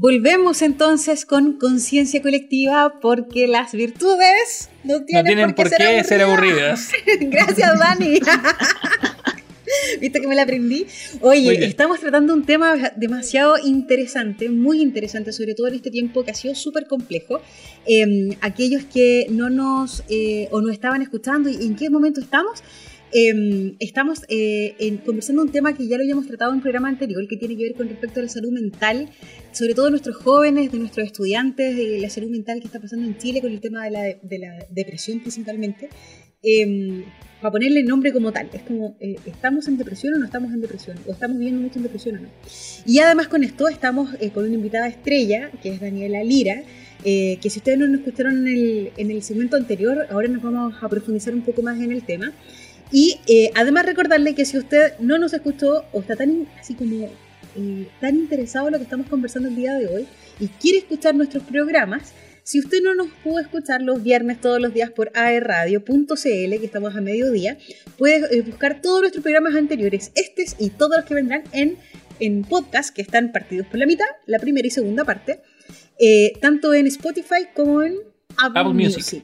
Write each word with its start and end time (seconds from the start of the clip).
Volvemos 0.00 0.62
entonces 0.62 1.26
con 1.26 1.58
conciencia 1.58 2.22
colectiva 2.22 3.00
porque 3.02 3.46
las 3.46 3.72
virtudes 3.72 4.70
no 4.82 5.04
tienen, 5.04 5.54
por 5.54 5.68
qué, 5.68 6.02
ser, 6.04 6.22
aburridas. 6.22 6.88
Gracias, 7.20 7.78
Dani. 7.78 8.14
¿Viste 10.00 10.22
que 10.22 10.26
me 10.26 10.34
la 10.34 10.44
aprendí? 10.44 10.86
Oye, 11.20 11.66
estamos 11.66 12.00
tratando 12.00 12.32
un 12.32 12.46
tema 12.46 12.76
demasiado 12.96 13.58
interesante, 13.62 14.48
muy 14.48 14.80
interesante, 14.80 15.34
sobre 15.34 15.54
todo 15.54 15.68
en 15.68 15.74
este 15.74 15.90
tiempo 15.90 16.24
que 16.24 16.30
ha 16.30 16.34
sido 16.34 16.54
súper 16.54 16.86
complejo. 16.86 17.42
Em, 17.84 18.30
aquellos 18.40 18.84
que 18.86 19.26
no 19.28 19.50
nos 19.50 20.02
eh, 20.08 20.48
o 20.50 20.62
no 20.62 20.72
estaban 20.72 21.02
escuchando 21.02 21.50
y 21.50 21.56
en 21.56 21.76
qué 21.76 21.90
momento 21.90 22.20
estamos, 22.20 22.62
Em, 23.12 23.74
estamos 23.80 24.22
eh, 24.28 24.98
conversando 25.04 25.42
un 25.42 25.50
tema 25.50 25.74
que 25.74 25.88
ya 25.88 25.96
lo 25.96 26.04
habíamos 26.04 26.26
tratado 26.28 26.52
en 26.52 26.58
un 26.58 26.62
programa 26.62 26.88
anterior, 26.88 27.26
que 27.28 27.36
tiene 27.36 27.56
que 27.56 27.64
ver 27.64 27.74
con 27.74 27.88
respecto 27.88 28.20
a 28.20 28.22
la 28.22 28.28
salud 28.28 28.52
mental, 28.52 29.08
sobre 29.52 29.74
todo 29.74 29.86
de 29.86 29.90
nuestros 29.92 30.16
jóvenes, 30.16 30.70
de 30.70 30.78
nuestros 30.78 31.06
estudiantes, 31.06 31.76
de 31.76 31.98
la 31.98 32.08
salud 32.08 32.30
mental 32.30 32.60
que 32.60 32.66
está 32.66 32.78
pasando 32.78 33.06
en 33.06 33.18
Chile 33.18 33.40
con 33.40 33.50
el 33.50 33.60
tema 33.60 33.84
de 33.84 33.90
la, 33.90 34.02
de 34.02 34.38
la 34.38 34.66
depresión 34.70 35.20
principalmente. 35.20 35.88
Eh, 36.42 37.04
para 37.42 37.52
ponerle 37.52 37.82
nombre 37.82 38.12
como 38.12 38.32
tal, 38.32 38.50
es 38.52 38.62
como, 38.62 38.96
eh, 39.00 39.16
¿estamos 39.26 39.66
en 39.66 39.78
depresión 39.78 40.14
o 40.14 40.18
no 40.18 40.26
estamos 40.26 40.52
en 40.52 40.60
depresión? 40.60 40.98
¿O 41.06 41.12
estamos 41.12 41.38
viviendo 41.38 41.62
mucho 41.62 41.78
en 41.78 41.84
depresión 41.84 42.16
o 42.16 42.20
no? 42.20 42.28
Y 42.86 42.98
además 43.00 43.28
con 43.28 43.44
esto 43.44 43.68
estamos 43.68 44.10
eh, 44.20 44.30
con 44.30 44.44
una 44.44 44.54
invitada 44.54 44.88
estrella, 44.88 45.50
que 45.62 45.70
es 45.70 45.80
Daniela 45.80 46.22
Lira, 46.22 46.62
que 47.02 47.38
si 47.40 47.58
ustedes 47.58 47.78
no 47.78 47.88
nos 47.88 48.00
escucharon 48.00 48.46
en 48.46 48.54
el, 48.54 48.92
en 48.98 49.10
el 49.10 49.22
segmento 49.22 49.56
anterior, 49.56 50.06
ahora 50.10 50.28
nos 50.28 50.42
vamos 50.42 50.74
a 50.82 50.88
profundizar 50.88 51.32
un 51.32 51.40
poco 51.40 51.62
más 51.62 51.80
en 51.80 51.92
el 51.92 52.04
tema. 52.04 52.34
Y 52.92 53.20
eh, 53.26 53.50
además 53.54 53.86
recordarle 53.86 54.34
que 54.34 54.44
si 54.44 54.58
usted 54.58 54.98
no 54.98 55.18
nos 55.18 55.32
escuchó 55.32 55.84
o 55.92 56.00
está 56.00 56.16
tan 56.16 56.48
así 56.58 56.74
como 56.74 57.08
eh, 57.56 57.88
tan 58.00 58.16
interesado 58.16 58.66
en 58.66 58.72
lo 58.72 58.78
que 58.78 58.84
estamos 58.84 59.06
conversando 59.06 59.48
el 59.48 59.56
día 59.56 59.74
de 59.74 59.86
hoy 59.86 60.06
y 60.40 60.48
quiere 60.48 60.78
escuchar 60.78 61.14
nuestros 61.14 61.44
programas, 61.44 62.12
si 62.42 62.58
usted 62.58 62.82
no 62.82 62.94
nos 62.94 63.08
pudo 63.22 63.38
escuchar 63.38 63.82
los 63.82 64.02
viernes 64.02 64.40
todos 64.40 64.60
los 64.60 64.74
días 64.74 64.90
por 64.90 65.12
aerradio.cl, 65.14 66.14
que 66.14 66.64
estamos 66.64 66.96
a 66.96 67.00
mediodía, 67.00 67.58
puede 67.96 68.36
eh, 68.36 68.42
buscar 68.42 68.80
todos 68.80 69.02
nuestros 69.02 69.22
programas 69.22 69.54
anteriores, 69.54 70.10
estos 70.16 70.56
y 70.58 70.70
todos 70.70 70.96
los 70.96 71.04
que 71.04 71.14
vendrán 71.14 71.44
en, 71.52 71.76
en 72.18 72.42
podcast, 72.42 72.94
que 72.94 73.02
están 73.02 73.30
partidos 73.30 73.68
por 73.68 73.78
la 73.78 73.86
mitad, 73.86 74.06
la 74.26 74.40
primera 74.40 74.66
y 74.66 74.70
segunda 74.70 75.04
parte, 75.04 75.42
tanto 76.40 76.72
en 76.72 76.86
Spotify 76.86 77.46
como 77.54 77.82
en 77.82 77.98
Apple, 78.38 78.72
Music. 78.72 79.22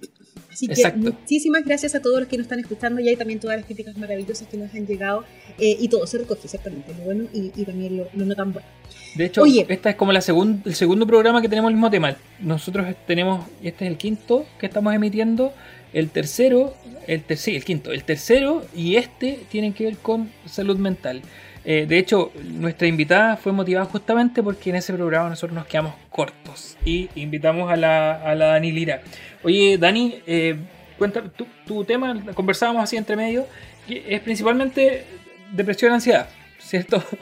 Así 0.56 0.68
que 0.68 0.92
muchísimas 0.96 1.64
gracias 1.64 1.94
a 1.94 2.00
todos 2.00 2.20
los 2.20 2.28
que 2.28 2.38
nos 2.38 2.44
están 2.44 2.60
escuchando 2.60 3.00
y 3.00 3.08
hay 3.08 3.16
también 3.16 3.38
todas 3.38 3.58
las 3.58 3.66
críticas 3.66 3.96
maravillosas 3.98 4.48
que 4.48 4.56
nos 4.56 4.72
han 4.74 4.86
llegado 4.86 5.24
eh, 5.58 5.76
y 5.78 5.88
todo 5.88 6.06
se 6.06 6.18
recoge 6.18 6.40
exactamente, 6.44 6.94
lo 6.94 7.04
bueno 7.04 7.24
y, 7.32 7.50
también 7.64 7.98
lo, 7.98 8.08
no 8.14 8.34
tan 8.34 8.52
bueno. 8.52 8.66
De 9.14 9.26
hecho, 9.26 9.44
esta 9.46 9.90
es 9.90 9.96
como 9.96 10.12
la 10.12 10.20
el 10.20 10.74
segundo 10.74 11.06
programa 11.06 11.42
que 11.42 11.48
tenemos 11.48 11.70
el 11.70 11.74
mismo 11.74 11.90
tema. 11.90 12.16
Nosotros 12.40 12.86
tenemos, 13.06 13.46
este 13.62 13.84
es 13.84 13.90
el 13.90 13.96
quinto 13.98 14.46
que 14.58 14.66
estamos 14.66 14.94
emitiendo, 14.94 15.52
el 15.92 16.10
tercero, 16.10 16.74
el 17.06 17.22
sí, 17.36 17.56
el 17.56 17.64
quinto, 17.64 17.92
el 17.92 18.04
tercero 18.04 18.66
y 18.74 18.96
este 18.96 19.40
tienen 19.50 19.72
que 19.72 19.84
ver 19.84 19.96
con 19.98 20.30
salud 20.46 20.78
mental. 20.78 21.22
Eh, 21.68 21.84
de 21.88 21.98
hecho, 21.98 22.30
nuestra 22.44 22.86
invitada 22.86 23.36
fue 23.36 23.50
motivada 23.50 23.86
justamente 23.86 24.40
porque 24.40 24.70
en 24.70 24.76
ese 24.76 24.94
programa 24.94 25.28
nosotros 25.28 25.52
nos 25.52 25.66
quedamos 25.66 25.94
cortos 26.10 26.76
y 26.84 27.10
invitamos 27.16 27.72
a 27.72 27.74
la, 27.74 28.22
a 28.22 28.36
la 28.36 28.46
Dani 28.46 28.70
Lira. 28.70 29.02
Oye, 29.42 29.76
Dani, 29.76 30.22
eh, 30.28 30.54
cuenta 30.96 31.24
tu, 31.66 31.84
tema, 31.84 32.22
conversábamos 32.34 32.84
así 32.84 32.96
entre 32.96 33.16
medio, 33.16 33.48
que 33.88 34.04
es 34.08 34.20
principalmente 34.20 35.06
depresión, 35.50 35.92
ansiedad, 35.92 36.28
¿cierto? 36.58 37.02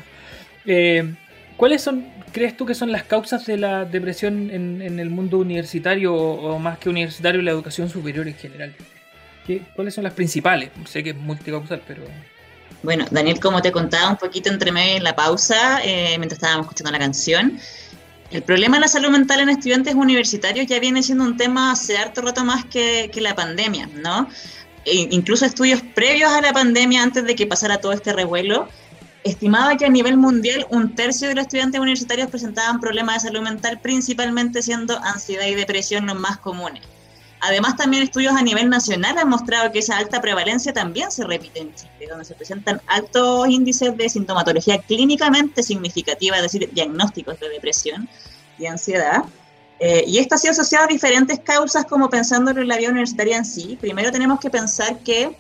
Eh, 0.67 1.13
¿Cuáles 1.59 1.83
son, 1.83 2.07
crees 2.33 2.57
tú 2.57 2.65
que 2.65 2.75
son 2.75 2.91
las 2.91 3.03
causas 3.03 3.45
de 3.45 3.59
la 3.59 3.85
depresión 3.85 4.51
en, 4.51 4.99
el 4.99 5.11
mundo 5.11 5.37
universitario 5.37 6.15
o, 6.15 6.59
más 6.59 6.79
que 6.79 6.89
universitario, 6.89 7.43
la 7.43 7.51
educación 7.51 7.91
superior 7.91 8.27
en 8.27 8.35
general? 8.35 8.75
¿Qué, 9.47 9.61
¿Cuáles 9.77 9.93
son 9.93 10.05
las 10.05 10.15
principales? 10.15 10.71
Sé 10.87 11.03
que 11.03 11.11
es 11.11 11.17
multicausal, 11.17 11.83
pero... 11.87 12.05
Bueno, 12.85 13.07
Daniel, 13.11 13.41
como 13.41 13.63
te 13.63 13.73
contaba 13.73 14.11
un 14.11 14.19
poquito 14.19 14.51
entre 14.51 14.71
medio 14.71 14.99
en 14.99 15.05
la 15.05 15.17
pausa, 15.17 15.81
eh, 15.83 16.17
mientras 16.19 16.35
estábamos 16.35 16.67
escuchando 16.67 16.93
la 16.93 16.99
canción, 16.99 17.59
el 18.31 18.43
problema 18.43 18.77
de 18.77 18.83
la 18.83 18.89
salud 18.89 19.09
mental 19.09 19.41
en 19.41 19.49
estudiantes 19.49 19.95
universitarios 19.95 20.67
ya 20.67 20.79
viene 20.81 21.03
siendo 21.03 21.25
un 21.25 21.39
tema 21.39 21.73
hace 21.73 21.97
harto 21.97 22.21
rato 22.21 22.45
más 22.45 22.67
que, 22.67 23.11
la 23.23 23.35
pandemia, 23.35 23.89
¿no? 24.03 24.29
E 24.85 25.09
incluso 25.13 25.47
estudios 25.47 25.81
previos 25.95 26.31
a 26.31 26.43
la 26.43 26.53
pandemia, 26.53 27.03
antes 27.03 27.25
de 27.25 27.35
que 27.35 27.47
pasara 27.47 27.79
todo 27.79 27.93
este 27.93 28.13
revuelo, 28.13 28.69
estimaba 29.23 29.79
que 29.79 29.87
a 29.87 29.89
nivel 29.89 30.19
mundial 30.19 30.67
un 30.69 30.95
tercio 30.95 31.29
de 31.29 31.37
los 31.37 31.45
estudiantes 31.45 31.81
universitarios 31.81 32.29
presentaban 32.29 32.81
problemas 32.81 33.23
de 33.23 33.31
salud 33.31 33.41
mental, 33.41 33.81
principalmente 33.81 34.61
siendo 34.63 34.99
ansiedad 34.99 35.47
y 35.47 35.55
depresión 35.55 36.05
los 36.05 36.17
más 36.17 36.37
comunes. 36.37 36.83
Además, 37.47 37.77
también 37.77 38.03
estudios 38.03 38.35
a 38.35 38.41
nivel 38.41 38.71
nacional 38.71 39.19
han 39.19 39.29
mostrado 39.29 39.71
que 39.71 39.81
esa 39.81 39.99
alta 39.99 40.19
prevalencia 40.23 40.73
también 40.73 41.11
se 41.11 41.25
repite 41.25 41.61
en 41.61 41.75
Chile, 41.75 42.09
donde 42.09 42.25
se 42.25 42.35
presentan 42.35 42.81
altos 42.87 43.47
índices 43.49 43.95
de 43.99 44.09
sintomatología 44.09 44.79
clínicamente 44.79 45.63
significativa, 45.63 46.37
es 46.37 46.43
decir, 46.43 46.71
diagnósticos 46.73 47.39
de 47.39 47.51
depresión 47.51 48.09
y 48.59 48.65
ansiedad. 48.65 49.25
Eh, 49.79 50.05
y 50.07 50.19
esto 50.19 50.37
ha 50.37 50.39
sido 50.39 50.53
asociado 50.53 50.87
a 50.87 50.89
diferentes 50.89 51.39
causas, 51.41 51.85
como 51.85 52.09
pensándolo 52.09 52.63
en 52.63 52.69
la 52.69 52.79
vida 52.79 52.89
universitaria 52.89 53.37
en 53.37 53.45
sí. 53.45 53.77
Primero 53.79 54.11
tenemos 54.11 54.41
que 54.41 54.49
pensar 54.49 55.01
que 55.01 55.37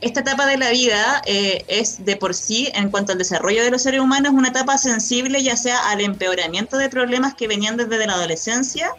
esta 0.00 0.20
etapa 0.20 0.46
de 0.46 0.56
la 0.56 0.70
vida 0.70 1.22
eh, 1.26 1.64
es 1.68 2.04
de 2.04 2.16
por 2.16 2.34
sí, 2.34 2.70
en 2.74 2.90
cuanto 2.90 3.12
al 3.12 3.18
desarrollo 3.18 3.62
de 3.62 3.70
los 3.70 3.82
seres 3.82 4.00
humanos, 4.00 4.32
una 4.32 4.48
etapa 4.48 4.78
sensible 4.78 5.44
ya 5.44 5.56
sea 5.56 5.90
al 5.90 6.00
empeoramiento 6.00 6.76
de 6.76 6.88
problemas 6.88 7.34
que 7.34 7.46
venían 7.46 7.76
desde 7.76 8.04
la 8.04 8.14
adolescencia 8.14 8.90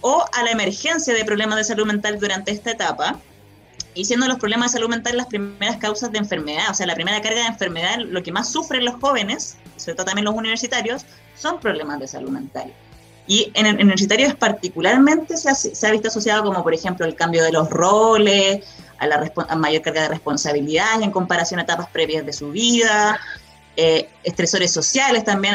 o 0.00 0.24
a 0.32 0.42
la 0.42 0.50
emergencia 0.50 1.14
de 1.14 1.24
problemas 1.24 1.56
de 1.56 1.64
salud 1.64 1.86
mental 1.86 2.18
durante 2.18 2.52
esta 2.52 2.70
etapa, 2.70 3.20
y 3.94 4.04
siendo 4.04 4.28
los 4.28 4.38
problemas 4.38 4.70
de 4.70 4.78
salud 4.78 4.90
mental 4.90 5.16
las 5.16 5.26
primeras 5.26 5.76
causas 5.78 6.12
de 6.12 6.18
enfermedad, 6.18 6.70
o 6.70 6.74
sea, 6.74 6.86
la 6.86 6.94
primera 6.94 7.20
carga 7.20 7.40
de 7.40 7.46
enfermedad, 7.46 7.98
lo 7.98 8.22
que 8.22 8.30
más 8.30 8.52
sufren 8.52 8.84
los 8.84 8.94
jóvenes, 8.96 9.56
sobre 9.76 9.96
todo 9.96 10.06
también 10.06 10.24
los 10.24 10.34
universitarios, 10.34 11.04
son 11.36 11.58
problemas 11.58 11.98
de 11.98 12.06
salud 12.06 12.30
mental. 12.30 12.72
Y 13.26 13.50
en 13.54 13.66
universitarios 13.66 14.34
particularmente 14.34 15.36
se 15.36 15.50
ha, 15.50 15.54
se 15.54 15.86
ha, 15.86 15.90
visto 15.90 16.08
asociado 16.08 16.44
como, 16.44 16.62
por 16.62 16.72
ejemplo, 16.72 17.04
el 17.04 17.14
cambio 17.14 17.42
de 17.42 17.52
los 17.52 17.68
roles, 17.68 18.64
a 18.98 19.06
la 19.06 19.32
a 19.48 19.56
mayor 19.56 19.82
carga 19.82 20.02
de 20.02 20.08
responsabilidad 20.08 21.02
en 21.02 21.10
comparación 21.10 21.60
a 21.60 21.64
etapas 21.64 21.88
previas 21.90 22.24
de 22.24 22.32
su 22.32 22.50
vida, 22.50 23.20
eh, 23.80 24.08
estresores 24.24 24.72
sociales 24.72 25.22
también, 25.22 25.54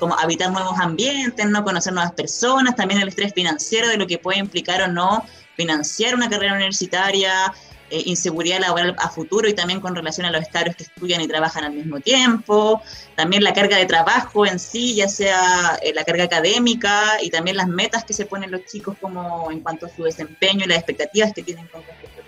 como 0.00 0.18
habitar 0.18 0.50
nuevos 0.50 0.76
ambientes, 0.80 1.46
no 1.46 1.62
conocer 1.62 1.92
nuevas 1.92 2.10
personas, 2.10 2.74
también 2.74 3.00
el 3.00 3.06
estrés 3.06 3.32
financiero 3.32 3.86
de 3.86 3.96
lo 3.96 4.08
que 4.08 4.18
puede 4.18 4.40
implicar 4.40 4.82
o 4.82 4.88
no 4.88 5.24
financiar 5.54 6.16
una 6.16 6.28
carrera 6.28 6.54
universitaria, 6.54 7.54
eh, 7.90 8.02
inseguridad 8.06 8.58
laboral 8.58 8.96
a 8.98 9.08
futuro 9.08 9.48
y 9.48 9.54
también 9.54 9.80
con 9.80 9.94
relación 9.94 10.26
a 10.26 10.32
los 10.32 10.42
estados 10.42 10.74
que 10.74 10.82
estudian 10.82 11.20
y 11.20 11.28
trabajan 11.28 11.62
al 11.62 11.72
mismo 11.72 12.00
tiempo, 12.00 12.82
también 13.14 13.44
la 13.44 13.54
carga 13.54 13.76
de 13.76 13.86
trabajo 13.86 14.44
en 14.44 14.58
sí, 14.58 14.96
ya 14.96 15.08
sea 15.08 15.78
eh, 15.80 15.92
la 15.94 16.02
carga 16.02 16.24
académica 16.24 17.22
y 17.22 17.30
también 17.30 17.56
las 17.56 17.68
metas 17.68 18.04
que 18.04 18.14
se 18.14 18.26
ponen 18.26 18.50
los 18.50 18.64
chicos 18.64 18.96
como 19.00 19.48
en 19.52 19.60
cuanto 19.60 19.86
a 19.86 19.90
su 19.90 20.02
desempeño 20.02 20.64
y 20.64 20.68
las 20.68 20.78
expectativas 20.78 21.32
que 21.32 21.44
tienen 21.44 21.68
con 21.68 21.84
respecto 21.84 22.19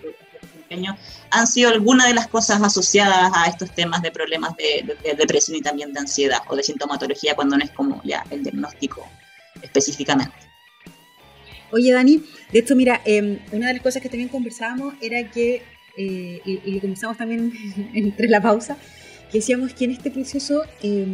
han 1.30 1.46
sido 1.46 1.70
algunas 1.70 2.06
de 2.06 2.14
las 2.14 2.28
cosas 2.28 2.62
asociadas 2.62 3.30
a 3.34 3.46
estos 3.46 3.74
temas 3.74 4.02
de 4.02 4.10
problemas 4.10 4.54
de, 4.56 4.96
depresión 5.16 5.56
y 5.56 5.62
también 5.62 5.92
de 5.92 6.00
ansiedad 6.00 6.40
o 6.48 6.56
de 6.56 6.62
sintomatología 6.62 7.34
cuando 7.34 7.56
no 7.56 7.64
es 7.64 7.70
como 7.70 8.00
ya 8.04 8.24
el 8.30 8.42
diagnóstico 8.42 9.06
específicamente. 9.62 10.34
Oye, 11.70 11.90
Dani, 11.92 12.22
de 12.52 12.58
hecho, 12.58 12.76
mira, 12.76 13.00
em, 13.04 13.38
una 13.50 13.68
de 13.68 13.74
las 13.74 13.82
cosas 13.82 14.02
que 14.02 14.10
también 14.10 14.28
conversábamos 14.28 14.94
era 15.00 15.30
que, 15.30 15.62
eh, 15.96 16.40
y, 16.44 16.70
lo 16.72 16.80
conversamos 16.80 17.16
también 17.16 17.52
entre 17.94 18.28
la 18.28 18.42
pausa, 18.42 18.76
que 19.30 19.38
decíamos 19.38 19.72
que 19.72 19.86
en 19.86 19.92
este 19.92 20.10
proceso 20.10 20.64
eh, 20.82 21.06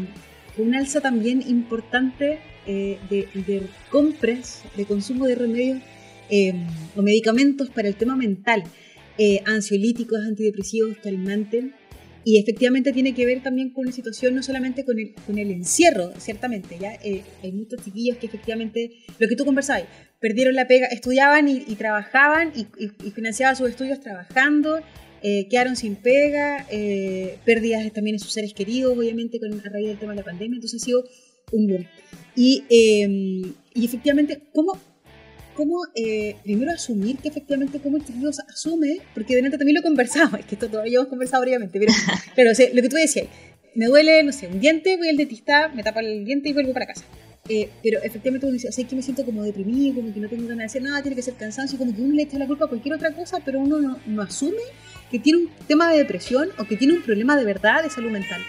un 0.56 0.75
alza 0.75 1.00
también 1.00 1.43
importante 1.47 2.41
eh, 2.67 2.99
de, 3.09 3.29
de, 3.35 3.67
compras, 3.91 4.62
de 4.77 4.85
consumo 4.85 5.27
de 5.27 5.37
remedios 5.37 5.81
em, 6.29 6.67
o 6.97 7.03
medicamentos 7.03 7.71
para 7.71 7.88
el 7.88 7.94
tema 7.94 8.17
mental. 8.17 8.65
Eh, 9.20 9.43
ansiolíticos, 9.47 10.20
antidepresivos, 10.20 10.97
calmantes. 11.03 11.65
Y 12.25 12.38
efectivamente 12.38 12.93
tiene 12.93 13.15
que 13.15 13.26
ver 13.26 13.43
también 13.43 13.70
con 13.70 13.87
una 13.87 13.93
situación, 13.93 14.37
no 14.37 14.44
solamente 14.44 14.85
con 14.85 14.99
el, 14.99 15.12
con 15.26 15.38
el 15.38 15.50
encierro, 15.50 16.12
ciertamente, 16.19 16.79
¿ya? 16.79 16.94
Eh, 17.03 17.25
hay 17.43 17.53
muchos 17.53 17.82
chiquillos 17.82 18.19
que 18.19 18.26
efectivamente, 18.26 18.93
lo 19.19 19.26
que 19.26 19.35
tú 19.35 19.44
conversabas, 19.44 19.85
perdieron 20.20 20.55
la 20.55 20.69
pega, 20.69 20.87
estudiaban 20.87 21.49
y, 21.49 21.61
trabajaban 21.75 22.53
y, 22.55 23.11
financiaban 23.11 23.56
sus 23.56 23.70
estudios 23.70 24.00
trabajando, 24.00 24.81
eh, 25.23 25.49
quedaron 25.49 25.75
sin 25.75 25.97
pega, 25.97 26.67
pérdidas 27.44 27.91
también 27.93 28.17
en 28.17 28.21
sus 28.21 28.32
seres 28.32 28.53
queridos, 28.53 28.97
obviamente, 28.97 29.41
con, 29.41 29.53
a 29.53 29.69
raíz 29.71 29.88
del 29.88 29.99
tema 29.99 30.12
de 30.12 30.19
la 30.19 30.25
pandemia, 30.25 30.56
entonces 30.56 30.82
ha 30.82 30.85
sido 30.85 31.05
un 31.50 31.67
boom. 31.67 31.87
Y, 32.37 32.62
y 32.69 33.85
efectivamente, 33.85 34.43
¿cómo, 34.53 34.79
cómo 35.59 35.81
eh, 35.97 36.37
primero 36.45 36.71
asumir 36.71 37.19
que 37.19 37.31
efectivamente 37.31 37.81
cómo 37.81 37.97
el 37.97 38.05
chiquillo 38.05 38.31
asume, 38.49 39.01
porque 39.13 39.35
delante 39.35 39.59
también 39.59 39.75
lo 39.75 39.83
conversamos, 39.83 40.39
es 40.41 40.47
que 40.47 40.55
esto 40.55 40.69
todavía 40.69 40.99
hemos 40.99 41.09
conversado 41.09 41.43
obviamente, 41.43 41.81
pero 41.81 41.93
claro, 42.37 42.51
lo 42.75 42.83
que 42.83 42.89
tú 42.89 42.95
decías, 42.95 43.27
me 43.75 43.87
duele, 43.87 44.23
no 44.23 44.31
sé, 44.31 44.47
un 44.47 44.61
diente, 44.61 44.97
voy 44.97 45.09
al 45.09 45.17
dentista, 45.17 45.69
me 45.69 45.83
tapa 45.83 45.99
el 45.99 46.25
diente 46.25 46.49
y 46.49 46.53
vuelvo 46.53 46.73
para 46.73 46.87
casa. 46.87 47.05
Eh, 47.49 47.71
pero 47.83 47.99
efectivamente 48.03 48.47
uno 48.47 48.53
dice, 48.53 48.69
o 48.69 48.73
sea, 48.73 48.87
que 48.87 48.95
me 48.95 49.03
siento 49.03 49.25
como 49.25 49.43
deprimido, 49.43 49.97
como 49.97 50.15
que 50.15 50.21
no 50.21 50.29
tengo 50.29 50.43
ganas 50.43 50.59
de 50.59 50.65
hacer 50.65 50.83
nada, 50.83 51.03
tiene 51.03 51.17
que 51.17 51.23
ser 51.23 51.35
cansancio, 51.35 51.77
como 51.77 51.95
que 51.95 52.03
uno 52.03 52.15
le 52.15 52.23
echa 52.23 52.39
la 52.39 52.47
culpa 52.47 52.67
a 52.67 52.69
cualquier 52.69 52.95
otra 52.95 53.13
cosa, 53.13 53.39
pero 53.45 53.59
uno 53.59 53.81
no, 53.81 53.99
no 54.07 54.23
asume 54.23 54.63
que 55.11 55.19
tiene 55.19 55.41
un 55.41 55.51
tema 55.67 55.91
de 55.91 55.99
depresión 55.99 56.51
o 56.59 56.65
que 56.65 56.77
tiene 56.77 56.95
un 56.95 57.03
problema 57.03 57.37
de 57.37 57.45
verdad 57.45 57.83
de 57.83 57.91
salud 57.91 58.11
mental. 58.11 58.41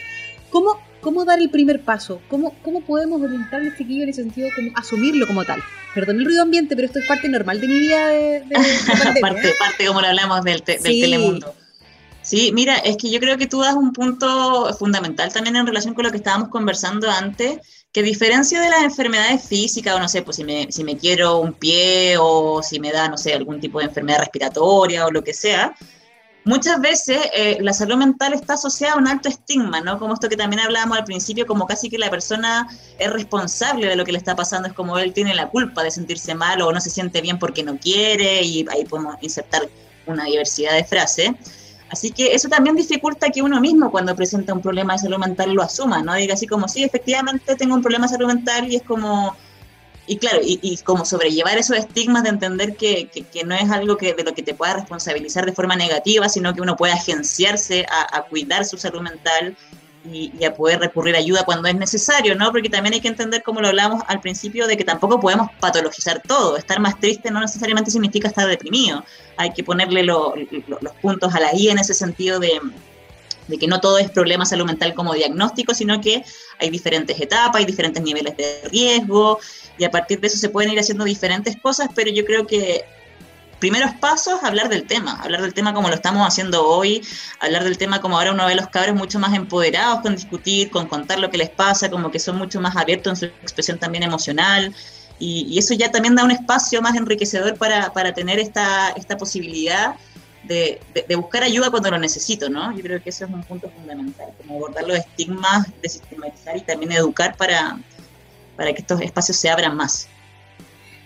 ¿Cómo, 0.50 0.78
cómo 1.01 1.25
dar 1.25 1.40
el 1.40 1.50
primer 1.50 1.81
paso? 1.81 2.22
¿Cómo, 2.30 2.56
cómo 2.63 2.81
podemos 2.81 3.22
orientar 3.22 3.62
al 3.62 3.75
chiquillo 3.78 4.04
en 4.04 4.10
ese 4.10 4.24
sentido, 4.24 4.50
como 4.56 4.72
asumirlo 4.75 5.28
como 5.28 5.46
tal? 5.46 5.62
Perdón 5.94 6.19
el 6.19 6.25
ruido 6.25 6.44
ambiente, 6.44 6.75
pero 6.75 6.88
esto 6.88 7.00
es 7.00 7.07
parte 7.07 7.28
normal 7.28 7.60
de 7.60 7.68
mi 7.68 7.80
vida 7.80 8.07
de, 8.10 8.44
parte, 9.22 9.54
parte, 9.60 9.86
como 9.88 10.01
lo 10.01 10.07
hablamos 10.07 10.44
del, 10.44 10.63
del 10.66 10.81
telemundo. 10.81 11.56
Sí, 12.22 12.51
mira, 12.54 12.75
es 12.78 12.98
que 12.98 13.10
yo 13.10 13.19
creo 13.19 13.38
que 13.38 13.48
tú 13.48 13.62
das 13.62 13.75
un 13.75 13.92
punto 13.92 14.72
fundamental 14.78 15.31
también 15.31 15.56
en 15.56 15.66
relación 15.66 15.94
con 15.94 16.06
lo 16.06 16.12
que 16.12 16.18
estábamos 16.18 16.50
conversando 16.50 17.10
antes, 17.10 17.57
que 17.92 18.04
diferencia 18.04 18.62
de 18.62 18.69
las 18.69 18.84
enfermedades 18.84 19.48
físicas, 19.48 19.96
o 19.96 20.00
no 20.00 20.07
sé, 20.07 20.22
pues 20.22 20.36
si 20.38 20.44
me, 20.44 20.72
si 20.72 20.84
me 20.84 20.98
quiero 20.98 21.40
un 21.40 21.54
pie 21.54 22.18
o 22.19 22.62
si 22.62 22.80
me 22.80 22.92
da, 22.92 23.07
no 23.07 23.18
sé, 23.18 23.34
algún 23.34 23.60
tipo 23.60 23.80
de 23.80 23.86
enfermedad 23.86 24.19
respiratoria 24.19 25.07
o 25.07 25.12
lo 25.12 25.24
que 25.24 25.34
sea, 25.34 25.75
muchas 26.45 26.80
veces 26.81 27.19
eh, 27.33 27.57
la 27.62 27.74
salud 27.74 27.97
mental 27.97 28.33
está 28.33 28.53
asociada 28.53 28.94
a 28.94 28.97
un 28.97 29.07
alto 29.07 29.30
estigma, 29.30 29.81
¿no? 29.81 30.00
Como 30.00 30.13
esto 30.13 30.30
que 30.30 30.38
también 30.38 30.62
hablábamos 30.62 30.97
al 30.97 31.03
principio, 31.03 31.45
como 31.45 31.68
casi 31.68 31.89
que 31.89 31.97
la 31.97 32.09
persona 32.09 32.68
es 32.97 33.12
responsable 33.12 33.88
de 33.88 33.95
lo 33.95 34.06
que 34.06 34.12
le 34.12 34.18
está 34.18 34.36
pasando, 34.36 34.68
es 34.68 34.74
como 34.74 34.97
él 34.97 35.13
tiene 35.13 35.36
la 35.36 35.50
culpa 35.50 35.83
de 35.83 35.91
sentirse 35.91 36.36
mal 36.36 36.62
o 36.62 36.71
no 36.71 36.81
se 36.81 36.89
siente 36.89 37.21
bien 37.21 37.39
porque 37.39 37.63
no 37.63 37.77
quiere, 37.77 38.41
y 38.41 38.65
ahí 38.69 38.86
podemos 38.86 39.15
insertar 39.21 39.69
una 40.06 40.25
diversidad 40.25 40.74
de 40.74 40.83
frases. 40.83 41.31
Así 41.89 42.12
que 42.12 42.33
eso 42.36 42.50
también 42.50 42.75
dificulta 42.75 43.30
que 43.30 43.41
uno 43.41 43.59
mismo 43.59 43.91
cuando 43.91 44.15
presenta 44.15 44.53
un 44.53 44.62
problema 44.62 44.94
de 44.94 45.00
salud 45.00 45.18
mental 45.18 45.53
lo 45.53 45.63
asuma, 45.63 46.03
¿no? 46.03 46.13
Diga 46.13 46.36
así 46.36 46.45
como, 46.45 46.68
sí, 46.68 46.83
efectivamente 46.83 47.56
tengo 47.56 47.75
un 47.75 47.81
problema 47.81 48.06
de 48.06 48.13
salud 48.13 48.27
mental 48.27 48.71
y 48.71 48.75
es 48.75 48.83
como, 48.83 49.36
y 50.10 50.18
claro, 50.18 50.40
y, 50.42 50.76
como 50.78 51.06
sobrellevar 51.06 51.60
esos 51.60 51.78
estigmas 51.78 52.24
de 52.24 52.30
entender 52.30 52.76
que, 52.76 53.08
que, 53.08 53.44
no 53.44 53.54
es 53.54 53.70
algo 53.70 53.96
que, 53.96 54.16
de 54.16 54.24
lo 54.24 54.34
que 54.34 54.42
te 54.42 54.56
pueda 54.56 54.74
responsabilizar 54.74 55.46
de 55.46 55.54
forma 55.54 55.76
negativa, 55.76 56.28
sino 56.28 56.52
que 56.56 56.62
uno 56.62 56.76
puede 56.76 56.94
agenciarse 56.94 57.86
a, 57.88 58.18
a 58.18 58.24
cuidar 58.24 58.66
su 58.66 58.80
salud 58.80 59.02
mental 59.02 59.56
y, 60.12 60.44
a 60.44 60.56
poder 60.56 60.80
recurrir 60.80 61.16
a 61.16 61.20
ayuda 61.20 61.44
cuando 61.44 61.68
es 61.68 61.76
necesario, 61.76 62.34
¿no? 62.34 62.52
Porque 62.52 62.70
también 62.70 62.96
hay 62.96 63.02
que 63.02 63.08
entender, 63.08 63.44
como 63.44 63.62
lo 63.62 63.68
hablamos 63.68 64.02
al 64.08 64.20
principio, 64.20 64.66
de 64.66 64.78
que 64.78 64.84
tampoco 64.84 65.20
podemos 65.20 65.52
patologizar 65.60 66.24
todo. 66.28 66.58
Estar 66.58 66.80
más 66.80 67.00
triste 67.00 67.30
no 67.30 67.40
necesariamente 67.40 67.92
significa 67.92 68.30
estar 68.30 68.48
deprimido. 68.48 69.06
Hay 69.38 69.54
que 69.54 69.64
ponerle 69.64 70.02
los 70.02 70.34
puntos 71.04 71.36
a 71.36 71.40
la 71.40 71.56
I 71.56 71.70
en 71.70 71.78
ese 71.78 71.94
sentido 71.94 72.40
de, 72.40 72.60
de 73.50 73.57
que 73.57 73.68
no 73.68 73.81
todo 73.81 73.98
es 73.98 74.10
problema 74.12 74.46
salud 74.46 74.66
mental 74.66 74.94
como 74.94 75.13
diagnóstico, 75.13 75.74
sino 75.74 76.00
que 76.00 76.24
hay 76.60 76.69
diferentes 76.69 77.19
etapas, 77.19 77.56
hay 77.56 77.66
diferentes 77.66 78.01
niveles 78.01 78.38
de 78.38 78.62
riesgo, 78.72 79.40
y 79.78 79.84
a 79.84 79.92
partir 79.92 80.19
de 80.19 80.28
eso 80.28 80.38
se 80.38 80.50
pueden 80.50 80.72
ir 80.72 80.80
haciendo 80.80 81.04
diferentes 81.04 81.56
cosas, 81.57 81.90
pero 81.96 82.12
yo 82.12 82.25
creo 82.25 82.46
que 82.46 82.86
primeros 83.60 83.92
pasos, 83.96 84.44
hablar 84.44 84.69
del 84.69 84.86
tema, 84.86 85.19
hablar 85.22 85.42
del 85.42 85.54
tema 85.54 85.74
como 85.74 85.90
lo 85.90 85.96
estamos 85.96 86.25
haciendo 86.25 86.66
hoy, 86.66 87.01
hablar 87.40 87.63
del 87.63 87.78
tema 87.78 88.00
como 88.00 88.18
ahora 88.18 88.31
uno 88.31 88.46
ve 88.46 88.54
a 88.54 88.56
los 88.56 88.68
cabros 88.68 88.96
mucho 88.96 89.19
más 89.19 89.34
empoderados 89.34 90.01
con 90.01 90.16
discutir, 90.16 90.69
con 90.69 90.88
contar 90.88 91.19
lo 91.19 91.30
que 91.30 91.38
les 91.38 91.50
pasa, 91.50 91.90
como 91.90 92.12
que 92.12 92.19
son 92.19 92.38
mucho 92.38 92.62
más 92.62 92.75
abiertos 92.75 93.12
en 93.12 93.16
su 93.18 93.25
expresión 93.42 93.78
también 93.78 94.04
emocional. 94.04 94.74
Y, 95.22 95.60
eso 95.60 95.74
ya 95.74 95.92
también 95.92 96.16
da 96.16 96.24
un 96.24 96.31
espacio 96.31 96.81
más 96.81 96.96
enriquecedor 96.96 97.57
para, 97.57 97.92
para 97.92 98.13
tener 98.13 98.40
esta, 98.40 98.92
esta 98.92 99.18
posibilidad 99.18 99.96
de, 100.44 100.80
de, 101.07 101.15
buscar 101.15 101.44
ayuda 101.44 101.69
cuando 101.69 101.91
lo 101.91 102.00
necesito, 102.00 102.50
¿no? 102.50 102.75
Yo 102.75 102.81
creo 102.81 103.03
que 103.03 103.09
eso 103.09 103.25
es 103.25 103.31
un 103.31 103.44
punto 103.44 103.69
fundamental, 103.69 104.30
como 104.38 104.56
abordar 104.56 104.88
los 104.88 104.97
estigmas, 104.97 105.68
sistematizar 105.83 106.57
y 106.57 106.62
también 106.62 106.91
educar 106.94 107.36
para, 107.36 107.80
para 108.56 108.74
que 108.74 108.81
estos 108.81 109.01
espacios 109.01 109.38
se 109.38 109.50
abran 109.50 109.75
más. 109.75 110.07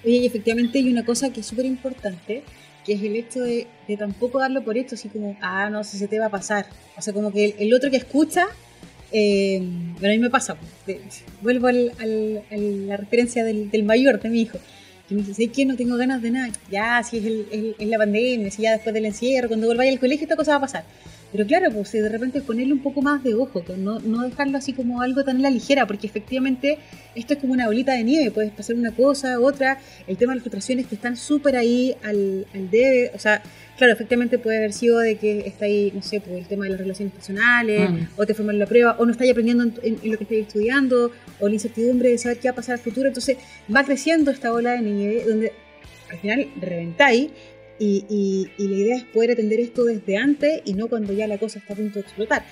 Oye, 0.06 0.18
y 0.18 0.26
efectivamente 0.26 0.80
hay 0.80 0.90
una 0.90 1.06
cosa 1.06 1.32
que 1.32 1.40
es 1.40 1.46
súper 1.46 1.66
importante, 1.66 2.44
que 2.86 2.94
es 2.94 3.02
el 3.02 3.16
hecho 3.16 3.42
de, 3.42 3.68
tampoco 3.98 4.40
darlo 4.40 4.64
por 4.64 4.78
esto, 4.78 4.96
así 4.96 5.10
como, 5.10 5.38
ah, 5.42 5.70
no 5.70 5.84
sé, 5.84 5.98
se 5.98 6.08
te 6.08 6.20
va 6.20 6.28
a 6.28 6.30
pasar. 6.30 6.66
O 6.98 7.02
sea, 7.02 7.14
como 7.14 7.32
que 7.32 7.56
el, 7.58 7.74
otro 7.74 7.90
que 7.90 7.98
escucha, 7.98 8.48
eh, 9.12 9.60
bueno, 9.60 10.08
a 10.08 10.12
mí 10.12 10.20
me 10.20 10.30
pasa, 10.30 10.58
pues, 10.86 11.24
vuelvo 11.42 11.68
al, 11.68 11.94
a 12.00 12.58
la 12.58 12.98
referencia 12.98 13.44
del, 13.44 13.84
mayor, 13.84 14.22
de 14.22 14.30
mi 14.30 14.42
hijo, 14.42 14.60
que 15.08 15.16
me 15.16 15.22
dice, 15.22 15.34
¿sabes 15.34 15.52
qué? 15.56 15.66
No 15.66 15.76
tengo 15.76 15.98
ganas 15.98 16.22
de 16.22 16.32
nada. 16.32 16.52
Ya, 16.72 17.02
si 17.04 17.18
es, 17.18 17.26
el, 17.26 17.76
es 17.78 17.88
la 17.88 17.98
pandemia, 17.98 18.52
si 18.52 18.64
ya 18.64 18.72
después 18.72 18.94
del 18.94 19.06
encierro, 19.06 19.48
cuando 19.48 19.68
vuelva 19.68 19.84
al 19.84 20.00
colegio, 20.00 20.26
esta 20.26 20.36
cosa 20.36 20.52
va 20.52 20.58
a 20.58 20.62
pasar. 20.62 20.84
Pero 21.34 21.48
claro, 21.48 21.72
pues 21.72 21.92
de 21.92 22.08
repente 22.08 22.42
ponerle 22.42 22.74
un 22.74 22.84
poco 22.84 23.02
más 23.02 23.24
de 23.24 23.34
ojo, 23.34 23.64
pues, 23.64 23.78
no, 23.80 24.00
no 24.00 24.22
dejarlo 24.22 24.56
así 24.56 24.72
como 24.72 25.02
algo 25.02 25.24
tan 25.24 25.38
a 25.38 25.40
la 25.40 25.50
ligera, 25.50 25.88
porque 25.88 26.06
efectivamente 26.06 26.78
esto 27.16 27.34
es 27.34 27.40
como 27.40 27.54
una 27.54 27.66
bolita 27.66 27.94
de 27.94 28.04
nieve, 28.04 28.30
puedes 28.30 28.52
pasar 28.52 28.76
una 28.76 28.92
cosa, 28.92 29.40
otra, 29.40 29.80
el 30.06 30.16
tema 30.16 30.34
de 30.34 30.36
las 30.38 30.44
frustraciones 30.44 30.86
que 30.86 30.94
están 30.94 31.18
súper 31.18 31.56
ahí 31.56 31.96
al, 32.04 32.46
al 32.54 32.70
debe, 32.70 33.12
o 33.16 33.20
sea, 33.20 33.42
claro, 33.78 33.94
efectivamente 33.94 34.38
puede 34.38 34.58
haber 34.58 34.74
sido 34.74 35.00
de 35.00 35.16
que 35.16 35.40
está 35.40 35.66
ahí, 35.66 35.92
no 35.96 36.04
sé, 36.04 36.22
pues 36.22 36.38
el 36.38 36.46
tema 36.46 36.66
de 36.66 36.72
las 36.72 36.80
relaciones 36.80 37.12
personales, 37.12 37.90
mm. 37.90 37.98
o 38.16 38.26
te 38.28 38.36
forman 38.36 38.60
la 38.60 38.68
prueba, 38.68 38.96
o 39.00 39.06
no 39.06 39.12
estás 39.12 39.28
aprendiendo 39.28 39.64
en, 39.82 39.96
lo 40.04 40.18
que 40.20 40.24
estás 40.26 40.38
estudiando, 40.38 41.12
o 41.40 41.48
la 41.48 41.54
incertidumbre 41.56 42.10
de 42.10 42.20
saber 42.20 42.38
qué 42.38 42.50
va 42.50 42.52
a 42.52 42.56
pasar 42.56 42.74
al 42.74 42.80
futuro, 42.80 43.08
entonces 43.08 43.38
va 43.76 43.84
creciendo 43.84 44.30
esta 44.30 44.52
bola 44.52 44.74
de 44.74 44.82
nieve 44.82 45.24
donde 45.28 45.52
al 46.12 46.20
final 46.20 46.48
reventáis 46.62 47.32
y, 47.84 48.50
la 48.58 48.76
idea 48.76 48.96
es 48.98 49.04
poder 49.04 49.32
atender 49.32 49.60
esto 49.60 49.84
desde 49.86 50.18
antes 50.18 50.62
y 50.66 50.74
no 50.74 50.88
cuando 50.88 51.14
ya 51.14 51.28
la 51.28 51.38
cosa 51.38 51.60
está 51.60 51.74
a 51.74 51.78
punto 51.78 51.96
de 51.96 52.02
explotar. 52.02 52.44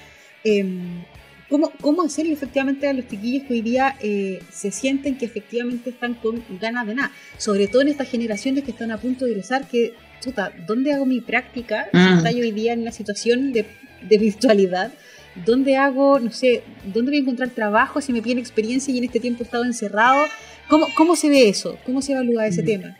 Em, 0.44 1.04
¿cómo, 1.50 1.72
¿Cómo 1.82 2.02
hacerle 2.02 2.34
efectivamente 2.34 2.88
a 2.88 2.94
los 2.94 3.08
chiquillos 3.08 3.44
que 3.44 3.54
hoy 3.54 3.62
día 3.62 3.96
eh, 4.02 4.42
se 4.52 4.72
sienten 4.72 5.18
que 5.18 5.26
efectivamente 5.26 5.92
están 5.92 6.16
con 6.16 6.44
ganas 6.60 6.88
de 6.88 6.96
nada? 6.96 7.12
Sobre 7.38 7.68
todo 7.68 7.82
en 7.82 7.90
estas 7.90 8.10
generaciones 8.10 8.64
que 8.64 8.72
están 8.72 8.92
a 8.92 8.98
punto 8.98 9.26
de 9.26 9.32
ingresar, 9.32 9.68
que, 9.68 9.94
chuta, 10.22 10.52
¿dónde 10.68 10.94
hago 10.94 11.06
mi 11.06 11.22
práctica? 11.22 11.88
Mm. 11.94 12.18
está 12.18 12.30
hoy 12.30 12.52
día 12.52 12.74
en 12.74 12.86
la 12.86 12.92
situación 12.92 13.54
de, 13.54 13.66
virtualidad. 14.02 14.92
¿Dónde 15.46 15.78
hago, 15.78 16.20
no 16.20 16.32
sé, 16.32 16.64
dónde 16.84 17.12
voy 17.12 17.20
a 17.20 17.22
encontrar 17.22 17.50
trabajo 17.52 18.02
si 18.02 18.12
me 18.12 18.22
piden 18.22 18.40
experiencia 18.40 18.94
y 18.94 18.98
en 18.98 19.06
este 19.06 19.20
tiempo 19.20 19.44
he 19.44 19.46
estado 19.46 19.64
encerrado? 19.64 20.26
¿Cómo, 20.68 20.88
cómo 20.96 21.16
se 21.16 21.30
ve 21.30 21.48
eso? 21.48 21.78
¿Cómo 21.86 22.02
se 22.02 22.14
evalúa 22.14 22.48
ese 22.48 22.64
mm. 22.64 22.66
tema? 22.66 22.98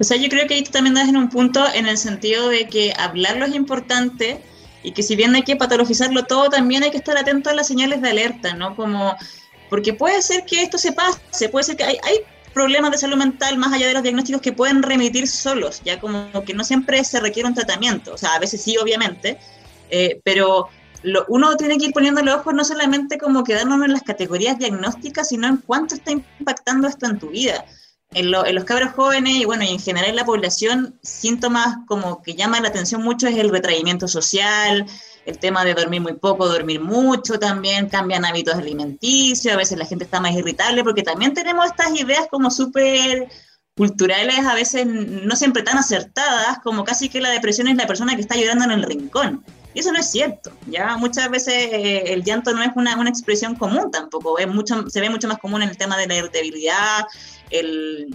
O 0.00 0.04
sea, 0.04 0.16
yo 0.16 0.28
creo 0.28 0.46
que 0.46 0.54
ahí 0.54 0.62
tú 0.62 0.70
también 0.70 0.94
das 0.94 1.08
en 1.08 1.16
un 1.16 1.28
punto 1.28 1.64
en 1.72 1.86
el 1.86 1.98
sentido 1.98 2.48
de 2.48 2.66
que 2.66 2.92
hablarlo 2.98 3.44
es 3.44 3.54
importante 3.54 4.42
y 4.82 4.92
que 4.92 5.02
si 5.02 5.14
bien 5.16 5.34
hay 5.34 5.42
que 5.42 5.56
patologizarlo 5.56 6.24
todo, 6.24 6.50
también 6.50 6.82
hay 6.82 6.90
que 6.90 6.96
estar 6.96 7.16
atento 7.16 7.50
a 7.50 7.54
las 7.54 7.68
señales 7.68 8.02
de 8.02 8.10
alerta, 8.10 8.54
¿no? 8.54 8.74
Como, 8.74 9.14
porque 9.70 9.94
puede 9.94 10.20
ser 10.22 10.44
que 10.44 10.62
esto 10.62 10.78
se 10.78 10.92
pase, 10.92 11.48
puede 11.48 11.64
ser 11.64 11.76
que 11.76 11.84
hay, 11.84 11.98
hay 12.02 12.16
problemas 12.52 12.90
de 12.90 12.98
salud 12.98 13.16
mental 13.16 13.58
más 13.58 13.72
allá 13.72 13.86
de 13.86 13.94
los 13.94 14.02
diagnósticos 14.02 14.42
que 14.42 14.52
pueden 14.52 14.82
remitir 14.82 15.28
solos, 15.28 15.82
ya 15.84 16.00
como 16.00 16.44
que 16.44 16.54
no 16.54 16.64
siempre 16.64 17.04
se 17.04 17.20
requiere 17.20 17.48
un 17.48 17.54
tratamiento, 17.54 18.14
o 18.14 18.18
sea, 18.18 18.34
a 18.34 18.38
veces 18.38 18.60
sí, 18.60 18.76
obviamente, 18.76 19.38
eh, 19.90 20.20
pero 20.24 20.68
uno 21.28 21.56
tiene 21.56 21.78
que 21.78 21.86
ir 21.86 21.92
poniendo 21.92 22.22
los 22.22 22.36
ojos 22.36 22.54
no 22.54 22.64
solamente 22.64 23.18
como 23.18 23.42
quedándonos 23.42 23.86
en 23.86 23.92
las 23.92 24.02
categorías 24.02 24.58
diagnósticas, 24.58 25.28
sino 25.28 25.48
en 25.48 25.56
cuánto 25.58 25.94
está 25.94 26.12
impactando 26.12 26.86
esto 26.86 27.06
en 27.06 27.18
tu 27.18 27.30
vida 27.30 27.64
en, 28.14 28.30
los 28.30 28.64
cabros 28.64 28.92
jóvenes 28.92 29.34
y 29.34 29.44
bueno, 29.44 29.64
y 29.64 29.68
en 29.68 29.80
general 29.80 30.10
en 30.10 30.16
la 30.16 30.24
población, 30.24 30.98
síntomas 31.02 31.76
como 31.86 32.22
que 32.22 32.34
llaman 32.34 32.62
la 32.62 32.68
atención 32.68 33.02
mucho 33.02 33.26
es 33.26 33.36
el 33.36 33.50
retraimiento 33.50 34.08
social, 34.08 34.86
el 35.24 35.38
tema 35.38 35.64
de 35.64 35.74
dormir 35.74 36.00
muy 36.00 36.14
poco, 36.14 36.48
dormir 36.48 36.80
mucho 36.80 37.38
también, 37.38 37.88
cambian 37.88 38.24
hábitos 38.24 38.54
alimenticios, 38.54 39.54
a 39.54 39.56
veces 39.56 39.78
la 39.78 39.86
gente 39.86 40.04
está 40.04 40.20
más 40.20 40.32
irritable 40.32 40.82
porque 40.84 41.02
también 41.02 41.34
tenemos 41.34 41.66
estas 41.66 41.98
ideas 41.98 42.26
como 42.30 42.50
súper 42.50 43.28
culturales, 43.76 44.38
a 44.40 44.54
veces 44.54 44.86
no 44.86 45.34
siempre 45.34 45.62
tan 45.62 45.78
acertadas, 45.78 46.58
como 46.62 46.84
casi 46.84 47.08
que 47.08 47.20
la 47.20 47.30
depresión 47.30 47.68
es 47.68 47.76
la 47.76 47.86
persona 47.86 48.14
que 48.14 48.20
está 48.20 48.36
llorando 48.36 48.64
en 48.64 48.72
el 48.72 48.82
rincón. 48.82 49.44
Y 49.74 49.80
eso 49.80 49.92
no 49.92 49.98
es 49.98 50.10
cierto, 50.10 50.52
¿ya? 50.66 50.96
Muchas 50.96 51.30
veces 51.30 51.54
eh, 51.54 52.12
el 52.12 52.22
llanto 52.22 52.52
no 52.52 52.62
es 52.62 52.70
una, 52.74 52.96
una 52.96 53.08
expresión 53.08 53.54
común 53.54 53.90
tampoco, 53.90 54.36
se 54.88 55.00
ve 55.00 55.10
mucho 55.10 55.28
más 55.28 55.38
común 55.38 55.62
en 55.62 55.70
el 55.70 55.76
tema 55.76 55.96
de 55.96 56.06
la 56.06 56.16
irritabilidad, 56.16 57.06
el 57.50 58.14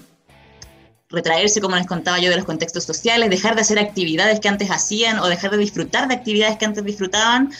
retraerse, 1.10 1.62
como 1.62 1.76
les 1.76 1.88
contaba 1.88 2.20
yo, 2.20 2.30
de 2.30 2.36
los 2.36 2.46
contextos 2.46 2.84
sociales, 2.84 3.30
dejar 3.30 3.56
de 3.56 3.62
hacer 3.62 3.80
actividades 3.80 4.40
que 4.40 4.50
antes 4.50 4.70
hacían 4.70 5.20
o 5.20 5.28
dejar 5.28 5.52
de 5.52 5.58
disfrutar 5.58 6.08
de 6.08 6.16
actividades 6.16 6.58
que 6.58 6.66
antes 6.66 6.84
disfrutaban, 6.84 7.52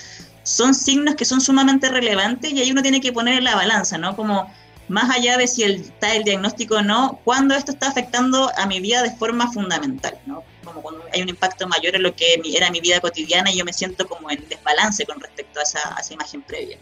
son 0.44 0.74
signos 0.74 1.16
que 1.16 1.26
son 1.26 1.42
sumamente 1.42 1.90
relevantes 1.90 2.52
y 2.52 2.60
ahí 2.60 2.72
uno 2.72 2.82
tiene 2.82 3.02
que 3.02 3.12
poner 3.12 3.38
en 3.38 3.44
la 3.44 3.56
balanza, 3.56 3.98
¿no? 3.98 4.16
Como 4.16 4.52
más 4.88 5.10
allá 5.10 5.38
de 5.38 5.48
si 5.48 5.64
está 5.64 6.16
el 6.16 6.24
diagnóstico 6.24 6.76
o 6.76 6.82
no, 6.82 7.20
cuando 7.24 7.56
esto 7.56 7.72
está 7.72 7.90
afectando 7.90 8.52
a 8.58 8.66
mi 8.66 8.80
vida 8.80 9.04
de 9.04 9.12
forma 9.12 9.52
fundamental, 9.52 10.18
¿no? 10.26 10.44
Como 10.78 11.00
cuando 11.00 11.10
hay 11.14 11.22
un 11.22 11.30
impacto 11.30 11.68
mayor 11.68 11.96
en 11.96 12.04
lo 12.04 12.16
que 12.16 12.40
era 12.56 12.70
mi 12.72 12.80
vida 12.80 13.00
cotidiana 13.00 13.52
y 13.52 13.58
yo 13.58 13.66
me 13.66 13.74
siento 13.74 14.08
como 14.08 14.30
en 14.30 14.48
desbalance 14.48 15.06
con 15.06 15.20
respecto 15.20 15.60
a 15.60 15.64
esa, 15.64 15.98
a 15.98 16.00
esa 16.00 16.14
imagen 16.14 16.42
previa. 16.42 16.78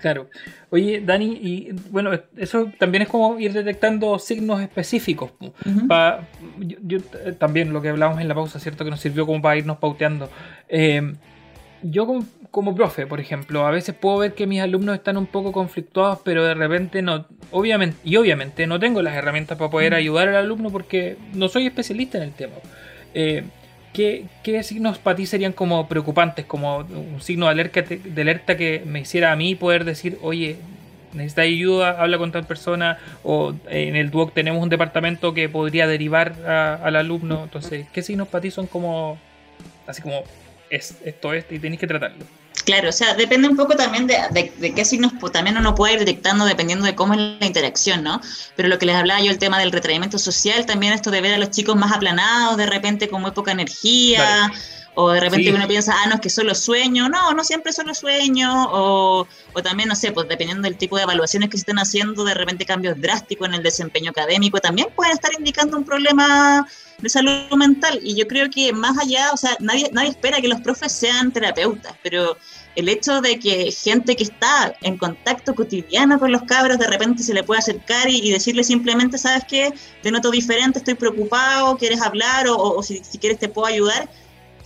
Claro. 0.00 0.30
Oye, 0.70 1.00
Dani, 1.04 1.38
y 1.42 1.72
bueno, 1.90 2.10
eso 2.36 2.70
también 2.78 3.02
es 3.02 3.08
como 3.08 3.38
ir 3.38 3.52
detectando 3.52 4.18
signos 4.18 4.60
específicos. 4.60 5.32
yo, 6.58 6.98
eh, 7.24 7.32
también 7.36 7.72
lo 7.72 7.82
que 7.82 7.88
hablamos 7.88 8.20
en 8.20 8.28
la 8.28 8.34
pausa, 8.34 8.60
¿cierto? 8.60 8.84
Que 8.84 8.90
nos 8.90 9.00
sirvió 9.00 9.26
como 9.26 9.42
para 9.42 9.56
irnos 9.56 9.78
pauteando. 9.78 10.30
Eh, 10.68 11.14
yo 11.82 12.06
como, 12.50 12.74
profe, 12.74 13.06
por 13.06 13.20
ejemplo, 13.20 13.66
a 13.66 13.70
veces 13.70 13.94
puedo 13.94 14.18
ver 14.18 14.34
que 14.34 14.46
mis 14.46 14.60
alumnos 14.60 14.96
están 14.96 15.16
un 15.16 15.26
poco 15.26 15.52
conflictuados, 15.52 16.20
pero 16.24 16.44
de 16.44 16.54
repente 16.54 17.02
no, 17.02 17.26
obviamente, 17.50 17.96
y 18.04 18.16
obviamente 18.16 18.66
no 18.66 18.78
tengo 18.78 19.02
las 19.02 19.14
herramientas 19.14 19.58
para 19.58 19.70
poder 19.70 19.92
mm. 19.92 19.96
ayudar 19.96 20.28
al 20.28 20.36
alumno 20.36 20.70
porque 20.70 21.16
no 21.34 21.48
soy 21.48 21.66
especialista 21.66 22.18
en 22.18 22.24
el 22.24 22.32
tema. 22.32 22.54
Eh, 23.14 23.44
¿qué, 23.92 24.62
signos 24.62 24.98
para 24.98 25.16
ti 25.16 25.26
serían 25.26 25.52
como 25.52 25.88
preocupantes, 25.88 26.46
como 26.46 26.78
un 26.78 27.20
signo 27.20 27.46
de 27.46 27.52
alerta, 27.52 27.82
de 27.82 28.22
alerta 28.22 28.56
que 28.56 28.82
me 28.86 29.00
hiciera 29.00 29.32
a 29.32 29.36
mí 29.36 29.54
poder 29.54 29.84
decir, 29.84 30.18
oye, 30.22 30.56
necesita 31.12 31.42
ayuda, 31.42 32.00
habla 32.00 32.18
con 32.18 32.32
tal 32.32 32.46
persona, 32.46 32.98
o 33.24 33.54
en 33.68 33.96
el 33.96 34.10
DUOC 34.10 34.32
tenemos 34.34 34.62
un 34.62 34.68
departamento 34.68 35.34
que 35.34 35.48
podría 35.48 35.86
derivar 35.86 36.34
al 36.46 36.96
alumno. 36.96 37.44
Entonces, 37.44 37.86
¿qué 37.92 38.02
signos 38.02 38.28
para 38.28 38.42
ti 38.42 38.50
son 38.50 38.66
como, 38.66 39.18
así 39.86 40.02
como, 40.02 40.22
es 40.70 40.94
esto, 41.04 41.32
es, 41.32 41.44
y 41.50 41.58
tenéis 41.58 41.80
que 41.80 41.86
tratarlo? 41.86 42.24
Claro, 42.64 42.90
o 42.90 42.92
sea, 42.92 43.14
depende 43.14 43.48
un 43.48 43.56
poco 43.56 43.76
también 43.76 44.06
de, 44.06 44.18
de, 44.30 44.74
qué 44.74 44.84
signos 44.84 45.12
también 45.32 45.56
uno 45.56 45.74
puede 45.74 45.94
ir 45.94 45.98
detectando 46.00 46.44
dependiendo 46.44 46.84
de 46.84 46.94
cómo 46.94 47.14
es 47.14 47.20
la 47.40 47.46
interacción, 47.46 48.02
¿no? 48.02 48.20
Pero 48.56 48.68
lo 48.68 48.78
que 48.78 48.86
les 48.86 48.94
hablaba 48.94 49.20
yo, 49.22 49.30
el 49.30 49.38
tema 49.38 49.58
del 49.58 49.72
retraimiento 49.72 50.18
social, 50.18 50.66
también 50.66 50.92
esto 50.92 51.10
de 51.10 51.20
ver 51.20 51.34
a 51.34 51.38
los 51.38 51.50
chicos 51.50 51.76
más 51.76 51.92
aplanados, 51.92 52.56
de 52.56 52.66
repente 52.66 53.08
con 53.08 53.22
muy 53.22 53.30
poca 53.30 53.52
energía. 53.52 54.50
O 55.00 55.10
de 55.10 55.20
repente 55.20 55.54
uno 55.54 55.68
piensa, 55.68 55.94
ah, 55.94 56.08
no, 56.08 56.16
es 56.16 56.20
que 56.20 56.28
solo 56.28 56.56
sueño. 56.56 57.08
No, 57.08 57.32
no 57.32 57.44
siempre 57.44 57.72
solo 57.72 57.94
sueño. 57.94 58.66
O, 58.72 59.28
o 59.52 59.62
también, 59.62 59.88
no 59.88 59.94
sé, 59.94 60.10
pues 60.10 60.26
dependiendo 60.26 60.64
del 60.64 60.76
tipo 60.76 60.96
de 60.96 61.04
evaluaciones 61.04 61.50
que 61.50 61.56
se 61.56 61.60
estén 61.60 61.78
haciendo, 61.78 62.24
de 62.24 62.34
repente 62.34 62.66
cambios 62.66 63.00
drásticos 63.00 63.46
en 63.46 63.54
el 63.54 63.62
desempeño 63.62 64.10
académico 64.10 64.58
también 64.58 64.88
pueden 64.96 65.12
estar 65.12 65.30
indicando 65.38 65.76
un 65.76 65.84
problema 65.84 66.66
de 66.98 67.08
salud 67.08 67.48
mental. 67.56 68.00
Y 68.02 68.16
yo 68.16 68.26
creo 68.26 68.50
que 68.50 68.72
más 68.72 68.98
allá, 68.98 69.30
o 69.32 69.36
sea, 69.36 69.56
nadie, 69.60 69.88
nadie 69.92 70.08
espera 70.08 70.40
que 70.40 70.48
los 70.48 70.60
profes 70.62 70.90
sean 70.90 71.30
terapeutas, 71.30 71.94
pero 72.02 72.36
el 72.74 72.88
hecho 72.88 73.20
de 73.20 73.38
que 73.38 73.70
gente 73.70 74.16
que 74.16 74.24
está 74.24 74.74
en 74.80 74.98
contacto 74.98 75.54
cotidiano 75.54 76.18
con 76.18 76.32
los 76.32 76.42
cabros 76.42 76.76
de 76.76 76.88
repente 76.88 77.22
se 77.22 77.34
le 77.34 77.44
puede 77.44 77.60
acercar 77.60 78.10
y, 78.10 78.32
decirle 78.32 78.64
simplemente, 78.64 79.16
¿sabes 79.16 79.44
qué? 79.48 79.72
Te 80.02 80.10
noto 80.10 80.32
diferente, 80.32 80.80
estoy 80.80 80.94
preocupado, 80.94 81.76
¿quieres 81.76 82.02
hablar? 82.02 82.48
O, 82.48 82.56
o 82.56 82.82
si, 82.82 83.00
si, 83.04 83.18
quieres 83.18 83.38
te 83.38 83.48
puedo 83.48 83.68
ayudar 83.68 84.08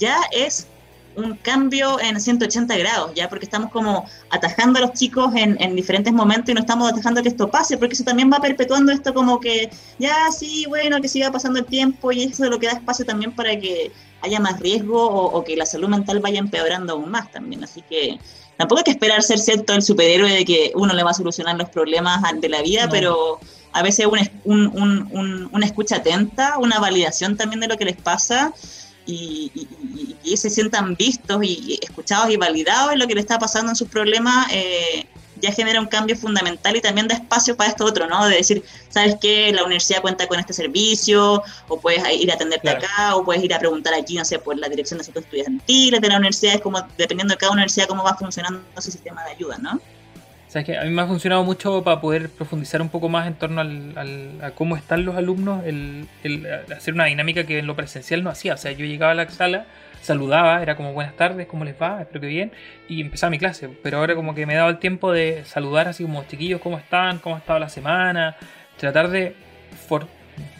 ya 0.02 0.18
es 0.32 0.66
un 1.14 1.36
cambio 1.36 2.00
en 2.00 2.20
180 2.20 2.76
grados, 2.76 3.12
ya 3.14 3.28
porque 3.28 3.44
estamos 3.44 3.70
como 3.70 4.04
atajando 4.30 4.78
a 4.78 4.82
los 4.82 4.94
chicos 4.94 5.32
en, 5.36 5.56
en, 5.62 5.76
diferentes 5.76 6.12
momentos 6.12 6.50
y 6.50 6.54
no 6.54 6.60
estamos 6.60 6.90
atajando 6.90 7.22
que 7.22 7.28
esto 7.28 7.48
pase, 7.48 7.76
porque 7.76 7.94
eso 7.94 8.02
también 8.02 8.30
va 8.32 8.40
perpetuando 8.40 8.90
esto 8.90 9.14
como 9.14 9.38
que 9.38 9.70
ya 9.98 10.16
sí, 10.36 10.64
bueno, 10.68 11.00
que 11.00 11.08
siga 11.08 11.30
pasando 11.30 11.60
el 11.60 11.66
tiempo 11.66 12.10
y 12.10 12.24
eso 12.24 12.44
es 12.44 12.50
lo 12.50 12.58
que 12.58 12.66
da 12.66 12.72
espacio 12.72 13.04
también 13.04 13.32
para 13.32 13.56
que 13.60 13.92
haya 14.22 14.40
más 14.40 14.58
riesgo 14.58 15.06
o, 15.06 15.44
que 15.44 15.56
la 15.56 15.66
salud 15.66 15.88
mental 15.88 16.18
vaya 16.18 16.40
empeorando 16.40 16.94
aún 16.94 17.10
más 17.10 17.30
también. 17.30 17.62
Así 17.62 17.82
que 17.82 18.18
tampoco 18.56 18.80
hay 18.80 18.84
que 18.84 18.90
esperar 18.92 19.22
ser 19.22 19.38
cierto 19.38 19.74
el 19.74 19.82
superhéroe 19.82 20.32
de 20.32 20.44
que 20.44 20.72
uno 20.74 20.94
le 20.94 21.02
va 21.02 21.10
a 21.10 21.14
solucionar 21.14 21.56
los 21.56 21.68
problemas 21.68 22.22
de 22.40 22.48
la 22.48 22.62
vida, 22.62 22.88
pero 22.90 23.38
a 23.72 23.82
veces 23.82 24.06
un, 24.06 24.18
un, 24.44 25.08
un, 25.12 25.50
una 25.52 25.66
escucha 25.66 25.96
atenta, 25.96 26.58
una 26.58 26.78
validación 26.78 27.36
también 27.36 27.60
de 27.60 27.68
lo 27.68 27.76
que 27.76 27.84
les 27.84 27.96
pasa 27.96 28.52
y, 29.06 29.50
y, 30.24 30.36
se 30.36 30.50
sientan 30.50 30.94
vistos 30.94 31.42
y 31.42 31.78
escuchados 31.82 32.30
y 32.30 32.36
validados 32.36 32.92
en 32.92 32.98
lo 32.98 33.06
que 33.06 33.14
le 33.14 33.20
está 33.20 33.38
pasando 33.38 33.70
en 33.70 33.76
sus 33.76 33.88
problemas, 33.88 34.46
eh, 34.52 35.06
ya 35.42 35.52
genera 35.52 35.80
un 35.80 35.86
cambio 35.86 36.16
fundamental 36.16 36.76
y 36.76 36.80
también 36.80 37.08
da 37.08 37.16
espacio 37.16 37.56
para 37.56 37.70
esto 37.70 37.84
otro, 37.84 38.06
¿no? 38.06 38.26
De 38.28 38.36
decir, 38.36 38.62
¿sabes 38.88 39.16
qué? 39.20 39.52
La 39.52 39.64
universidad 39.64 40.00
cuenta 40.00 40.26
con 40.28 40.38
este 40.38 40.52
servicio, 40.52 41.42
o 41.68 41.80
puedes 41.80 42.02
ir 42.12 42.30
a 42.30 42.34
atenderte 42.34 42.70
acá, 42.70 43.16
o 43.16 43.24
puedes 43.24 43.42
ir 43.42 43.52
a 43.52 43.58
preguntar 43.58 43.92
aquí, 43.92 44.14
no 44.14 44.24
sé, 44.24 44.38
por 44.38 44.56
la 44.56 44.68
dirección 44.68 44.98
de 44.98 45.02
asuntos 45.02 45.24
estudiantiles 45.24 46.00
de 46.00 46.08
la 46.08 46.16
universidad, 46.16 46.54
es 46.54 46.60
como, 46.60 46.80
dependiendo 46.96 47.34
de 47.34 47.38
cada 47.38 47.52
universidad, 47.52 47.88
cómo 47.88 48.04
va 48.04 48.16
funcionando 48.16 48.62
ese 48.76 48.92
sistema 48.92 49.24
de 49.24 49.32
ayuda, 49.32 49.58
¿no? 49.58 49.80
Sabes 50.52 50.66
que 50.66 50.76
a 50.76 50.84
mí 50.84 50.90
me 50.90 51.00
ha 51.00 51.06
funcionado 51.06 51.44
mucho 51.44 51.82
para 51.82 51.98
poder 52.02 52.28
profundizar 52.28 52.82
un 52.82 52.90
poco 52.90 53.08
más 53.08 53.26
en 53.26 53.32
torno 53.36 53.62
al, 53.62 54.38
a 54.42 54.50
cómo 54.50 54.76
están 54.76 55.02
los 55.06 55.16
alumnos, 55.16 55.64
el, 55.64 56.06
hacer 56.76 56.92
una 56.92 57.06
dinámica 57.06 57.44
que 57.44 57.60
en 57.60 57.66
lo 57.66 57.74
presencial 57.74 58.22
no 58.22 58.28
hacía. 58.28 58.52
O 58.52 58.56
sea, 58.58 58.70
yo 58.72 58.84
llegaba 58.84 59.12
a 59.12 59.14
la 59.14 59.30
sala, 59.30 59.64
saludaba, 60.02 60.62
era 60.62 60.76
como 60.76 60.92
buenas 60.92 61.16
tardes, 61.16 61.46
¿cómo 61.46 61.64
les 61.64 61.80
va? 61.80 62.02
Espero 62.02 62.20
que 62.20 62.26
bien, 62.26 62.52
y 62.86 63.00
empezaba 63.00 63.30
mi 63.30 63.38
clase. 63.38 63.70
Pero 63.82 63.96
ahora 63.96 64.14
como 64.14 64.34
que 64.34 64.44
me 64.44 64.52
he 64.52 64.56
dado 64.56 64.68
el 64.68 64.78
tiempo 64.78 65.10
de 65.10 65.42
saludar 65.46 65.88
así 65.88 66.02
como 66.02 66.22
chiquillos, 66.24 66.60
¿cómo 66.60 66.76
están? 66.76 67.20
¿Cómo 67.20 67.36
ha 67.36 67.38
estado 67.38 67.58
la 67.58 67.70
semana? 67.70 68.36
Tratar 68.76 69.08
de... 69.08 69.34
For... 69.88 70.06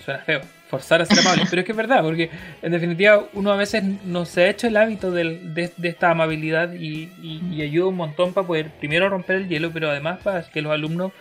Suena 0.03 0.21
feo 0.21 0.41
forzar 0.73 1.03
a 1.03 1.05
ser 1.05 1.19
amable, 1.19 1.45
pero 1.51 1.61
es 1.61 1.67
que 1.67 1.73
es 1.73 1.77
verdad, 1.77 2.03
porque 2.03 2.31
en 2.63 2.73
definitiva 2.73 3.25
uno 3.35 3.53
a 3.53 3.57
veces 3.57 3.85
no 4.05 4.25
se 4.25 4.45
ha 4.45 4.49
hecho 4.49 4.67
el 4.67 4.79
hábito 4.79 5.11
de, 5.11 5.71
esta 5.83 6.11
amabilidad 6.11 6.73
y, 6.73 7.11
ayuda 7.61 7.89
un 7.89 7.97
montón 7.97 8.33
para 8.33 8.47
poder 8.47 8.71
primero 8.81 9.11
romper 9.11 9.37
el 9.37 9.49
hielo, 9.49 9.71
pero 9.71 9.91
además 9.91 10.21
para 10.23 10.43
que 10.43 10.63
los 10.63 10.73
alumnos 10.73 11.13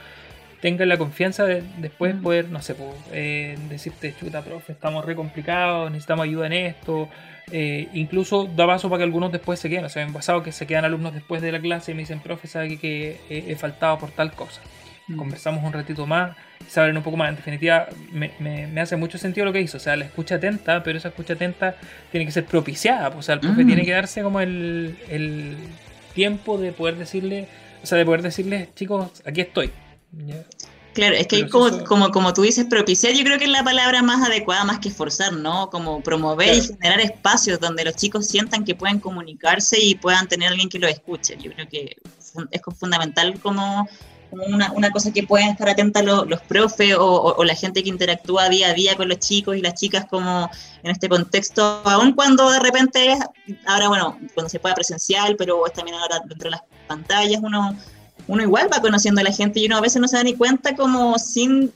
tengan 0.62 0.88
la 0.88 0.98
confianza 0.98 1.46
de 1.46 1.64
después 1.80 2.16
mm. 2.16 2.22
poder, 2.22 2.50
no 2.50 2.62
sé, 2.62 2.76
eh, 3.12 3.58
decirte, 3.68 4.16
chuta, 4.18 4.42
profe, 4.42 4.72
estamos 4.72 5.04
re 5.04 5.16
complicados, 5.16 5.92
necesitamos 5.92 6.24
ayuda 6.24 6.48
en 6.48 6.54
esto. 6.54 7.10
Eh, 7.52 7.90
incluso 7.94 8.46
da 8.46 8.66
paso 8.66 8.88
para 8.88 9.00
que 9.00 9.04
algunos 9.04 9.32
después 9.32 9.60
se 9.60 9.70
queden. 9.70 9.84
O 9.84 9.90
sea, 9.90 10.06
me 10.06 10.12
ha 10.12 10.14
pasado 10.14 10.44
que 10.44 10.54
se 10.54 10.66
quedan 10.66 10.86
alumnos 10.86 11.14
después 11.14 11.42
de 11.42 11.52
la 11.52 11.60
clase 11.60 11.92
y 11.92 11.96
me 11.96 12.02
dicen, 12.02 12.22
profe, 12.22 12.48
sabe 12.48 12.78
que, 12.78 13.20
he 13.30 13.56
faltado 13.56 13.98
por 13.98 14.12
tal 14.12 14.32
cosa. 14.32 14.62
Mm. 15.12 15.18
Conversamos 15.18 15.64
un 15.64 15.74
ratito 15.74 16.06
más 16.06 16.36
saber 16.68 16.96
un 16.96 17.04
poco 17.04 17.18
más. 17.18 17.30
En 17.30 17.36
definitiva, 17.36 17.88
me, 18.12 18.32
me, 18.40 18.82
hace 18.82 18.96
mucho 18.96 19.18
sentido 19.18 19.46
lo 19.46 19.54
que 19.54 19.62
hizo. 19.62 19.78
O 19.78 19.80
sea, 19.80 19.96
la 19.96 20.06
escucha 20.06 20.36
atenta, 20.36 20.84
pero 20.84 20.98
esa 20.98 21.10
escucha 21.10 21.34
atenta 21.34 21.76
tiene 22.12 22.26
que 22.26 22.32
ser 22.32 22.46
propiciada. 22.46 23.10
Pues, 23.12 23.20
o 23.20 23.24
sea, 23.24 23.36
el 23.36 23.42
profe 23.42 23.64
mm. 23.64 23.68
tiene 23.68 23.86
que 23.86 23.92
darse 23.92 24.24
como 24.24 24.40
el, 24.40 24.98
el, 25.10 25.58
tiempo 26.14 26.58
de 26.58 26.74
poder 26.74 26.98
decirle, 26.98 27.48
o 27.82 27.86
sea, 27.86 27.98
de 27.98 28.06
poder 28.06 28.22
decirle, 28.22 28.70
chicos, 28.76 29.22
aquí 29.26 29.42
estoy. 29.42 29.72
Claro, 30.94 31.16
es 31.16 31.26
que 31.28 31.48
como, 31.48 31.86
como, 31.86 32.12
como 32.12 32.34
tú 32.34 32.42
dices, 32.42 32.66
propiciar 32.66 33.14
yo 33.14 33.24
creo 33.24 33.38
que 33.38 33.46
es 33.46 33.50
la 33.50 33.64
palabra 33.64 34.04
más 34.04 34.28
adecuada 34.28 34.66
más 34.66 34.80
que 34.80 34.90
forzar, 34.90 35.32
¿no? 35.32 35.70
Como 35.70 36.02
promover 36.02 36.54
y 36.54 36.62
generar 36.62 37.00
espacios 37.00 37.62
donde 37.62 37.86
los 37.86 37.96
chicos 37.96 38.28
sientan 38.28 38.66
que 38.66 38.76
pueden 38.76 39.00
comunicarse 39.00 39.80
y 39.80 39.96
puedan 39.96 40.28
tener 40.28 40.50
alguien 40.50 40.68
que 40.68 40.80
los 40.80 40.92
escuche. 40.92 41.38
Yo 41.42 41.54
creo 41.54 41.70
que 41.70 41.96
es 42.52 42.62
fundamental 42.78 43.40
como 43.40 43.88
una, 44.32 44.72
una, 44.72 44.92
cosa 44.92 45.12
que 45.12 45.24
pueden 45.24 45.50
estar 45.50 45.70
atentas 45.70 46.04
los, 46.04 46.28
los 46.28 46.42
profes 46.42 46.96
o, 46.98 47.44
la 47.44 47.56
gente 47.56 47.84
que 47.84 47.90
interactúa 47.90 48.50
día 48.50 48.70
a 48.70 48.74
día 48.74 48.96
con 48.96 49.10
los 49.10 49.20
chicos 49.20 49.56
y 49.58 49.62
las 49.62 49.76
chicas 49.76 50.06
como 50.10 50.50
en 50.84 50.92
este 50.92 51.10
contexto, 51.10 51.82
aun 51.86 52.14
cuando 52.14 52.50
de 52.50 52.60
repente, 52.60 53.18
ahora 53.66 53.90
bueno, 53.90 54.20
cuando 54.34 54.50
se 54.50 54.60
pueda 54.60 54.76
presencial, 54.76 55.36
pero 55.38 55.66
es 55.66 55.74
también 55.74 55.98
ahora 55.98 56.20
dentro 56.26 56.50
de 56.50 56.52
las 56.52 56.64
pantallas, 56.88 57.42
uno, 57.44 57.76
uno 58.28 58.44
igual 58.44 58.70
va 58.72 58.82
conociendo 58.82 59.22
a 59.22 59.24
la 59.24 59.32
gente 59.32 59.60
y 59.60 59.66
uno 59.66 59.78
a 59.78 59.82
veces 59.82 60.02
no 60.02 60.08
se 60.08 60.18
da 60.18 60.24
ni 60.24 60.36
cuenta 60.36 60.76
como 60.76 61.18
sin 61.20 61.74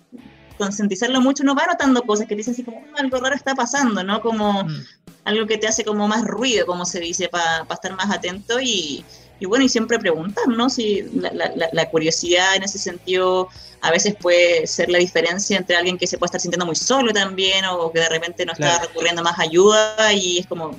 concientizarlo 0.58 1.22
mucho, 1.22 1.44
uno 1.44 1.56
va 1.56 1.66
notando 1.68 2.04
cosas 2.04 2.28
que 2.28 2.36
dicen 2.36 2.54
así 2.54 2.64
como, 2.64 2.80
mm, 2.80 2.96
algo 2.98 3.20
raro 3.20 3.36
está 3.36 3.56
pasando, 3.56 4.04
¿no? 4.04 4.22
Como 4.22 4.64
mm. 4.64 4.86
algo 5.26 5.46
que 5.46 5.58
te 5.58 5.68
hace 5.68 5.84
como 5.84 6.08
más 6.08 6.24
ruido, 6.24 6.66
como 6.66 6.86
se 6.86 7.00
dice, 7.00 7.28
para 7.28 7.66
estar 7.70 7.94
más 7.96 8.10
atento 8.10 8.60
y 8.60 9.04
y 9.40 9.46
bueno, 9.46 9.66
y 9.66 9.70
siempre 9.70 10.00
preguntar, 10.00 10.48
¿no? 10.48 10.70
Si 10.70 11.04
la, 11.12 11.90
curiosidad 11.90 12.56
en 12.56 12.64
ese 12.64 12.80
sentido 12.80 13.50
a 13.82 13.92
veces 13.92 14.16
puede 14.16 14.66
ser 14.66 14.90
la 14.90 14.98
diferencia 14.98 15.58
entre 15.58 15.76
alguien 15.76 15.98
que 15.98 16.08
se 16.08 16.18
puede 16.18 16.30
estar 16.30 16.42
sintiendo 16.42 16.66
muy 16.66 16.76
solo 16.76 17.12
también 17.12 17.66
o 17.66 17.92
que 17.92 18.00
de 18.00 18.10
repente 18.10 18.46
no 18.46 18.54
está 18.54 18.80
recurriendo 18.80 19.22
más 19.22 19.38
ayuda 19.40 20.14
y 20.14 20.40
es 20.40 20.48
como 20.48 20.72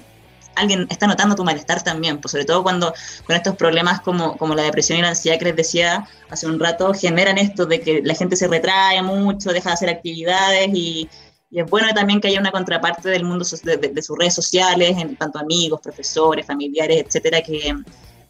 alguien 0.54 0.86
está 0.88 1.06
notando 1.06 1.36
tu 1.36 1.44
malestar 1.44 1.82
también, 1.84 2.18
pues 2.18 2.32
sobre 2.32 2.46
todo 2.46 2.62
cuando 2.62 2.94
con 3.26 3.36
estos 3.36 3.56
problemas 3.56 4.00
como, 4.00 4.38
como 4.38 4.54
la 4.54 4.62
depresión 4.62 4.98
y 4.98 5.02
la 5.02 5.10
ansiedad 5.10 5.38
que 5.38 5.44
les 5.44 5.56
decía 5.56 6.08
hace 6.30 6.46
un 6.46 6.58
rato, 6.58 6.94
generan 6.94 7.36
esto 7.36 7.66
de 7.66 7.80
que 7.80 8.00
la 8.02 8.14
gente 8.14 8.36
se 8.36 8.48
retrae 8.48 9.02
mucho, 9.02 9.52
deja 9.52 9.70
de 9.70 9.74
hacer 9.74 9.90
actividades 9.90 10.70
y, 10.72 11.08
es 11.52 11.64
bueno 11.70 11.88
también 11.94 12.20
que 12.20 12.28
haya 12.28 12.40
una 12.40 12.50
contraparte 12.50 13.08
del 13.08 13.24
mundo 13.24 13.46
de, 13.62 13.76
de 13.76 14.02
sus 14.02 14.18
redes 14.18 14.34
sociales, 14.34 14.94
en 14.98 15.16
tanto 15.16 15.38
amigos, 15.38 15.80
profesores, 15.80 16.44
familiares, 16.44 17.04
etcétera, 17.06 17.40
que, 17.40 17.72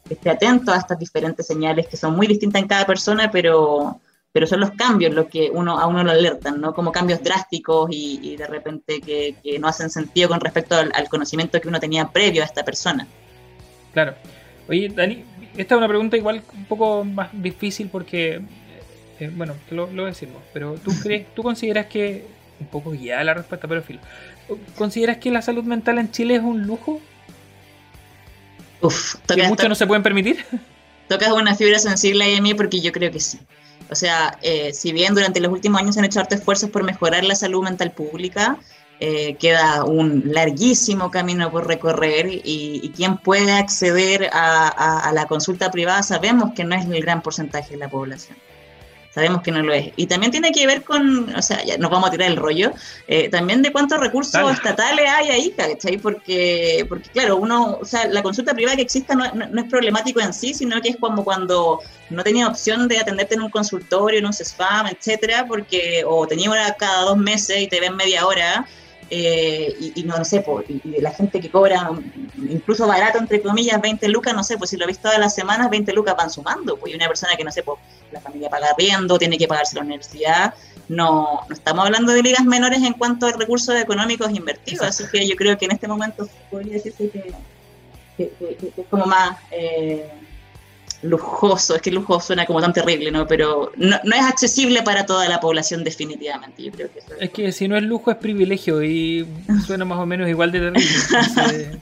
esté 0.09 0.31
atento 0.31 0.73
a 0.73 0.77
estas 0.77 0.99
diferentes 0.99 1.47
señales 1.47 1.87
que 1.89 1.97
son 1.97 2.15
muy 2.15 2.27
distintas 2.27 2.63
en 2.63 2.69
cada 2.69 2.87
persona, 2.87 3.31
pero, 3.31 4.01
pero 4.33 4.47
son 4.47 4.61
los 4.61 4.71
cambios 4.73 5.15
los 5.15 5.27
que 5.27 5.51
uno, 5.53 5.79
a 5.79 5.87
uno 5.87 6.05
lo 6.05 6.11
alertan, 6.11 6.61
¿no? 6.61 6.75
Como 6.75 6.93
cambios 6.93 7.23
drásticos 7.23 7.89
y, 7.91 8.37
de 8.37 8.47
repente 8.47 9.01
que, 9.01 9.59
no 9.59 9.69
hacen 9.69 9.91
sentido 9.91 10.29
con 10.29 10.41
respecto 10.41 10.77
al, 10.77 11.09
conocimiento 11.09 11.61
que 11.61 11.69
uno 11.69 11.81
tenía 11.81 12.09
previo 12.09 12.43
a 12.43 12.47
esta 12.47 12.65
persona. 12.65 13.07
Claro. 13.93 14.15
Oye, 14.69 14.89
Dani, 14.89 15.25
esta 15.57 15.75
es 15.75 15.79
una 15.79 15.89
pregunta 15.89 16.17
igual 16.17 16.43
un 16.55 16.65
poco 16.67 17.05
más 17.05 17.31
difícil 17.33 17.89
porque, 17.89 18.43
eh, 19.21 19.31
bueno, 19.35 19.55
lo, 19.71 19.91
lo 19.93 20.05
decimos, 20.05 20.43
pero 20.53 20.75
¿tú 20.75 20.91
crees, 21.03 21.33
tú 21.35 21.43
consideras 21.43 21.87
que, 21.87 22.27
un 22.61 22.67
poco 22.67 22.91
guiada 22.93 23.25
la 23.25 23.35
respuesta, 23.35 23.69
pero 23.69 23.83
filo, 23.83 24.01
¿consideras 24.77 25.19
que 25.19 25.31
la 25.31 25.43
salud 25.43 25.65
mental 25.65 25.99
en 25.99 26.11
Chile 26.11 26.37
es 26.37 26.43
un 26.43 26.63
lujo? 26.67 27.01
Uf, 28.81 29.17
¿Que 29.27 29.49
muchos 29.49 29.69
no 29.69 29.75
se 29.75 29.87
pueden 29.87 30.03
permitir? 30.03 30.45
Tocas 31.09 31.33
una 31.33 31.55
fibra 31.55 31.79
sensible 31.79 32.25
ahí 32.25 32.35
en 32.35 32.43
mí 32.43 32.55
porque 32.55 32.81
yo 32.81 32.93
creo 32.93 33.11
que 33.11 33.21
sí. 33.21 33.39
O 33.91 33.95
sea, 33.95 34.39
eh, 34.43 34.73
si 34.73 34.93
bien 34.93 35.15
durante 35.15 35.41
los 35.41 35.53
últimos 35.53 35.81
años 35.81 35.95
se 35.95 36.01
han 36.01 36.07
hecho 36.07 36.21
hartos 36.21 36.41
esfuerzos 36.41 36.71
por 36.71 36.83
mejorar 36.83 37.25
la 37.25 37.37
salud 37.37 37.63
mental 37.63 37.93
pública, 37.93 38.59
eh, 38.99 39.37
queda 39.39 39.85
un 39.85 40.23
larguísimo 40.33 41.11
camino 41.11 41.51
por 41.51 41.67
recorrer 41.67 42.27
y, 42.29 42.91
quien 42.97 43.19
puede 43.19 43.53
acceder 43.53 44.31
a, 44.33 45.13
la 45.13 45.27
consulta 45.27 45.71
privada 45.71 46.03
sabemos 46.03 46.55
que 46.55 46.65
no 46.65 46.75
es 46.75 46.87
el 46.87 47.03
gran 47.03 47.21
porcentaje 47.23 47.73
de 47.73 47.77
la 47.77 47.89
población. 47.89 48.37
Sabemos 49.17 49.41
que 49.41 49.51
no 49.51 49.63
lo 49.63 49.73
es. 49.73 49.95
Y 49.97 50.09
también 50.09 50.31
tiene 50.31 50.53
que 50.53 50.67
ver 50.67 50.85
con, 50.85 51.35
o 51.35 51.41
sea, 51.41 51.65
ya 51.65 51.79
nos 51.79 51.91
vamos 51.91 52.11
a 52.11 52.13
tirar 52.13 52.31
el 52.31 52.37
rollo, 52.37 52.75
eh, 53.09 53.31
también 53.31 53.63
de 53.63 53.73
cuántos 53.73 53.99
recursos 53.99 54.53
estatales 54.53 55.09
hay 55.09 55.31
ahí, 55.31 55.55
¿cachai? 55.57 55.97
Porque, 55.97 56.85
porque, 56.87 57.09
claro, 57.09 57.39
uno, 57.39 57.79
o 57.81 57.85
sea, 57.87 58.07
la 58.09 58.23
consulta 58.23 58.53
privada 58.53 58.77
que 58.77 58.83
exista 58.83 59.15
no, 59.15 59.25
no, 59.33 59.59
es 59.63 59.71
problemático 59.71 60.21
en 60.21 60.35
sí, 60.35 60.53
sino 60.53 60.83
que 60.83 60.91
es 60.91 60.97
como 60.99 61.25
cuando 61.25 61.81
no 62.11 62.23
tenía 62.23 62.47
opción 62.47 62.89
de 62.89 62.99
atenderte 62.99 63.37
en 63.37 63.41
un 63.41 63.49
consultorio, 63.49 64.19
en 64.19 64.27
un 64.27 64.35
CESFAM, 64.35 64.89
etcétera, 64.89 65.47
porque, 65.49 66.05
o 66.07 66.27
tenía 66.27 66.51
una 66.51 66.75
cada 66.75 67.07
dos 67.07 67.17
meses 67.17 67.63
y 67.63 67.69
te 67.69 67.81
ven 67.81 67.97
media 67.97 68.27
hora, 68.27 68.67
eh, 69.09 69.93
y, 69.95 70.03
no, 70.03 70.25
sé, 70.25 70.41
pues, 70.41 70.67
y, 70.69 71.01
la 71.01 71.13
gente 71.13 71.41
que 71.41 71.51
cobra 71.51 71.91
incluso 72.37 72.87
barato, 72.87 73.19
entre 73.19 73.41
comillas, 73.41 73.81
20 73.81 74.09
lucas, 74.09 74.35
no 74.35 74.43
sé, 74.43 74.59
pues 74.59 74.71
si 74.71 74.77
lo 74.77 74.87
visto 74.87 75.03
todas 75.03 75.19
las 75.19 75.35
semanas, 75.35 75.71
20 75.71 75.93
lucas 75.93 76.17
van 76.17 76.31
sumando, 76.31 76.77
pues 76.77 76.93
y 76.93 76.97
una 76.97 77.07
persona 77.07 77.37
que, 77.37 77.45
no 77.45 77.53
sé, 77.53 77.63
pues 77.63 77.79
la 78.11 78.21
familia 78.21 78.51
paga 78.51 78.69
riendo, 78.77 79.19
tiene 79.19 79.39
que 79.39 79.47
pagarse 79.47 79.77
la 79.77 79.83
universidad, 79.83 80.55
no, 80.89 81.41
no 81.49 81.55
estamos 81.55 81.85
hablando 81.85 82.13
de 82.13 82.23
ligas 82.23 82.45
menores 82.45 82.83
en 82.83 82.95
cuanto 82.95 83.27
a 83.27 83.33
recursos 83.33 83.75
económicos 83.77 84.31
invertidos, 84.31 84.87
así 84.87 85.05
que 85.11 85.27
yo 85.27 85.37
creo 85.37 85.57
que 85.57 85.67
en 85.67 85.73
este 85.73 85.87
momento 85.87 86.29
podría 86.51 86.75
decirse 86.75 87.11
que, 87.11 87.35
es 88.19 88.87
como 88.89 89.07
más... 89.07 89.39
Eh, 89.51 90.11
lujoso, 91.03 91.77
es 91.77 91.83
que 91.83 91.91
lujoso 91.91 92.29
suena 92.29 92.47
como 92.47 92.61
tan 92.61 92.73
terrible, 92.73 93.11
¿no? 93.11 93.27
Pero 93.27 93.73
no, 93.77 93.97
es 93.97 94.23
accesible 94.23 94.83
para 94.83 95.07
toda 95.07 95.29
la 95.29 95.41
población 95.41 95.85
definitivamente, 95.85 96.63
yo 96.63 96.73
creo 96.73 96.89
que 96.93 97.01
Es 97.25 97.31
que 97.31 97.53
si 97.53 97.69
no 97.69 97.77
es 97.77 97.83
lujo 97.83 98.11
es 98.11 98.17
privilegio 98.17 98.83
y 98.83 99.27
suena 99.67 99.85
más 99.85 99.99
o 99.99 100.07
menos 100.07 100.29
igual 100.29 100.53
de 100.53 100.61
terrible. 100.61 101.81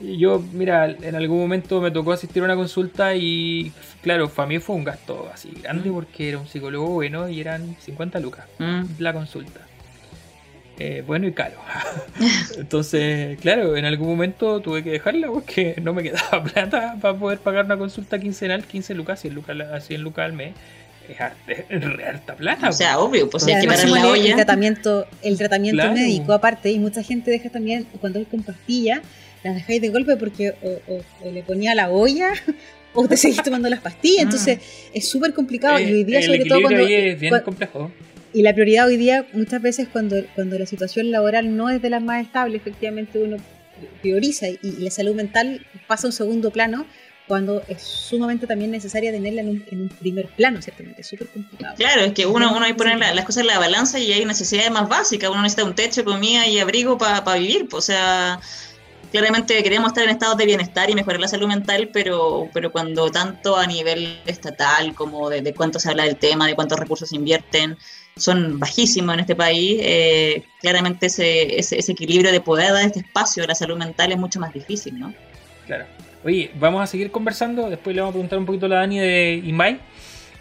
yo, 0.00 0.42
mira, 0.52 0.90
en 0.90 1.14
algún 1.14 1.38
momento 1.38 1.80
me 1.80 1.90
tocó 1.90 2.12
asistir 2.12 2.42
a 2.42 2.46
una 2.46 2.56
consulta 2.56 3.14
y, 3.14 3.72
claro, 4.02 4.28
para 4.28 4.48
mí 4.48 4.58
fue 4.58 4.76
un 4.76 4.84
gasto 4.84 5.28
así 5.32 5.50
grande 5.62 5.90
mm. 5.90 5.94
porque 5.94 6.28
era 6.28 6.38
un 6.38 6.46
psicólogo 6.46 6.88
bueno 6.88 7.28
y 7.28 7.40
eran 7.40 7.76
50 7.80 8.20
lucas 8.20 8.46
mm. 8.58 8.82
la 8.98 9.12
consulta. 9.12 9.65
Eh, 10.78 11.02
bueno 11.06 11.26
y 11.26 11.32
caro. 11.32 11.56
Entonces, 12.58 13.38
claro, 13.40 13.76
en 13.76 13.86
algún 13.86 14.08
momento 14.08 14.60
tuve 14.60 14.82
que 14.82 14.90
dejarla 14.90 15.28
porque 15.28 15.74
no 15.82 15.94
me 15.94 16.02
quedaba 16.02 16.44
plata 16.52 16.96
para 17.00 17.14
poder 17.16 17.38
pagar 17.38 17.64
una 17.64 17.78
consulta 17.78 18.18
quincenal, 18.18 18.64
15 18.64 18.94
lucas, 18.94 19.20
100 19.20 19.34
lucas, 19.34 19.56
100 19.86 20.02
lucas 20.02 20.26
al 20.26 20.32
mes. 20.34 20.54
Es 21.08 21.20
harta, 21.20 22.34
plata. 22.34 22.68
O 22.68 22.72
sea, 22.72 22.98
obvio, 22.98 23.30
pues 23.30 23.46
hay 23.46 23.60
que 23.60 23.68
parar 23.68 23.88
la 23.88 24.08
olla. 24.08 24.28
El 24.28 24.34
tratamiento, 24.34 25.06
el 25.22 25.38
tratamiento 25.38 25.92
médico 25.92 26.32
aparte, 26.32 26.70
y 26.72 26.80
mucha 26.80 27.02
gente 27.02 27.30
deja 27.30 27.48
también, 27.48 27.86
cuando 28.00 28.18
hay 28.18 28.24
con 28.24 28.42
pastillas, 28.42 29.02
las 29.44 29.54
dejáis 29.54 29.80
de 29.80 29.90
golpe 29.90 30.16
porque 30.16 30.54
o, 30.62 31.30
le 31.30 31.42
ponía 31.44 31.76
la 31.76 31.90
olla 31.90 32.32
o 32.92 33.06
te 33.06 33.16
seguís 33.16 33.40
tomando 33.42 33.68
las 33.68 33.80
pastillas. 33.80 34.24
Entonces, 34.24 34.58
ah. 34.60 34.90
es 34.94 35.08
súper 35.08 35.32
complicado. 35.32 35.78
y 35.78 35.92
hoy 35.92 36.04
día, 36.04 36.20
sobre 36.22 36.44
todo 36.44 36.60
cuando. 36.60 36.80
es 36.80 37.20
bien 37.20 37.40
complejo 37.44 37.92
y 38.36 38.42
la 38.42 38.52
prioridad 38.52 38.86
hoy 38.86 38.98
día, 38.98 39.26
muchas 39.32 39.62
veces 39.62 39.88
cuando, 39.90 40.16
cuando 40.34 40.58
la 40.58 40.66
situación 40.66 41.10
laboral 41.10 41.56
no 41.56 41.70
es 41.70 41.80
de 41.80 41.88
las 41.88 42.02
más 42.02 42.22
estables, 42.22 42.60
efectivamente 42.60 43.18
uno 43.18 43.38
prioriza 44.02 44.46
y, 44.48 44.58
la 44.78 44.90
salud 44.90 45.14
mental 45.14 45.66
pasa 45.86 46.06
a 46.06 46.08
un 46.08 46.12
segundo 46.12 46.50
plano 46.50 46.84
cuando 47.26 47.62
es 47.66 47.80
sumamente 47.80 48.46
también 48.46 48.70
necesaria 48.70 49.10
tenerla 49.10 49.40
en 49.40 49.64
un, 49.80 49.88
primer 49.88 50.26
plano, 50.28 50.60
ciertamente, 50.60 51.00
es 51.00 51.06
súper 51.06 51.28
complicado. 51.28 51.76
Claro, 51.76 52.02
es 52.02 52.12
que 52.12 52.26
uno, 52.26 52.54
uno 52.54 52.66
hay 52.66 52.72
que 52.72 52.78
poner 52.78 52.98
las 52.98 53.24
cosas 53.24 53.40
en 53.40 53.46
la 53.46 53.58
balanza 53.58 53.98
y 53.98 54.12
hay 54.12 54.26
necesidades 54.26 54.70
más 54.70 54.86
básicas, 54.86 55.30
uno 55.30 55.40
necesita 55.40 55.64
un 55.64 55.74
techo, 55.74 56.04
comida 56.04 56.46
y 56.46 56.58
abrigo 56.58 56.98
para 56.98 57.38
vivir, 57.38 57.66
o 57.72 57.80
sea, 57.80 58.38
claramente 59.12 59.62
queremos 59.62 59.88
estar 59.88 60.04
en 60.04 60.10
estados 60.10 60.36
de 60.36 60.44
bienestar 60.44 60.90
y 60.90 60.94
mejorar 60.94 61.20
la 61.20 61.28
salud 61.28 61.48
mental, 61.48 61.88
pero, 61.90 62.50
pero 62.52 62.70
cuando 62.70 63.10
tanto 63.10 63.56
a 63.56 63.66
nivel 63.66 64.20
estatal 64.26 64.94
como 64.94 65.30
de, 65.30 65.40
de 65.40 65.54
cuánto 65.54 65.80
se 65.80 65.88
habla 65.88 66.04
del 66.04 66.16
tema, 66.16 66.46
de 66.46 66.54
cuántos 66.54 66.78
recursos 66.78 67.08
se 67.08 67.16
invierten, 67.16 67.78
son 68.16 68.58
bajísimos 68.58 69.14
en 69.14 69.20
este 69.20 69.36
país, 69.36 69.78
eh, 69.82 70.42
claramente 70.60 71.06
ese, 71.06 71.58
ese, 71.58 71.92
equilibrio 71.92 72.32
de 72.32 72.40
poder 72.40 72.72
dar 72.72 72.84
este 72.84 73.00
espacio 73.00 73.44
a 73.44 73.46
la 73.46 73.54
salud 73.54 73.76
mental 73.76 74.10
es 74.10 74.18
mucho 74.18 74.40
más 74.40 74.52
difícil, 74.54 74.98
¿no? 74.98 75.12
Claro. 75.66 75.84
Oye, 76.24 76.50
vamos 76.58 76.82
a 76.82 76.86
seguir 76.86 77.10
conversando, 77.10 77.68
después 77.68 77.94
le 77.94 78.00
vamos 78.00 78.12
a 78.12 78.14
preguntar 78.14 78.38
un 78.38 78.46
poquito 78.46 78.66
a 78.66 78.68
la 78.70 78.76
Dani 78.76 78.98
de 78.98 79.42
Imai 79.44 79.78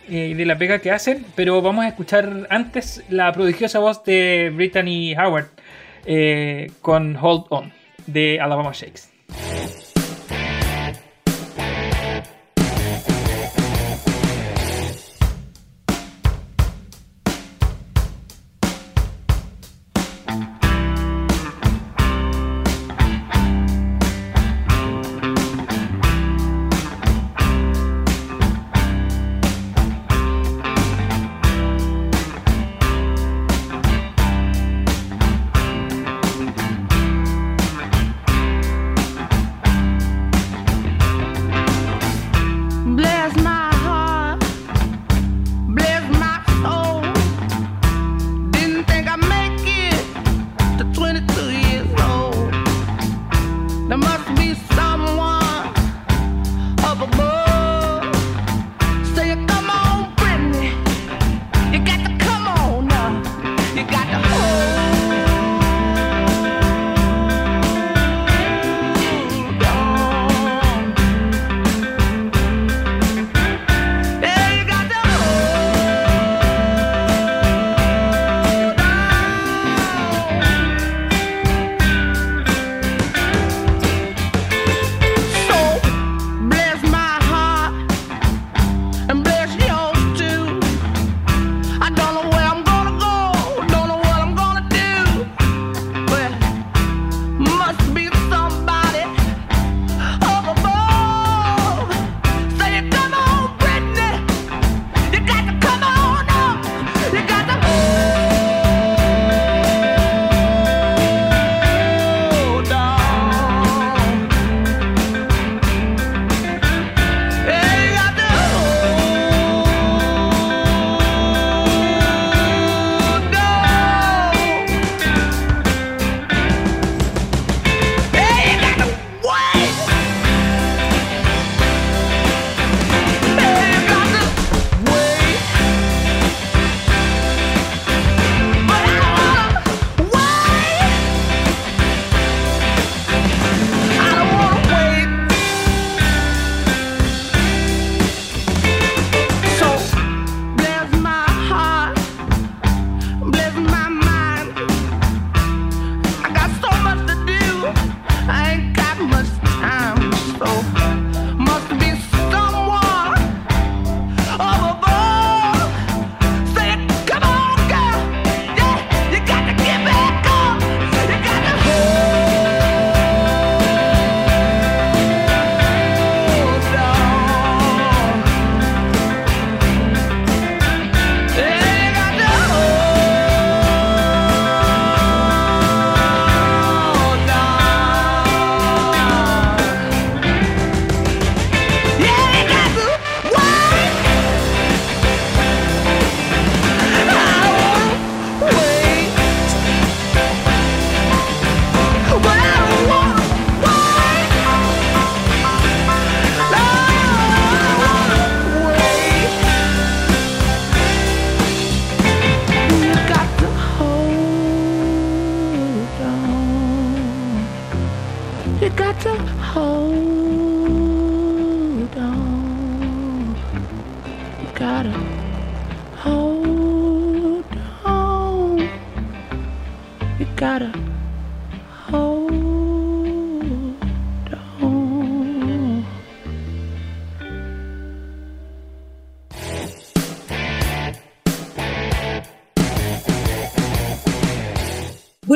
eh, 0.07 0.33
de 0.35 0.45
la 0.45 0.57
pega 0.57 0.79
que 0.79 0.91
hacen, 0.91 1.25
pero 1.35 1.61
vamos 1.61 1.83
a 1.83 1.89
escuchar 1.89 2.47
antes 2.49 3.03
la 3.09 3.31
prodigiosa 3.33 3.79
voz 3.79 4.03
de 4.03 4.51
Brittany 4.55 5.13
Howard 5.15 5.49
eh, 6.05 6.71
con 6.81 7.17
Hold 7.17 7.45
On 7.49 7.73
de 8.07 8.39
Alabama 8.39 8.71
Shakes. 8.73 9.14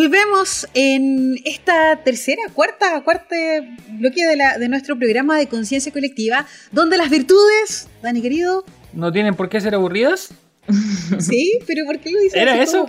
Volvemos 0.09 0.67
en 0.73 1.39
esta 1.45 1.97
tercera, 1.97 2.41
cuarta, 2.55 2.99
cuarta 3.03 3.35
bloque 3.89 4.25
de, 4.25 4.35
la, 4.35 4.57
de 4.57 4.67
nuestro 4.67 4.97
programa 4.97 5.37
de 5.37 5.45
conciencia 5.45 5.91
colectiva, 5.91 6.47
donde 6.71 6.97
las 6.97 7.11
virtudes, 7.11 7.87
Dani 8.01 8.19
querido, 8.19 8.65
no 8.91 9.11
tienen 9.11 9.35
por 9.35 9.49
qué 9.49 9.61
ser 9.61 9.75
aburridas. 9.75 10.29
Sí, 11.19 11.59
pero 11.67 11.85
¿por 11.85 11.99
qué 11.99 12.09
lo 12.09 12.21
dices? 12.21 12.41
¿Era 12.41 12.59
eso? 12.59 12.87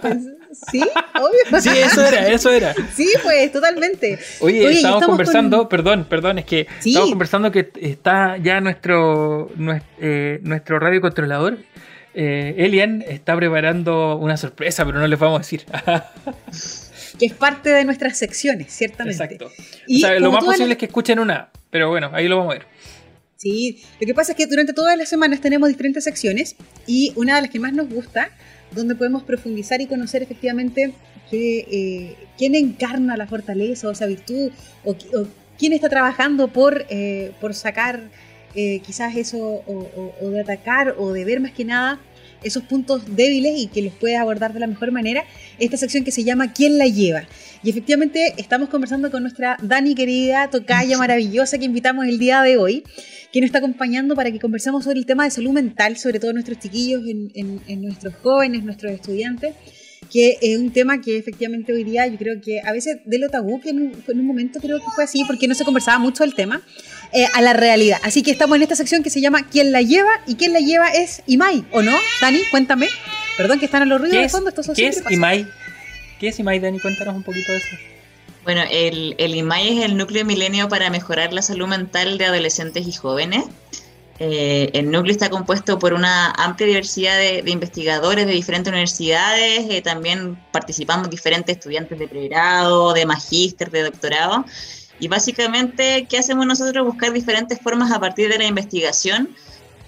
Sí, 0.71 0.81
obvio. 0.81 1.61
Sí, 1.61 1.69
eso 1.69 2.07
era, 2.07 2.27
eso 2.29 2.51
era. 2.51 2.75
Sí, 2.97 3.07
pues, 3.23 3.53
totalmente. 3.53 4.19
Oye, 4.41 4.71
estamos 4.71 5.05
conversando, 5.05 5.69
perdón, 5.69 6.07
perdón, 6.09 6.39
es 6.39 6.47
que 6.47 6.69
estamos 6.83 7.11
conversando 7.11 7.53
que 7.53 7.71
está 7.83 8.39
ya 8.39 8.63
nuestro, 8.63 9.51
eh, 10.01 10.41
nuestro, 10.43 10.79
radio 10.79 11.03
controlador. 11.03 11.59
Eh, 12.15 12.55
Elian 12.57 13.05
está 13.07 13.37
preparando 13.37 14.17
una 14.17 14.39
sorpresa, 14.39 14.87
pero 14.87 15.01
no 15.01 15.07
les 15.07 15.19
vamos 15.19 15.37
a 15.37 15.41
decir. 15.41 15.67
Que 17.21 17.27
es 17.27 17.35
parte 17.35 17.69
de 17.69 17.85
nuestras 17.85 18.17
secciones, 18.17 18.73
ciertamente. 18.73 19.23
Exacto. 19.23 19.47
o 19.47 19.99
sea, 19.99 20.19
lo 20.19 20.33
más 20.33 20.43
posible 20.43 20.73
es 20.73 20.79
que 20.79 20.87
escuchen 20.87 21.19
una, 21.19 21.51
pero 21.71 21.91
bueno, 21.91 22.11
ahí 22.15 22.27
lo 22.29 22.39
vamos 22.39 22.55
a 22.55 22.59
ver. 22.59 22.67
Sí, 23.37 23.83
lo 24.01 24.07
que 24.07 24.15
pasa 24.15 24.33
es 24.33 24.39
que 24.39 24.47
durante 24.47 24.73
todas 24.73 24.97
las 24.97 25.11
semanas 25.11 25.43
tenemos 25.43 25.69
diferentes 25.69 26.05
secciones 26.05 26.57
y 26.87 27.13
una 27.17 27.37
de 27.37 27.43
las 27.43 27.51
que 27.51 27.61
más 27.61 27.75
nos 27.75 27.91
gusta, 27.91 28.31
donde 28.73 28.95
podemos 28.95 29.23
profundizar 29.23 29.83
y 29.83 29.87
conocer 29.87 30.23
efectivamente 30.23 30.95
eh, 31.31 32.17
quién 32.39 32.55
encarna 32.55 33.19
la 33.19 33.27
fortaleza 33.27 33.89
o 33.89 33.91
esa 33.91 34.07
virtud 34.07 34.51
o, 34.85 34.97
quién 35.59 35.75
está 35.75 35.91
trabajando 35.91 36.49
por, 36.49 36.87
eh, 36.89 37.33
por 37.39 37.53
sacar 37.53 38.01
eh, 38.55 38.81
quizás 38.81 39.15
eso 39.15 39.63
o, 39.67 40.31
de 40.31 40.41
atacar 40.41 40.95
o 40.99 41.13
de 41.13 41.25
ver 41.27 41.41
más 41.41 41.53
que 41.53 41.67
nada 41.67 42.01
esos 42.43 42.63
puntos 42.65 43.17
débiles 43.17 43.53
y 43.57 43.67
que 43.67 43.83
los 43.83 43.93
puede 43.95 44.17
abordar 44.17 44.53
de 44.53 44.61
la 44.61 44.67
mejor 44.67 44.93
manera, 44.93 45.25
esta 45.59 45.77
sección 45.77 46.05
que 46.05 46.11
se 46.11 46.25
llama 46.25 46.53
¿Quién 46.53 46.79
la 46.79 46.87
lleva? 46.87 47.25
Y 47.63 47.71
efectivamente 47.71 48.35
estamos 48.39 48.69
conversando 48.69 49.11
con 49.11 49.23
nuestra 49.23 49.57
Dani 49.63 49.95
querida, 49.95 50.49
tocaya 50.49 50.97
maravillosa 50.97 51.59
que 51.59 51.67
invitamos 51.67 52.07
el 52.07 52.19
día 52.19 52.43
de 52.43 52.57
hoy, 52.57 52.85
que 53.33 53.41
nos 53.41 53.49
está 53.49 53.59
acompañando 53.59 54.15
para 54.15 54.31
que 54.31 54.39
conversemos 54.39 54.85
sobre 54.85 54.99
el 54.99 55.07
tema 55.07 55.25
de 55.25 55.31
salud 55.31 55.53
mental, 55.53 55.97
sobre 55.97 56.21
todo 56.21 56.33
nuestros 56.33 56.59
chiquillos, 56.59 57.03
en, 57.07 57.83
nuestros 57.83 58.15
jóvenes, 58.23 58.65
nuestros 58.65 58.93
estudiantes 58.93 59.55
que 60.11 60.39
es 60.41 60.59
un 60.59 60.73
tema 60.73 61.01
que 61.01 61.17
efectivamente 61.17 61.73
hoy 61.73 61.85
día 61.85 62.07
yo 62.07 62.19
creo 62.19 62.41
que 62.41 62.61
a 62.61 62.73
veces 62.73 62.99
de 63.05 63.19
lo 63.19 63.29
tabú, 63.29 63.61
que 63.61 63.71
en 63.71 63.95
un, 64.07 64.27
momento 64.27 64.61
creo 64.61 64.79
que 64.79 64.87
fue 64.95 65.05
así, 65.05 65.25
porque 65.25 65.47
no 65.47 65.55
se 65.55 65.65
conversaba 65.65 65.99
mucho 65.99 66.25
el 66.25 66.35
tema, 66.35 66.63
eh, 67.13 67.27
a 67.33 67.41
la 67.41 67.53
realidad. 67.53 67.99
Así 68.03 68.23
que 68.23 68.31
estamos 68.31 68.57
en 68.57 68.63
esta 68.63 68.77
sección 68.77 69.03
que 69.03 69.11
se 69.11 69.21
llama 69.21 69.47
¿Quién 69.49 69.73
la 69.73 69.83
lleva? 69.83 70.11
Y 70.27 70.35
quién 70.35 70.53
la 70.53 70.61
lleva 70.61 70.89
es 70.89 71.23
Imai, 71.27 71.65
¿o 71.71 71.83
no? 71.83 71.97
Dani, 72.21 72.41
cuéntame. 72.51 72.89
Perdón 73.37 73.59
que 73.59 73.65
están 73.67 73.83
a 73.83 73.87
los 73.87 74.01
ruidos 74.01 74.21
de 74.21 74.29
fondo. 74.29 74.53
¿Qué 74.75 74.89
es 74.89 75.03
Imai? 75.09 75.47
¿Qué 76.19 76.29
es 76.29 76.39
IMAI, 76.39 76.59
Dani? 76.59 76.79
Cuéntanos 76.81 77.15
un 77.15 77.23
poquito 77.23 77.53
de 77.53 77.59
eso. 77.59 77.77
Bueno, 78.45 78.63
el, 78.71 79.15
el 79.19 79.35
IMAI 79.35 79.79
es 79.79 79.85
el 79.85 79.97
núcleo 79.97 80.25
milenio 80.25 80.69
para 80.69 80.91
mejorar 80.91 81.33
la 81.33 81.41
salud 81.41 81.67
mental 81.67 82.19
de 82.19 82.27
adolescentes 82.27 82.87
y 82.87 82.93
jóvenes. 82.93 83.45
Eh, 84.23 84.71
el 84.75 84.91
núcleo 84.91 85.13
está 85.13 85.31
compuesto 85.31 85.79
por 85.79 85.95
una 85.95 86.31
amplia 86.33 86.67
diversidad 86.67 87.17
de, 87.17 87.43
investigadores 87.47 88.27
de 88.27 88.33
diferentes 88.35 88.71
universidades, 88.71 89.65
eh, 89.71 89.81
también 89.81 90.39
participamos 90.53 91.09
diferentes 91.09 91.57
estudiantes 91.57 91.99
de 91.99 92.07
pregrado, 92.07 92.93
de 92.93 93.07
magíster, 93.07 93.71
de 93.71 93.85
doctorado, 93.85 94.45
y 94.99 95.09
básicamente, 95.09 96.07
¿qué 96.07 96.19
hacemos 96.19 96.45
nosotros? 96.45 96.85
Buscar 96.85 97.15
diferentes 97.15 97.59
formas 97.63 97.91
a 97.93 97.99
partir 97.99 98.29
de 98.29 98.37
la 98.37 98.45
investigación 98.45 99.35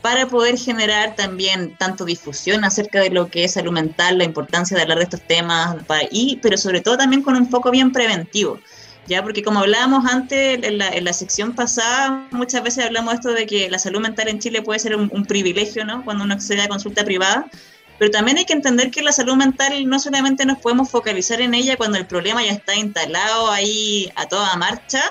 para 0.00 0.26
poder 0.26 0.56
generar 0.56 1.14
también 1.14 1.76
tanto 1.76 2.06
difusión 2.06 2.64
acerca 2.64 3.00
de 3.00 3.10
lo 3.10 3.28
que 3.28 3.44
es 3.44 3.52
salud 3.52 3.72
mental, 3.72 4.16
la 4.16 4.24
importancia 4.24 4.74
de 4.74 4.82
hablar 4.82 4.96
de 4.96 5.04
estos 5.04 5.20
temas, 5.26 5.76
y, 6.10 6.38
pero 6.40 6.56
sobre 6.56 6.80
todo 6.80 6.96
también 6.96 7.20
con 7.20 7.36
un 7.36 7.50
foco 7.50 7.70
bien 7.70 7.92
preventivo. 7.92 8.58
Ya, 9.08 9.22
porque 9.22 9.42
como 9.42 9.60
hablábamos 9.60 10.06
antes 10.06 10.60
en 10.62 10.78
la, 10.78 11.12
sección 11.12 11.54
pasada, 11.54 12.28
muchas 12.30 12.62
veces 12.62 12.84
hablamos 12.84 13.14
esto 13.14 13.32
de 13.32 13.46
que 13.46 13.68
la 13.68 13.78
salud 13.78 14.00
mental 14.00 14.28
en 14.28 14.38
Chile 14.38 14.62
puede 14.62 14.78
ser 14.78 14.94
un, 14.94 15.24
privilegio, 15.26 15.84
¿no? 15.84 16.04
Cuando 16.04 16.22
uno 16.24 16.34
accede 16.34 16.62
a 16.62 16.68
consulta 16.68 17.04
privada, 17.04 17.46
pero 17.98 18.12
también 18.12 18.38
hay 18.38 18.44
que 18.44 18.52
entender 18.52 18.90
que 18.90 19.02
la 19.02 19.12
salud 19.12 19.34
mental 19.34 19.88
no 19.88 19.98
solamente 19.98 20.46
nos 20.46 20.58
podemos 20.58 20.88
focalizar 20.88 21.40
en 21.40 21.54
ella 21.54 21.76
cuando 21.76 21.98
el 21.98 22.06
problema 22.06 22.44
ya 22.44 22.52
está 22.52 22.76
instalado 22.76 23.50
ahí 23.50 24.10
a 24.14 24.26
toda 24.26 24.56
marcha, 24.56 25.02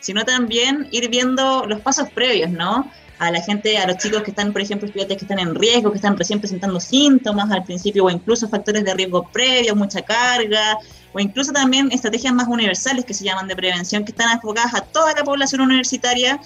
sino 0.00 0.24
también 0.24 0.86
ir 0.90 1.08
viendo 1.08 1.64
los 1.66 1.80
pasos 1.80 2.10
previos, 2.10 2.50
¿no? 2.50 2.90
A 3.18 3.30
la 3.30 3.40
gente, 3.40 3.78
a 3.78 3.86
los 3.86 3.98
chicos 3.98 4.22
que 4.22 4.30
están, 4.30 4.52
por 4.52 4.62
ejemplo, 4.62 4.86
estudiantes 4.86 5.16
que 5.16 5.24
están 5.24 5.38
en 5.38 5.54
riesgo, 5.54 5.90
que 5.90 5.96
están 5.96 6.16
recién 6.16 6.38
presentando 6.38 6.78
síntomas 6.80 7.50
al 7.50 7.64
principio, 7.64 8.04
o 8.04 8.10
incluso 8.10 8.48
factores 8.48 8.84
de 8.84 8.94
riesgo 8.94 9.28
previos, 9.32 9.76
mucha 9.76 10.02
carga, 10.02 10.78
o 11.12 11.20
incluso 11.20 11.52
también 11.52 11.90
estrategias 11.90 12.32
más 12.32 12.46
universales 12.48 13.04
que 13.04 13.14
se 13.14 13.24
llaman 13.24 13.48
de 13.48 13.56
prevención, 13.56 14.04
que 14.04 14.12
están 14.12 14.30
enfocadas 14.32 14.74
a 14.74 14.82
toda 14.82 15.12
la 15.14 15.24
población 15.24 15.60
universitaria 15.62 16.40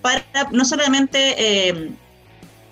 para 0.00 0.24
no 0.50 0.64
solamente 0.64 1.34
eh, 1.38 1.90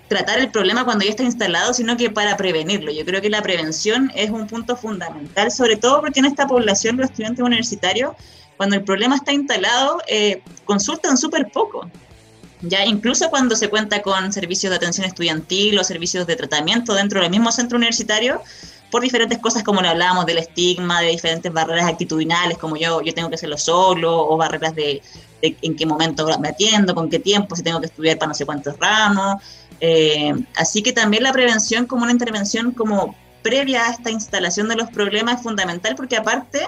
tratar 0.07 0.39
el 0.39 0.51
problema 0.51 0.83
cuando 0.83 1.05
ya 1.05 1.11
está 1.11 1.23
instalado, 1.23 1.73
sino 1.73 1.95
que 1.95 2.09
para 2.09 2.35
prevenirlo. 2.35 2.91
Yo 2.91 3.05
creo 3.05 3.21
que 3.21 3.29
la 3.29 3.41
prevención 3.41 4.11
es 4.13 4.29
un 4.29 4.47
punto 4.47 4.75
fundamental, 4.75 5.51
sobre 5.51 5.77
todo 5.77 6.01
porque 6.01 6.19
en 6.19 6.25
esta 6.25 6.47
población, 6.47 6.97
los 6.97 7.09
estudiantes 7.09 7.43
universitarios, 7.43 8.11
cuando 8.57 8.75
el 8.75 8.83
problema 8.83 9.15
está 9.15 9.31
instalado, 9.31 10.01
eh, 10.07 10.43
consultan 10.65 11.17
súper 11.17 11.49
poco. 11.51 11.89
Ya 12.61 12.85
incluso 12.85 13.29
cuando 13.29 13.55
se 13.55 13.69
cuenta 13.69 14.01
con 14.01 14.31
servicios 14.31 14.69
de 14.69 14.77
atención 14.77 15.05
estudiantil 15.07 15.79
o 15.79 15.83
servicios 15.83 16.27
de 16.27 16.35
tratamiento 16.35 16.93
dentro 16.93 17.21
del 17.21 17.31
mismo 17.31 17.51
centro 17.51 17.77
universitario, 17.77 18.41
por 18.91 19.01
diferentes 19.01 19.39
cosas 19.39 19.63
como 19.63 19.81
le 19.81 19.87
hablábamos 19.87 20.25
del 20.25 20.37
estigma, 20.37 21.01
de 21.01 21.07
diferentes 21.07 21.51
barreras 21.51 21.87
actitudinales, 21.87 22.57
como 22.57 22.75
yo, 22.75 23.01
yo 23.01 23.13
tengo 23.13 23.29
que 23.29 23.35
hacerlo 23.35 23.57
solo, 23.57 24.27
o 24.27 24.37
barreras 24.37 24.75
de, 24.75 25.01
en 25.41 25.75
qué 25.75 25.85
momento 25.85 26.27
me 26.39 26.49
atiendo, 26.49 26.93
con 26.93 27.09
qué 27.09 27.17
tiempo, 27.17 27.55
si 27.55 27.63
tengo 27.63 27.79
que 27.79 27.87
estudiar 27.87 28.17
para 28.17 28.27
no 28.27 28.33
sé 28.35 28.45
cuántos 28.45 28.77
ramos. 28.77 29.41
Eh, 29.79 30.33
así 30.55 30.83
que 30.83 30.93
también 30.93 31.23
la 31.23 31.31
prevención 31.31 31.87
como 31.87 32.03
una 32.03 32.11
intervención 32.11 32.71
como 32.71 33.15
previa 33.41 33.87
a 33.87 33.91
esta 33.91 34.11
instalación 34.11 34.67
de 34.69 34.75
los 34.75 34.89
problemas 34.91 35.37
es 35.37 35.43
fundamental 35.43 35.95
porque 35.95 36.17
aparte 36.17 36.67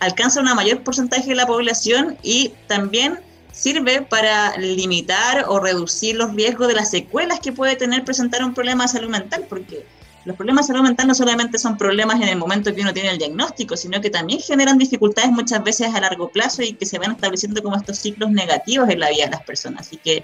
alcanza 0.00 0.40
una 0.40 0.54
mayor 0.54 0.82
porcentaje 0.82 1.28
de 1.28 1.36
la 1.36 1.46
población 1.46 2.18
y 2.22 2.54
también 2.66 3.20
sirve 3.52 4.02
para 4.02 4.56
limitar 4.56 5.44
o 5.48 5.60
reducir 5.60 6.16
los 6.16 6.34
riesgos 6.34 6.68
de 6.68 6.74
las 6.74 6.90
secuelas 6.90 7.40
que 7.40 7.52
puede 7.52 7.76
tener 7.76 8.04
presentar 8.04 8.44
un 8.44 8.54
problema 8.54 8.84
de 8.84 8.88
salud 8.88 9.08
mental, 9.08 9.46
porque 9.48 9.84
los 10.24 10.36
problemas 10.36 10.66
de 10.66 10.74
salud 10.74 10.86
mental 10.86 11.06
no 11.06 11.14
solamente 11.14 11.58
son 11.58 11.78
problemas 11.78 12.16
en 12.20 12.28
el 12.28 12.36
momento 12.36 12.74
que 12.74 12.82
uno 12.82 12.92
tiene 12.92 13.10
el 13.10 13.18
diagnóstico, 13.18 13.76
sino 13.76 14.00
que 14.00 14.10
también 14.10 14.40
generan 14.40 14.76
dificultades 14.76 15.30
muchas 15.30 15.64
veces 15.64 15.94
a 15.94 16.00
largo 16.00 16.28
plazo 16.28 16.62
y 16.62 16.74
que 16.74 16.84
se 16.84 16.98
van 16.98 17.12
estableciendo 17.12 17.62
como 17.62 17.76
estos 17.76 17.98
ciclos 17.98 18.30
negativos 18.30 18.88
en 18.90 19.00
la 19.00 19.08
vida 19.08 19.24
de 19.24 19.30
las 19.30 19.42
personas. 19.42 19.86
Así 19.86 19.96
que 19.96 20.22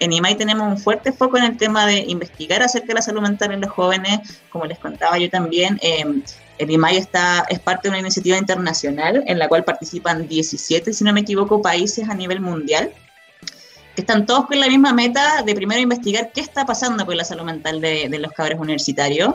en 0.00 0.12
IMAI 0.12 0.36
tenemos 0.36 0.68
un 0.68 0.78
fuerte 0.78 1.12
foco 1.12 1.38
en 1.38 1.44
el 1.44 1.56
tema 1.56 1.86
de 1.86 2.00
investigar 2.00 2.62
acerca 2.62 2.88
de 2.88 2.94
la 2.94 3.02
salud 3.02 3.22
mental 3.22 3.52
en 3.52 3.62
los 3.62 3.70
jóvenes, 3.70 4.20
como 4.50 4.66
les 4.66 4.78
contaba 4.78 5.18
yo 5.18 5.30
también. 5.30 5.78
Eh, 5.82 6.04
el 6.58 6.70
IMAI 6.70 6.96
está, 6.96 7.46
es 7.48 7.60
parte 7.60 7.88
de 7.88 7.90
una 7.90 8.00
iniciativa 8.00 8.36
internacional 8.36 9.22
en 9.26 9.38
la 9.38 9.48
cual 9.48 9.64
participan 9.64 10.28
17, 10.28 10.92
si 10.92 11.04
no 11.04 11.12
me 11.12 11.20
equivoco, 11.20 11.62
países 11.62 12.08
a 12.08 12.14
nivel 12.14 12.40
mundial, 12.40 12.92
que 13.94 14.02
están 14.02 14.26
todos 14.26 14.46
con 14.46 14.60
la 14.60 14.68
misma 14.68 14.92
meta 14.92 15.42
de 15.42 15.54
primero 15.54 15.80
investigar 15.80 16.30
qué 16.32 16.40
está 16.40 16.66
pasando 16.66 17.04
con 17.06 17.16
la 17.16 17.24
salud 17.24 17.44
mental 17.44 17.80
de, 17.80 18.08
los 18.18 18.32
cabros 18.32 18.60
universitarios, 18.60 19.34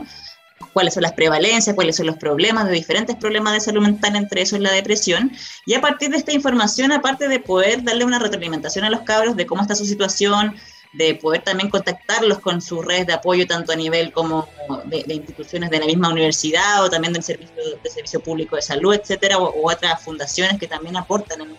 cuáles 0.72 0.94
son 0.94 1.02
las 1.02 1.12
prevalencias, 1.12 1.74
cuáles 1.74 1.96
son 1.96 2.06
los 2.06 2.16
problemas 2.16 2.66
de 2.66 2.72
diferentes 2.72 3.16
problemas 3.16 3.54
de 3.54 3.60
salud 3.60 3.82
mental, 3.82 4.16
entre 4.16 4.42
eso 4.42 4.58
la 4.58 4.72
depresión, 4.72 5.32
y 5.66 5.74
a 5.74 5.80
partir 5.80 6.10
de 6.10 6.18
esta 6.18 6.32
información, 6.32 6.92
aparte 6.92 7.28
de 7.28 7.40
poder 7.40 7.82
darle 7.82 8.04
una 8.04 8.18
retroalimentación 8.18 8.84
a 8.84 8.90
los 8.90 9.00
cabros 9.00 9.36
de 9.36 9.46
cómo 9.46 9.62
está 9.62 9.74
su 9.74 9.86
situación, 9.86 10.54
de 10.94 11.14
poder 11.16 11.42
también 11.42 11.70
contactarlos 11.70 12.38
con 12.38 12.60
sus 12.60 12.84
redes 12.84 13.06
de 13.06 13.14
apoyo, 13.14 13.46
tanto 13.46 13.72
a 13.72 13.76
nivel 13.76 14.12
como 14.12 14.48
de, 14.84 15.04
instituciones 15.08 15.70
de 15.70 15.80
la 15.80 15.86
misma 15.86 16.10
universidad 16.10 16.84
o 16.84 16.90
también 16.90 17.12
del 17.12 17.22
servicio, 17.22 17.54
de 17.82 17.90
servicio 17.90 18.20
público 18.20 18.56
de 18.56 18.62
salud, 18.62 18.94
etcétera, 18.94 19.38
o, 19.38 19.68
otras 19.68 20.02
fundaciones 20.02 20.58
que 20.58 20.68
también 20.68 20.96
aportan 20.96 21.40
en, 21.40 21.56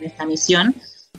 esta 0.00 0.26
misión. 0.26 0.74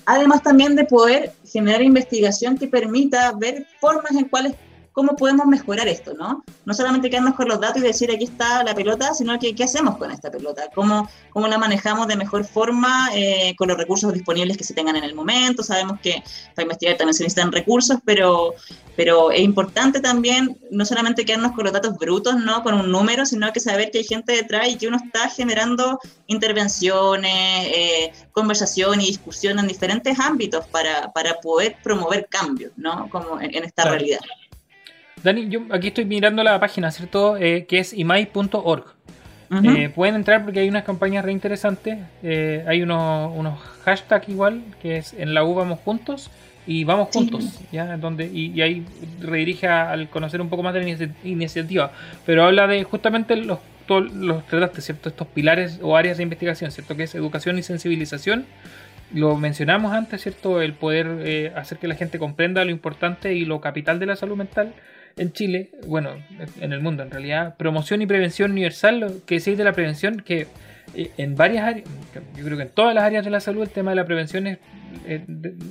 Además 0.06 0.44
también 0.44 0.76
de 0.76 0.86
poder 0.86 1.34
generar 1.52 1.82
investigación 1.82 2.58
que 2.58 2.68
permita 2.68 3.32
ver 3.32 3.66
formas 3.80 4.12
en 4.12 4.26
cuales 4.26 4.54
cómo 4.96 5.18
podemos 5.18 5.46
mejorar 5.46 5.90
esto, 5.90 6.14
¿no? 6.14 6.46
No 6.64 6.74
solamente 6.74 7.10
quedarnos 7.10 7.36
con 7.36 7.50
los 7.50 7.60
datos 7.60 7.84
y 7.84 7.86
decir 7.86 8.10
aquí 8.10 8.24
está 8.24 8.64
la 8.64 8.74
pelota, 8.74 9.14
sino 9.14 9.38
que 9.38 9.54
qué 9.54 9.66
hacemos 9.66 9.98
con 9.98 10.10
esta 10.10 10.32
pelota, 10.32 10.70
cómo, 10.74 11.10
cómo 11.32 11.50
la 11.50 11.58
manejamos 11.58 12.08
de 12.08 12.16
mejor 12.16 12.46
forma 12.46 13.10
eh, 13.14 13.54
con 13.58 13.68
los 13.68 13.78
recursos 13.78 14.14
disponibles 14.14 14.56
que 14.56 14.64
se 14.64 14.74
tengan 14.74 14.96
en 14.96 15.04
el 15.04 15.14
momento. 15.14 15.64
Sabemos 15.64 16.00
que 16.00 16.24
para 16.56 16.64
investigar 16.64 16.96
también 16.96 17.14
se 17.14 17.24
necesitan 17.24 17.52
recursos, 17.52 17.98
pero, 18.06 18.54
pero 18.96 19.32
es 19.32 19.42
importante 19.42 20.00
también 20.00 20.58
no 20.72 20.86
solamente 20.86 21.26
quedarnos 21.26 21.52
con 21.52 21.66
los 21.66 21.74
datos 21.74 21.98
brutos, 21.98 22.38
¿no? 22.38 22.64
Con 22.64 22.76
un 22.76 22.90
número, 22.90 23.26
sino 23.26 23.52
que 23.52 23.60
saber 23.60 23.92
que 23.92 23.98
hay 23.98 24.06
gente 24.06 24.32
detrás 24.32 24.70
y 24.70 24.78
que 24.78 24.88
uno 24.88 24.96
está 24.96 25.28
generando 25.28 26.00
intervenciones, 26.28 27.68
eh, 27.68 28.14
conversación 28.32 29.02
y 29.02 29.08
discusión 29.08 29.60
en 29.60 29.68
diferentes 29.68 30.18
ámbitos 30.22 30.66
para, 30.68 31.12
para 31.12 31.34
poder 31.42 31.76
promover 31.84 32.28
cambios, 32.30 32.72
¿no? 32.78 33.10
Como 33.10 33.42
en, 33.42 33.62
esta 33.66 33.90
realidad. 33.90 34.22
Dani, 35.26 35.50
yo 35.50 35.62
aquí 35.72 35.88
estoy 35.88 36.06
mirando 36.06 36.44
la 36.44 36.60
página, 36.60 36.92
¿cierto? 36.92 37.36
Eh, 37.38 37.66
que 37.66 37.80
es 37.80 37.94
imai.org. 37.94 38.86
Eh, 39.64 39.90
pueden 39.90 40.16
entrar 40.16 40.44
porque 40.44 40.60
hay 40.60 40.70
unas 40.70 40.84
campañas 40.84 41.26
re 41.26 41.32
interesantes. 41.32 41.98
Eh, 42.22 42.64
hay 42.68 42.84
unos, 42.84 43.32
unos 43.36 43.60
hashtags 43.86 44.30
igual, 44.30 44.62
que 44.84 44.98
es 44.98 45.14
en 45.14 45.34
la 45.34 45.44
U 45.44 45.56
vamos 45.56 45.80
juntos 45.84 46.30
y 46.68 46.84
vamos 46.84 47.10
juntos, 47.12 47.60
¿ya? 47.72 47.98
Donde, 47.98 48.28
y, 48.28 48.62
ahí 48.62 48.86
redirige 49.20 49.68
al 49.68 50.10
conocer 50.10 50.42
un 50.42 50.50
poco 50.50 50.62
más 50.62 50.76
de 50.76 50.84
la 50.84 51.10
iniciativa. 51.24 51.92
Pero 52.28 52.44
habla 52.44 52.68
de 52.68 52.84
justamente 52.84 53.36
los, 53.36 53.58
los 53.90 54.46
trataste, 54.46 54.82
¿cierto? 54.82 55.10
Estos 55.10 55.26
pilares 55.26 55.80
o 55.82 55.98
áreas 55.98 56.18
de 56.18 56.24
investigación, 56.24 56.70
¿cierto? 56.70 56.96
Que 56.96 57.04
es 57.04 57.16
educación 57.16 57.58
y 57.58 57.64
sensibilización. 57.64 58.46
Lo 59.12 59.36
mencionamos 59.38 59.92
antes, 59.92 60.22
¿cierto? 60.22 60.62
El 60.62 60.74
poder 60.74 61.52
hacer 61.56 61.80
que 61.80 61.88
la 61.88 61.96
gente 61.96 62.20
comprenda 62.20 62.64
lo 62.64 62.70
importante 62.70 63.34
y 63.34 63.44
lo 63.46 63.60
capital 63.60 63.98
de 63.98 64.06
la 64.06 64.16
salud 64.16 64.36
mental 64.36 64.72
en 65.18 65.32
Chile, 65.32 65.72
bueno, 65.88 66.12
en 66.60 66.74
el 66.74 66.82
mundo 66.82 67.04
en 67.04 67.12
realidad, 67.12 67.56
promoción 67.58 68.02
y 68.02 68.08
prevención 68.08 68.52
universal, 68.52 69.00
lo 69.00 69.26
que 69.26 69.40
decís 69.40 69.58
de 69.58 69.64
la 69.64 69.74
prevención, 69.74 70.22
que 70.22 70.48
eh, 70.94 71.12
en 71.18 71.36
varias 71.36 71.66
áreas, 71.66 71.88
yo 72.38 72.44
creo 72.44 72.58
que 72.58 72.64
en 72.64 72.70
todas 72.70 72.94
las 72.94 73.04
áreas 73.04 73.26
de 73.26 73.32
la 73.32 73.40
salud 73.40 73.64
el 73.64 73.70
tema 73.70 73.92
de 73.92 73.96
la 73.96 74.06
prevención 74.06 74.48
es 74.48 74.60
eh, 75.06 75.26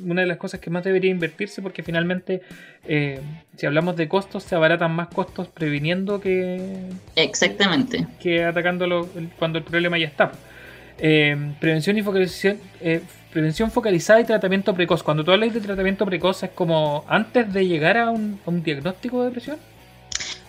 una 0.05 0.23
de 0.23 0.27
las 0.27 0.39
cosas 0.39 0.61
que 0.61 0.71
más 0.71 0.85
debería 0.85 1.11
invertirse 1.11 1.63
porque 1.63 1.83
finalmente 1.83 2.43
eh, 2.87 3.21
si 3.57 3.65
hablamos 3.65 3.97
de 3.97 4.09
costos 4.09 4.43
se 4.43 4.55
abaratan 4.55 4.93
más 4.93 5.09
costos 5.09 5.49
previniendo 5.49 6.21
que 6.21 6.91
exactamente. 7.17 8.07
que 8.21 8.45
atacándolo 8.45 9.09
cuando 9.39 9.59
el 9.59 9.65
problema 9.65 9.99
ya 9.99 10.09
está. 10.09 10.33
Prevención 10.97 11.99
y 11.99 12.03
focalización 12.03 12.59
Prevención 13.35 13.68
focalizada 13.73 14.20
y 14.20 14.25
tratamiento 14.25 14.73
precoz. 14.73 15.03
Cuando 15.03 15.25
tú 15.25 15.33
hablas 15.33 15.53
de 15.53 15.61
tratamiento 15.61 16.07
precoz, 16.07 16.44
¿es 16.44 16.51
como 16.51 17.05
antes 17.09 17.53
de 17.53 17.66
llegar 17.66 17.97
a 17.97 18.12
un, 18.12 18.38
diagnóstico 18.62 19.18
de 19.18 19.25
depresión? 19.25 19.59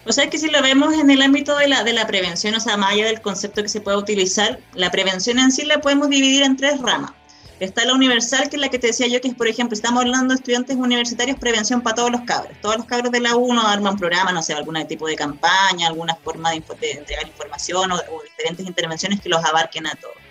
O 0.05 0.13
sea, 0.13 0.29
que 0.29 0.37
si 0.37 0.51
lo 0.51 0.61
vemos 0.61 0.93
en 0.93 1.09
el 1.09 1.23
ámbito 1.23 1.57
de 1.57 1.67
la, 1.67 1.83
de 1.83 1.93
la 1.93 2.05
prevención, 2.05 2.53
o 2.53 2.59
sea, 2.59 2.77
más 2.77 2.91
allá 2.91 3.07
del 3.07 3.21
concepto 3.21 3.63
que 3.63 3.69
se 3.69 3.81
puede 3.81 3.97
utilizar, 3.97 4.59
la 4.75 4.91
prevención 4.91 5.39
en 5.39 5.51
sí 5.51 5.65
la 5.65 5.81
podemos 5.81 6.09
dividir 6.09 6.43
en 6.43 6.57
tres 6.57 6.79
ramas. 6.79 7.11
Está 7.59 7.85
la 7.85 7.95
universal, 7.95 8.49
que 8.51 8.57
es 8.57 8.61
la 8.61 8.69
que 8.69 8.77
te 8.77 8.85
decía 8.85 9.07
yo, 9.07 9.19
que 9.19 9.29
es, 9.29 9.33
por 9.33 9.47
ejemplo, 9.47 9.73
estamos 9.73 10.01
hablando 10.01 10.35
de 10.35 10.35
estudiantes 10.35 10.75
universitarios, 10.75 11.39
prevención 11.39 11.81
para 11.81 11.95
todos 11.95 12.11
los 12.11 12.21
cabros. 12.21 12.55
Todos 12.61 12.77
los 12.77 12.85
cabros 12.85 13.11
de 13.11 13.19
la 13.19 13.35
U 13.35 13.51
no 13.51 13.67
arman 13.67 13.97
programa, 13.97 14.31
no 14.31 14.43
sé, 14.43 14.53
algún 14.53 14.75
tipo 14.85 15.07
de 15.07 15.15
campaña, 15.15 15.87
alguna 15.87 16.13
forma 16.13 16.51
de, 16.51 16.57
entregar 16.57 17.25
información 17.25 17.93
o 17.93 18.21
diferentes 18.29 18.63
intervenciones 18.63 19.21
que 19.21 19.29
los 19.29 19.43
abarquen 19.43 19.87
a 19.87 19.95
todos. 19.95 20.24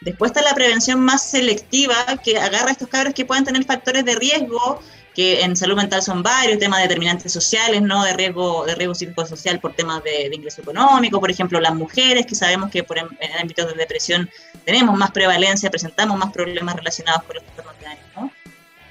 Después 0.00 0.30
está 0.30 0.42
la 0.42 0.54
prevención 0.54 1.00
más 1.00 1.28
selectiva, 1.28 1.94
que 2.24 2.38
agarra 2.38 2.68
a 2.68 2.72
estos 2.72 2.88
cabros 2.88 3.12
que 3.12 3.26
pueden 3.26 3.44
tener 3.44 3.64
factores 3.64 4.04
de 4.04 4.14
riesgo, 4.14 4.80
que 5.14 5.42
en 5.42 5.56
salud 5.56 5.76
mental 5.76 6.02
son 6.02 6.22
varios, 6.22 6.58
temas 6.58 6.78
de 6.78 6.84
determinantes 6.84 7.30
sociales, 7.32 7.82
¿no? 7.82 8.04
De 8.04 8.14
riesgo, 8.14 8.64
de 8.64 8.74
riesgo 8.74 8.94
psicosocial 8.94 9.60
por 9.60 9.74
temas 9.74 10.02
de, 10.02 10.30
ingreso 10.32 10.62
económico, 10.62 11.20
por 11.20 11.30
ejemplo, 11.30 11.60
las 11.60 11.74
mujeres, 11.74 12.24
que 12.24 12.34
sabemos 12.34 12.70
que 12.70 12.82
por 12.82 12.96
en, 12.96 13.08
ámbitos 13.38 13.66
de 13.66 13.74
depresión 13.74 14.30
tenemos 14.64 14.96
más 14.96 15.10
prevalencia, 15.10 15.68
presentamos 15.68 16.16
más 16.16 16.32
problemas 16.32 16.76
relacionados 16.76 17.24
con 17.24 17.34
los 17.34 17.44
trastornos 17.44 17.78
de 17.80 17.86
ánimo, 17.86 18.32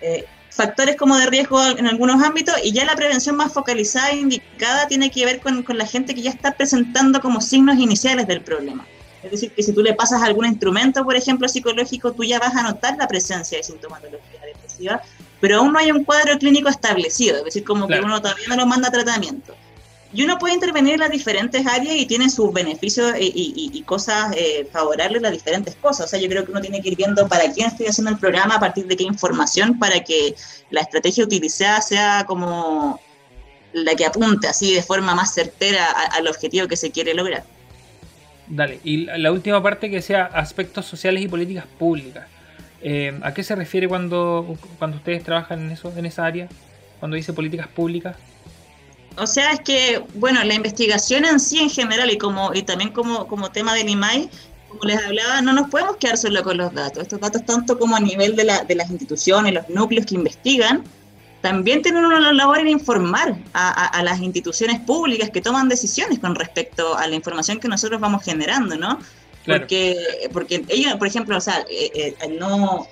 eh, 0.01 0.25
factores 0.51 0.95
como 0.95 1.17
de 1.17 1.25
riesgo 1.25 1.63
en 1.63 1.87
algunos 1.87 2.21
ámbitos 2.21 2.55
y 2.63 2.71
ya 2.71 2.85
la 2.85 2.95
prevención 2.95 3.35
más 3.35 3.53
focalizada 3.53 4.11
e 4.11 4.17
indicada 4.17 4.87
tiene 4.87 5.09
que 5.09 5.25
ver 5.25 5.39
con, 5.39 5.63
con 5.63 5.77
la 5.77 5.85
gente 5.85 6.13
que 6.13 6.21
ya 6.21 6.31
está 6.31 6.51
presentando 6.51 7.21
como 7.21 7.41
signos 7.41 7.77
iniciales 7.79 8.27
del 8.27 8.41
problema. 8.41 8.85
Es 9.23 9.31
decir, 9.31 9.51
que 9.51 9.63
si 9.63 9.73
tú 9.73 9.81
le 9.81 9.93
pasas 9.93 10.21
algún 10.21 10.45
instrumento, 10.45 11.03
por 11.03 11.15
ejemplo, 11.15 11.47
psicológico, 11.47 12.13
tú 12.13 12.23
ya 12.23 12.39
vas 12.39 12.55
a 12.55 12.63
notar 12.63 12.97
la 12.97 13.07
presencia 13.07 13.57
de 13.57 13.63
sintomatología 13.63 14.41
depresiva, 14.45 15.01
pero 15.41 15.57
aún 15.57 15.73
no 15.73 15.79
hay 15.79 15.91
un 15.91 16.03
cuadro 16.03 16.37
clínico 16.37 16.69
establecido, 16.69 17.37
es 17.37 17.45
decir, 17.45 17.63
como 17.63 17.87
que 17.87 17.99
uno 17.99 18.21
todavía 18.21 18.47
no 18.47 18.55
lo 18.55 18.65
manda 18.65 18.87
a 18.87 18.91
tratamiento. 18.91 19.55
Y 20.11 20.23
uno 20.23 20.39
puede 20.39 20.55
intervenir 20.55 20.95
en 20.95 21.01
las 21.01 21.11
diferentes 21.11 21.67
áreas 21.67 21.95
y 21.95 22.05
tiene 22.07 22.29
sus 22.31 22.51
beneficios 22.51 23.13
y, 23.19 23.83
cosas 23.85 24.33
eh, 24.35 24.67
favorables 24.71 25.21
las 25.21 25.31
diferentes 25.31 25.75
cosas. 25.75 26.07
O 26.07 26.09
sea, 26.09 26.19
yo 26.19 26.27
creo 26.27 26.45
que 26.45 26.51
uno 26.51 26.61
tiene 26.61 26.81
que 26.81 26.89
ir 26.89 26.95
viendo 26.95 27.27
para 27.27 27.51
quién 27.51 27.67
estoy 27.67 27.87
haciendo 27.87 28.11
el 28.11 28.17
programa, 28.17 28.55
a 28.55 28.59
partir 28.59 28.87
de 28.87 28.97
qué 28.97 29.03
información, 29.03 29.77
para 29.77 30.03
que 30.03 30.35
la 30.71 30.81
estrategia 30.81 31.23
utilizada 31.23 31.81
sea 31.81 32.25
como 32.25 32.99
la 33.71 33.93
que 33.95 34.05
apunte 34.05 34.47
así 34.47 34.73
de 34.73 34.81
forma 34.81 35.13
más 35.13 35.33
certera 35.33 35.85
al 35.91 36.27
objetivo 36.27 36.67
que 36.67 36.75
se 36.75 36.89
quiere 36.89 37.13
lograr. 37.13 37.43
Dale, 38.49 38.79
y 38.83 39.05
la 39.05 39.31
última 39.31 39.61
parte 39.61 39.91
que 39.91 40.01
sea 40.01 40.25
aspectos 40.25 40.85
sociales 40.85 41.23
y 41.23 41.27
políticas 41.27 41.65
públicas. 41.77 42.27
Eh, 42.81 43.17
¿A 43.21 43.33
qué 43.33 43.43
se 43.43 43.55
refiere 43.55 43.87
cuando, 43.87 44.57
cuando 44.79 44.97
ustedes 44.97 45.23
trabajan 45.23 45.59
en 45.61 45.71
eso, 45.71 45.93
en 45.95 46.05
esa 46.05 46.25
área? 46.25 46.49
Cuando 46.99 47.15
dice 47.15 47.31
políticas 47.31 47.67
públicas. 47.67 48.15
O 49.17 49.27
sea, 49.27 49.51
es 49.51 49.59
que, 49.59 50.01
bueno, 50.15 50.43
la 50.43 50.53
investigación 50.53 51.25
en 51.25 51.39
sí 51.39 51.59
en 51.59 51.69
general 51.69 52.09
y 52.09 52.17
como 52.17 52.53
y 52.53 52.63
también 52.63 52.91
como, 52.91 53.27
como 53.27 53.51
tema 53.51 53.75
del 53.75 53.89
IMAI, 53.89 54.29
como 54.69 54.83
les 54.83 55.03
hablaba, 55.03 55.41
no 55.41 55.53
nos 55.53 55.69
podemos 55.69 55.97
quedar 55.97 56.17
solo 56.17 56.41
con 56.43 56.57
los 56.57 56.73
datos. 56.73 57.03
Estos 57.03 57.19
datos 57.19 57.45
tanto 57.45 57.77
como 57.77 57.95
a 57.95 57.99
nivel 57.99 58.35
de, 58.35 58.45
la, 58.45 58.63
de 58.63 58.75
las 58.75 58.89
instituciones, 58.89 59.53
los 59.53 59.69
núcleos 59.69 60.05
que 60.05 60.15
investigan, 60.15 60.83
también 61.41 61.81
tienen 61.81 62.05
una 62.05 62.31
labor 62.33 62.59
en 62.59 62.67
informar 62.67 63.37
a, 63.53 64.01
las 64.03 64.19
instituciones 64.19 64.79
públicas 64.79 65.29
que 65.29 65.41
toman 65.41 65.69
decisiones 65.69 66.19
con 66.19 66.35
respecto 66.35 66.97
a 66.97 67.07
la 67.07 67.15
información 67.15 67.59
que 67.59 67.67
nosotros 67.67 67.99
vamos 67.99 68.23
generando, 68.23 68.75
¿no? 68.75 68.99
Porque, 69.45 69.95
porque 70.33 70.63
ellos, 70.67 70.95
por 70.95 71.07
ejemplo, 71.07 71.37
o 71.37 71.41
sea, 71.41 71.65
eh, 71.69 72.15
eh, 72.21 72.37
no... 72.39 72.87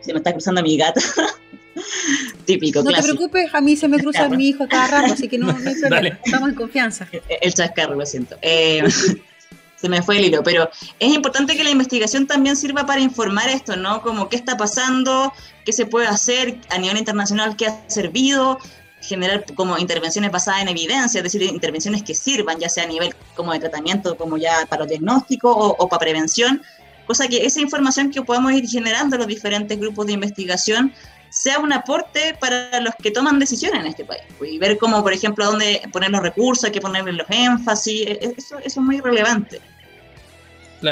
Se 0.00 0.12
me 0.12 0.18
está 0.18 0.32
cruzando 0.32 0.62
mi 0.62 0.76
gata. 0.76 1.00
Típico, 2.44 2.82
No 2.82 2.92
te 2.92 3.02
preocupes, 3.02 3.54
a 3.54 3.60
mí 3.60 3.74
se 3.76 3.88
me 3.88 3.98
cruza 3.98 4.28
mi 4.28 4.48
hijo 4.48 4.68
cada 4.68 4.86
rato, 4.86 5.14
así 5.14 5.28
que 5.28 5.38
no, 5.38 5.46
no 5.52 5.70
Estamos 6.24 6.48
en 6.50 6.54
confianza. 6.54 7.08
El, 7.10 7.22
el 7.40 7.54
chascarro, 7.54 7.94
lo 7.94 8.04
siento. 8.04 8.36
Eh, 8.42 8.82
se 9.80 9.88
me 9.88 10.02
fue 10.02 10.18
el 10.18 10.24
hilo, 10.26 10.42
pero 10.42 10.68
es 10.98 11.14
importante 11.14 11.56
que 11.56 11.64
la 11.64 11.70
investigación 11.70 12.26
también 12.26 12.56
sirva 12.56 12.84
para 12.84 13.00
informar 13.00 13.48
esto, 13.48 13.76
¿no? 13.76 14.02
Como 14.02 14.28
qué 14.28 14.36
está 14.36 14.56
pasando, 14.56 15.32
qué 15.64 15.72
se 15.72 15.86
puede 15.86 16.06
hacer 16.06 16.58
a 16.70 16.78
nivel 16.78 16.98
internacional, 16.98 17.56
qué 17.56 17.66
ha 17.66 17.88
servido, 17.88 18.58
generar 19.00 19.44
como 19.54 19.78
intervenciones 19.78 20.32
basadas 20.32 20.62
en 20.62 20.68
evidencia, 20.68 21.18
es 21.18 21.24
decir, 21.24 21.42
intervenciones 21.42 22.02
que 22.02 22.14
sirvan, 22.14 22.58
ya 22.58 22.68
sea 22.68 22.84
a 22.84 22.86
nivel 22.86 23.14
como 23.36 23.52
de 23.52 23.60
tratamiento, 23.60 24.16
como 24.16 24.36
ya 24.36 24.66
para 24.68 24.84
diagnóstico 24.86 25.50
o, 25.52 25.76
o 25.78 25.88
para 25.88 26.00
prevención, 26.00 26.60
cosa 27.06 27.28
que 27.28 27.46
esa 27.46 27.60
información 27.60 28.10
que 28.10 28.20
podemos 28.22 28.52
ir 28.52 28.68
generando 28.68 29.16
los 29.16 29.28
diferentes 29.28 29.78
grupos 29.78 30.06
de 30.06 30.14
investigación 30.14 30.92
sea 31.30 31.58
un 31.58 31.72
aporte 31.72 32.36
para 32.40 32.80
los 32.80 32.94
que 32.96 33.10
toman 33.10 33.38
decisiones 33.38 33.80
en 33.80 33.86
este 33.86 34.04
país. 34.04 34.22
Y 34.40 34.58
ver 34.58 34.78
cómo, 34.78 35.02
por 35.02 35.12
ejemplo, 35.12 35.44
dónde 35.44 35.82
poner 35.92 36.10
los 36.10 36.22
recursos, 36.22 36.70
que 36.70 36.80
ponerle 36.80 37.12
los 37.12 37.26
énfasis, 37.28 38.06
e, 38.06 38.12
e, 38.12 38.34
eso, 38.36 38.58
es 38.58 38.76
muy 38.76 39.00
relevante. 39.00 39.60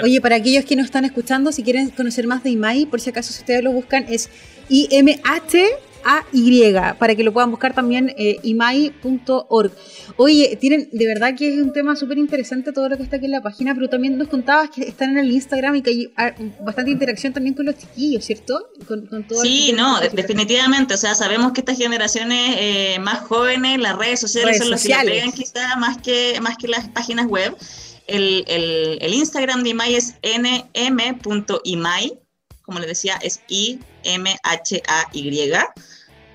Oye, 0.03 0.20
para 0.20 0.37
aquellos 0.37 0.64
que 0.64 0.75
no 0.75 0.83
están 0.83 1.05
escuchando, 1.05 1.53
si 1.53 1.62
quieren 1.62 1.90
conocer 1.90 2.27
más 2.27 2.42
de 2.42 2.51
IMAI, 2.51 2.87
por 2.87 3.01
si 3.01 3.11
acaso 3.11 3.33
si 3.33 3.40
ustedes 3.40 3.62
lo 3.62 3.70
buscan, 3.70 4.05
es 4.09 4.29
IMH 4.68 5.86
a-Y, 6.07 6.73
para 6.99 7.16
que 7.16 7.25
lo 7.25 7.33
puedan 7.33 7.51
buscar 7.51 7.75
también 7.75 8.14
eh, 8.16 8.38
imai.org. 8.45 9.73
Oye, 10.16 10.57
tienen, 10.61 10.88
de 10.92 11.07
verdad 11.07 11.35
que 11.37 11.53
es 11.53 11.61
un 11.61 11.73
tema 11.73 11.97
súper 11.97 12.19
interesante 12.19 12.73
todo 12.73 12.88
lo 12.88 12.97
que 12.97 13.03
está 13.03 13.16
aquí 13.16 13.25
en 13.25 13.33
la 13.33 13.42
página, 13.42 13.75
pero 13.75 13.88
también 13.88 14.16
nos 14.16 14.29
contabas 14.29 14.71
que 14.71 14.83
están 14.83 15.11
en 15.11 15.19
el 15.19 15.33
Instagram 15.33 15.75
y 15.77 15.83
que 15.83 15.90
hay 15.90 16.12
ah, 16.16 16.33
bastante 16.61 16.92
interacción 16.92 17.33
también 17.33 17.55
con 17.55 17.66
los 17.66 17.77
chiquillos, 17.77 18.25
¿cierto? 18.25 18.71
Con, 18.87 19.09
sí, 19.42 19.73
no, 19.77 19.99
definitivamente. 20.01 20.95
O 20.95 20.97
sea, 20.97 21.16
sabemos 21.16 21.53
que 21.53 21.61
estas 21.61 21.77
generaciones 21.77 22.57
eh, 22.59 22.99
más 23.01 23.21
jóvenes, 23.21 23.81
las 23.81 23.97
redes 23.97 24.21
sociales 24.21 24.59
son 24.59 24.71
las 24.71 24.83
que 24.83 24.95
pegan 25.05 25.33
quizá 25.33 25.75
más 25.77 25.99
que, 25.99 26.38
más 26.40 26.57
que 26.57 26.69
las 26.69 26.88
páginas 26.88 27.27
web. 27.27 27.57
El, 28.07 28.45
el, 28.47 28.99
el 29.01 29.14
Instagram 29.14 29.64
de 29.64 29.71
IMAI 29.71 29.97
es 29.97 30.14
nm.imai, 30.23 32.21
como 32.62 32.79
les 32.79 32.88
decía, 32.88 33.19
es 33.23 33.40
I-M-H-A-Y. 33.49 33.83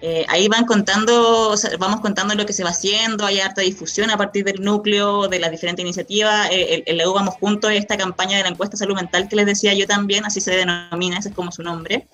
Eh, 0.04 0.26
ahí 0.30 0.48
van 0.48 0.66
contando, 0.66 1.54
vamos 1.78 2.02
contando 2.02 2.34
lo 2.34 2.46
que 2.48 2.54
se 2.54 2.64
va 2.64 2.72
haciendo, 2.72 3.24
hay 3.24 3.40
harta 3.40 3.62
difusión 3.62 4.10
a 4.10 4.18
partir 4.18 4.44
del 4.44 4.60
núcleo, 4.62 5.28
de 5.28 5.40
las 5.40 5.52
diferentes 5.52 5.84
iniciativas. 5.84 6.50
Eh, 6.52 6.84
el, 6.88 7.00
EU 7.02 7.14
Vamos 7.14 7.36
Juntos, 7.36 7.72
esta 7.72 7.98
campaña 7.98 8.38
de 8.38 8.44
la 8.44 8.50
encuesta 8.50 8.78
salud 8.78 8.96
mental 8.96 9.28
que 9.30 9.36
les 9.36 9.46
decía 9.46 9.76
yo 9.76 9.86
también, 9.86 10.26
así 10.26 10.42
se 10.42 10.52
denomina, 10.52 11.20
ese 11.20 11.30
es 11.30 11.36
como 11.36 11.52
su 11.52 11.62
nombre. 11.62 12.08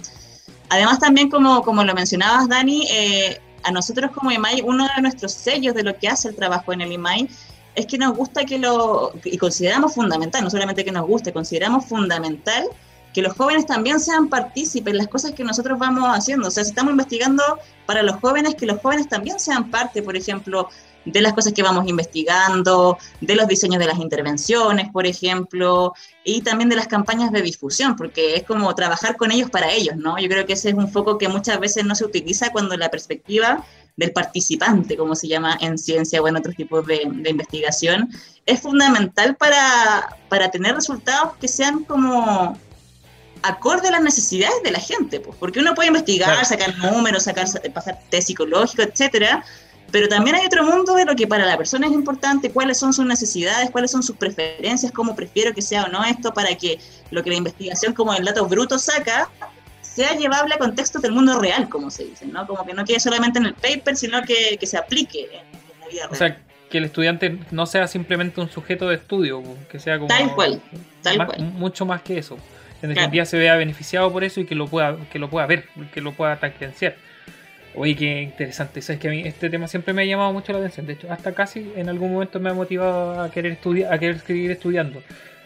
Además 0.69 0.99
también, 0.99 1.29
como, 1.29 1.63
como 1.63 1.85
lo 1.85 1.93
mencionabas, 1.93 2.49
Dani, 2.49 2.87
eh, 2.91 3.39
a 3.63 3.71
nosotros 3.71 4.11
como 4.11 4.31
IMAI, 4.31 4.63
uno 4.65 4.85
de 4.93 5.01
nuestros 5.01 5.31
sellos 5.31 5.73
de 5.73 5.83
lo 5.83 5.97
que 5.97 6.09
hace 6.09 6.27
el 6.27 6.35
trabajo 6.35 6.73
en 6.73 6.81
el 6.81 6.91
IMAI 6.91 7.29
es 7.75 7.85
que 7.85 7.97
nos 7.97 8.17
gusta 8.17 8.43
que 8.43 8.57
lo, 8.57 9.13
y 9.23 9.37
consideramos 9.37 9.93
fundamental, 9.93 10.43
no 10.43 10.49
solamente 10.49 10.83
que 10.83 10.91
nos 10.91 11.07
guste, 11.07 11.31
consideramos 11.31 11.85
fundamental 11.85 12.67
que 13.17 13.23
los 13.23 13.33
jóvenes 13.33 13.65
también 13.65 13.99
sean 13.99 14.29
partícipes 14.29 14.91
en 14.91 14.99
las 14.99 15.07
cosas 15.07 15.31
que 15.31 15.43
nosotros 15.43 15.79
vamos 15.79 16.07
haciendo. 16.15 16.49
O 16.49 16.51
sea, 16.51 16.63
si 16.63 16.69
estamos 16.69 16.91
investigando 16.91 17.41
para 17.87 18.03
los 18.03 18.17
jóvenes, 18.17 18.53
que 18.53 18.67
los 18.67 18.79
jóvenes 18.79 19.09
también 19.09 19.39
sean 19.39 19.71
parte, 19.71 20.03
por 20.03 20.15
ejemplo, 20.15 20.69
de 21.03 21.21
las 21.21 21.33
cosas 21.33 21.53
que 21.53 21.63
vamos 21.63 21.87
investigando, 21.87 22.99
de 23.19 23.35
los 23.35 23.47
diseños 23.47 23.79
de 23.79 23.87
las 23.87 23.97
intervenciones, 23.97 24.91
por 24.91 25.07
ejemplo, 25.07 25.95
y 26.23 26.41
también 26.41 26.69
de 26.69 26.75
las 26.75 26.85
campañas 26.85 27.31
de 27.31 27.41
difusión, 27.41 27.95
porque 27.95 28.35
es 28.35 28.43
como 28.43 28.75
trabajar 28.75 29.17
con 29.17 29.31
ellos 29.31 29.49
para 29.49 29.71
ellos, 29.71 29.95
¿no? 29.95 30.19
Yo 30.19 30.27
creo 30.29 30.45
que 30.45 30.53
ese 30.53 30.69
es 30.69 30.75
un 30.75 30.91
foco 30.91 31.17
que 31.17 31.27
muchas 31.27 31.59
veces 31.59 31.85
no 31.85 31.95
se 31.95 32.05
utiliza 32.05 32.51
cuando 32.51 32.77
la 32.77 32.91
perspectiva 32.91 33.65
del 33.95 34.11
participante, 34.11 34.95
como 34.95 35.15
se 35.15 35.27
llama 35.27 35.57
en 35.59 35.79
ciencia 35.79 36.21
o 36.21 36.27
en 36.27 36.35
otros 36.35 36.55
tipos 36.55 36.85
de, 36.85 37.01
investigación, 37.01 38.09
es 38.45 38.61
fundamental 38.61 39.35
para, 39.37 40.17
para 40.29 40.51
tener 40.51 40.75
resultados 40.75 41.35
que 41.37 41.47
sean 41.47 41.83
como 41.83 42.55
acorde 43.47 43.87
a 43.87 43.91
las 43.91 44.01
necesidades 44.01 44.61
de 44.63 44.71
la 44.71 44.79
gente, 44.79 45.19
pues, 45.19 45.37
porque 45.39 45.59
uno 45.59 45.73
puede 45.75 45.87
investigar, 45.87 46.45
sacar 46.45 46.77
números, 46.77 47.23
sacar, 47.23 47.47
pasar 47.73 47.99
test 48.09 48.27
psicológico, 48.27 48.83
etcétera, 48.83 49.43
pero 49.91 50.09
también 50.09 50.35
hay 50.35 50.45
otro 50.45 50.63
mundo 50.63 50.95
de 50.95 51.05
lo 51.05 51.15
que 51.15 51.27
para 51.27 51.45
la 51.45 51.57
persona 51.57 51.87
es 51.87 51.93
importante, 51.93 52.51
cuáles 52.51 52.77
son 52.77 52.93
sus 52.93 53.05
necesidades, 53.05 53.71
cuáles 53.71 53.91
son 53.91 54.03
sus 54.03 54.17
preferencias, 54.17 54.91
cómo 54.91 55.15
prefiero 55.15 55.53
que 55.53 55.61
sea 55.61 55.85
o 55.85 55.87
no 55.87 56.03
esto, 56.03 56.33
para 56.33 56.53
que 56.55 56.79
lo 57.11 57.23
que 57.23 57.29
la 57.29 57.37
investigación 57.37 57.93
como 57.93 58.13
el 58.13 58.25
dato 58.25 58.45
bruto 58.47 58.77
saca 58.77 59.29
sea 59.81 60.13
llevable 60.15 60.53
a 60.53 60.57
contextos 60.57 61.01
del 61.01 61.13
mundo 61.13 61.39
real, 61.39 61.69
como 61.69 61.89
se 61.89 62.05
dice, 62.05 62.25
¿no? 62.25 62.45
Como 62.45 62.65
que 62.65 62.73
no 62.73 62.85
quede 62.85 62.99
solamente 62.99 63.39
en 63.39 63.47
el 63.47 63.53
paper, 63.53 63.95
sino 63.95 64.21
que, 64.23 64.59
se 64.61 64.77
aplique 64.77 65.23
en 65.23 65.79
la 65.79 65.87
vida 65.87 66.01
real. 66.03 66.09
O 66.11 66.15
sea, 66.15 66.37
que 66.69 66.77
el 66.77 66.83
estudiante 66.83 67.39
no 67.51 67.65
sea 67.65 67.87
simplemente 67.87 68.41
un 68.41 68.49
sujeto 68.49 68.89
de 68.89 68.95
estudio, 68.95 69.41
que 69.71 69.79
sea 69.79 69.97
como... 69.97 70.07
Tal 70.07 70.35
cual, 70.35 70.61
tal 71.01 71.25
cual. 71.25 71.41
Mucho 71.53 71.85
más 71.85 72.01
que 72.01 72.17
eso. 72.17 72.37
En 72.81 72.89
definitiva 72.89 73.25
se 73.25 73.37
vea 73.37 73.55
beneficiado 73.55 74.11
por 74.11 74.23
eso 74.23 74.39
y 74.39 74.45
que 74.45 74.55
lo 74.55 74.67
pueda, 74.67 74.97
que 75.11 75.19
lo 75.19 75.29
pueda 75.29 75.45
ver, 75.47 75.65
que 75.93 76.01
lo 76.01 76.13
pueda 76.13 76.37
tangenciar. 76.37 76.95
Oye, 77.75 77.95
qué 77.95 78.23
interesante. 78.23 78.81
Sabes 78.81 78.99
que 78.99 79.07
a 79.07 79.11
mí 79.11 79.21
este 79.23 79.49
tema 79.49 79.67
siempre 79.67 79.93
me 79.93 80.01
ha 80.01 80.05
llamado 80.05 80.33
mucho 80.33 80.51
la 80.51 80.59
atención. 80.59 80.87
De 80.87 80.93
hecho, 80.93 81.11
hasta 81.11 81.33
casi 81.33 81.71
en 81.75 81.89
algún 81.89 82.11
momento 82.11 82.39
me 82.39 82.49
ha 82.49 82.53
motivado 82.53 83.21
a 83.21 83.29
querer 83.31 83.53
estudiar, 83.53 83.93
a 83.93 83.99
querer 83.99 84.19
seguir 84.19 84.49
estudiando. 84.51 85.01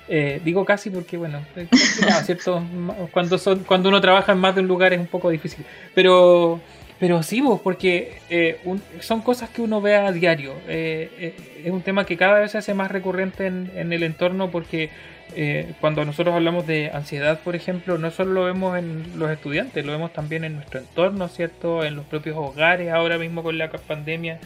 Eh, 0.08 0.42
digo 0.44 0.66
casi 0.66 0.90
porque, 0.90 1.18
bueno, 1.18 1.46
¿cierto? 2.24 2.64
Cuando, 3.12 3.38
son, 3.38 3.64
cuando 3.64 3.90
uno 3.90 4.02
trabaja 4.02 4.32
en 4.32 4.40
más 4.40 4.56
de 4.56 4.62
un 4.62 4.68
lugar 4.68 4.94
es 4.94 5.00
un 5.00 5.08
poco 5.08 5.30
difícil. 5.30 5.66
Pero, 5.94 6.62
pero 7.00 7.22
sí, 7.22 7.42
vos, 7.42 7.60
porque 7.62 8.20
eh, 8.30 8.60
son 9.00 9.22
cosas 9.22 9.50
que 9.50 9.62
uno 9.62 9.82
ve 9.82 9.96
a 9.96 10.12
diario. 10.12 10.54
Eh, 10.68 11.34
es 11.66 11.72
un 11.72 11.82
tema 11.82 12.06
que 12.06 12.16
cada 12.16 12.40
vez 12.40 12.52
se 12.52 12.58
hace 12.58 12.74
más 12.74 12.92
recurrente 12.92 13.46
en, 13.46 13.72
en 13.76 13.92
el 13.92 14.04
entorno 14.04 14.52
porque 14.52 14.90
eh, 15.36 15.74
cuando 15.80 16.04
nosotros 16.04 16.36
hablamos 16.36 16.68
de 16.68 16.92
ansiedad, 16.94 17.40
por 17.40 17.56
ejemplo, 17.56 17.98
no 17.98 18.12
solo 18.12 18.34
lo 18.34 18.44
vemos 18.46 18.78
en 18.78 19.18
los 19.18 19.32
estudiantes, 19.32 19.86
lo 19.86 19.92
vemos 19.94 20.12
también 20.14 20.44
en 20.44 20.56
nuestro 20.56 20.80
entorno, 20.80 21.28
¿cierto? 21.28 21.84
En 21.84 21.96
los 21.96 22.06
propios 22.06 22.36
hogares, 22.38 22.92
ahora 22.92 23.18
mismo 23.18 23.44
con 23.44 23.58
la 23.58 23.72
pandemia. 23.72 24.40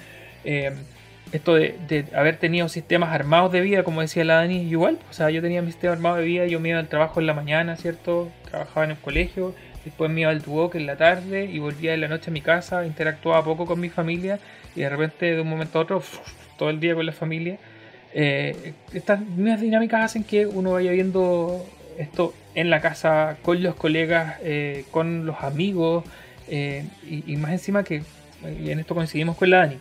Eh, 0.43 0.73
esto 1.31 1.55
de, 1.55 2.05
haber 2.13 2.37
tenido 2.37 2.69
sistemas 2.69 3.13
armados 3.13 3.51
de 3.51 3.61
vida, 3.61 3.83
como 3.83 4.01
decía 4.01 4.23
la 4.23 4.35
Dani, 4.35 4.61
igual, 4.61 4.99
o 5.09 5.13
sea, 5.13 5.31
yo 5.31 5.41
tenía 5.41 5.61
mi 5.61 5.71
sistema 5.71 5.93
armado 5.93 6.17
de 6.17 6.23
vida, 6.23 6.45
yo 6.45 6.59
me 6.59 6.69
iba 6.69 6.79
al 6.79 6.87
trabajo 6.87 7.19
en 7.19 7.25
la 7.25 7.33
mañana, 7.33 7.75
¿cierto? 7.77 8.31
Trabajaba 8.49 8.85
en 8.85 8.91
el 8.91 8.97
colegio, 8.97 9.55
después 9.83 10.11
me 10.11 10.21
iba 10.21 10.29
al 10.29 10.43
walk 10.45 10.75
en 10.75 10.85
la 10.85 10.97
tarde 10.97 11.45
y 11.45 11.57
volvía 11.59 11.93
en 11.95 12.01
la 12.01 12.07
noche 12.07 12.29
a 12.29 12.33
mi 12.33 12.41
casa, 12.41 12.85
interactuaba 12.85 13.43
poco 13.43 13.65
con 13.65 13.79
mi 13.79 13.89
familia 13.89 14.39
y 14.75 14.81
de 14.81 14.89
repente 14.89 15.33
de 15.33 15.41
un 15.41 15.49
momento 15.49 15.79
a 15.79 15.81
otro, 15.81 16.03
todo 16.57 16.69
el 16.69 16.79
día 16.79 16.93
con 16.93 17.05
la 17.05 17.11
familia 17.11 17.57
eh, 18.17 18.73
estas 18.93 19.19
mismas 19.19 19.59
dinámicas 19.59 20.01
hacen 20.05 20.23
que 20.23 20.47
uno 20.47 20.71
vaya 20.71 20.91
viendo 20.91 21.65
esto 21.97 22.33
en 22.55 22.69
la 22.69 22.79
casa, 22.79 23.35
con 23.41 23.61
los 23.61 23.75
colegas, 23.75 24.37
eh, 24.41 24.85
con 24.89 25.25
los 25.25 25.43
amigos, 25.43 26.05
eh, 26.47 26.85
y, 27.05 27.35
más 27.35 27.51
encima 27.51 27.83
que, 27.83 28.03
y 28.63 28.71
en 28.71 28.79
esto 28.79 28.95
coincidimos 28.95 29.35
con 29.35 29.49
la 29.49 29.57
Dani, 29.57 29.79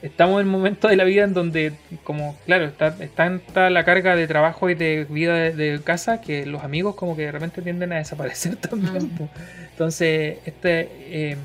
estamos 0.00 0.40
en 0.40 0.46
un 0.46 0.52
momento 0.52 0.88
de 0.88 0.96
la 0.96 1.04
vida 1.04 1.24
en 1.24 1.34
donde, 1.34 1.74
como, 2.02 2.34
claro, 2.46 2.64
está, 2.64 2.96
está, 2.98 3.68
la 3.68 3.84
carga 3.84 4.16
de 4.16 4.26
trabajo 4.26 4.70
y 4.70 4.74
de 4.74 5.04
vida 5.10 5.34
de, 5.34 5.78
casa 5.84 6.22
que 6.22 6.46
los 6.46 6.64
amigos 6.64 6.94
como 6.94 7.14
que 7.14 7.22
de 7.26 7.32
repente 7.32 7.60
tienden 7.60 7.92
a 7.92 7.96
desaparecer 7.96 8.56
también. 8.70 9.04
Mm. 9.04 9.28
Entonces, 9.72 10.38
este, 10.46 11.36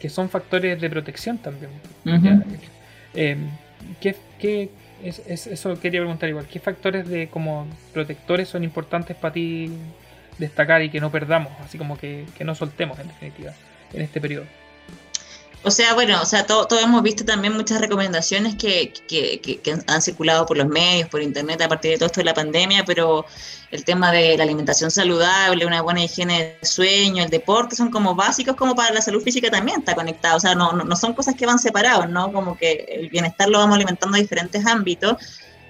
que 0.00 0.08
son 0.08 0.30
factores 0.30 0.80
de 0.80 0.88
protección 0.88 1.36
también. 1.36 1.70
¿qué, 4.00 4.16
qué, 4.38 4.70
es, 5.02 5.46
eso 5.46 5.80
quería 5.80 6.00
preguntar 6.00 6.28
igual. 6.28 6.46
¿Qué 6.46 6.60
factores 6.60 7.08
de 7.08 7.28
como 7.28 7.66
protectores 7.92 8.48
son 8.48 8.64
importantes 8.64 9.16
para 9.16 9.32
ti 9.32 9.70
destacar 10.38 10.82
y 10.82 10.90
que 10.90 11.00
no 11.00 11.10
perdamos? 11.10 11.52
Así 11.60 11.78
como 11.78 11.96
que, 11.96 12.26
que 12.36 12.44
no 12.44 12.54
soltemos 12.54 12.98
en 12.98 13.08
definitiva 13.08 13.52
en 13.92 14.02
este 14.02 14.20
periodo. 14.20 14.44
O 15.64 15.70
sea, 15.70 15.92
bueno, 15.94 16.20
o 16.22 16.24
sea, 16.24 16.46
todos 16.46 16.80
hemos 16.80 17.02
visto 17.02 17.24
también 17.24 17.52
muchas 17.52 17.80
recomendaciones 17.80 18.54
que, 18.54 18.92
que, 19.08 19.40
que, 19.40 19.78
han 19.86 20.00
circulado 20.00 20.46
por 20.46 20.56
los 20.56 20.68
medios, 20.68 21.08
por 21.08 21.20
internet 21.20 21.60
a 21.60 21.68
partir 21.68 21.90
de 21.90 21.96
todo 21.98 22.06
esto 22.06 22.20
de 22.20 22.26
la 22.26 22.34
pandemia, 22.34 22.84
pero 22.84 23.26
el 23.70 23.84
tema 23.84 24.12
de 24.12 24.36
la 24.36 24.44
alimentación 24.44 24.90
saludable, 24.90 25.66
una 25.66 25.82
buena 25.82 26.02
higiene 26.02 26.56
de 26.60 26.66
sueño, 26.66 27.24
el 27.24 27.30
deporte, 27.30 27.74
son 27.74 27.90
como 27.90 28.14
básicos 28.14 28.54
como 28.56 28.74
para 28.74 28.94
la 28.94 29.02
salud 29.02 29.22
física 29.22 29.50
también 29.50 29.80
está 29.80 29.94
conectado. 29.94 30.36
O 30.36 30.40
sea, 30.40 30.54
no, 30.54 30.72
no, 30.72 30.96
son 30.96 31.12
cosas 31.12 31.34
que 31.34 31.44
van 31.44 31.58
separados, 31.58 32.08
¿no? 32.08 32.32
Como 32.32 32.56
que 32.56 32.86
el 32.88 33.10
bienestar 33.10 33.48
lo 33.48 33.58
vamos 33.58 33.74
alimentando 33.74 34.16
en 34.16 34.22
diferentes 34.22 34.64
ámbitos. 34.64 35.16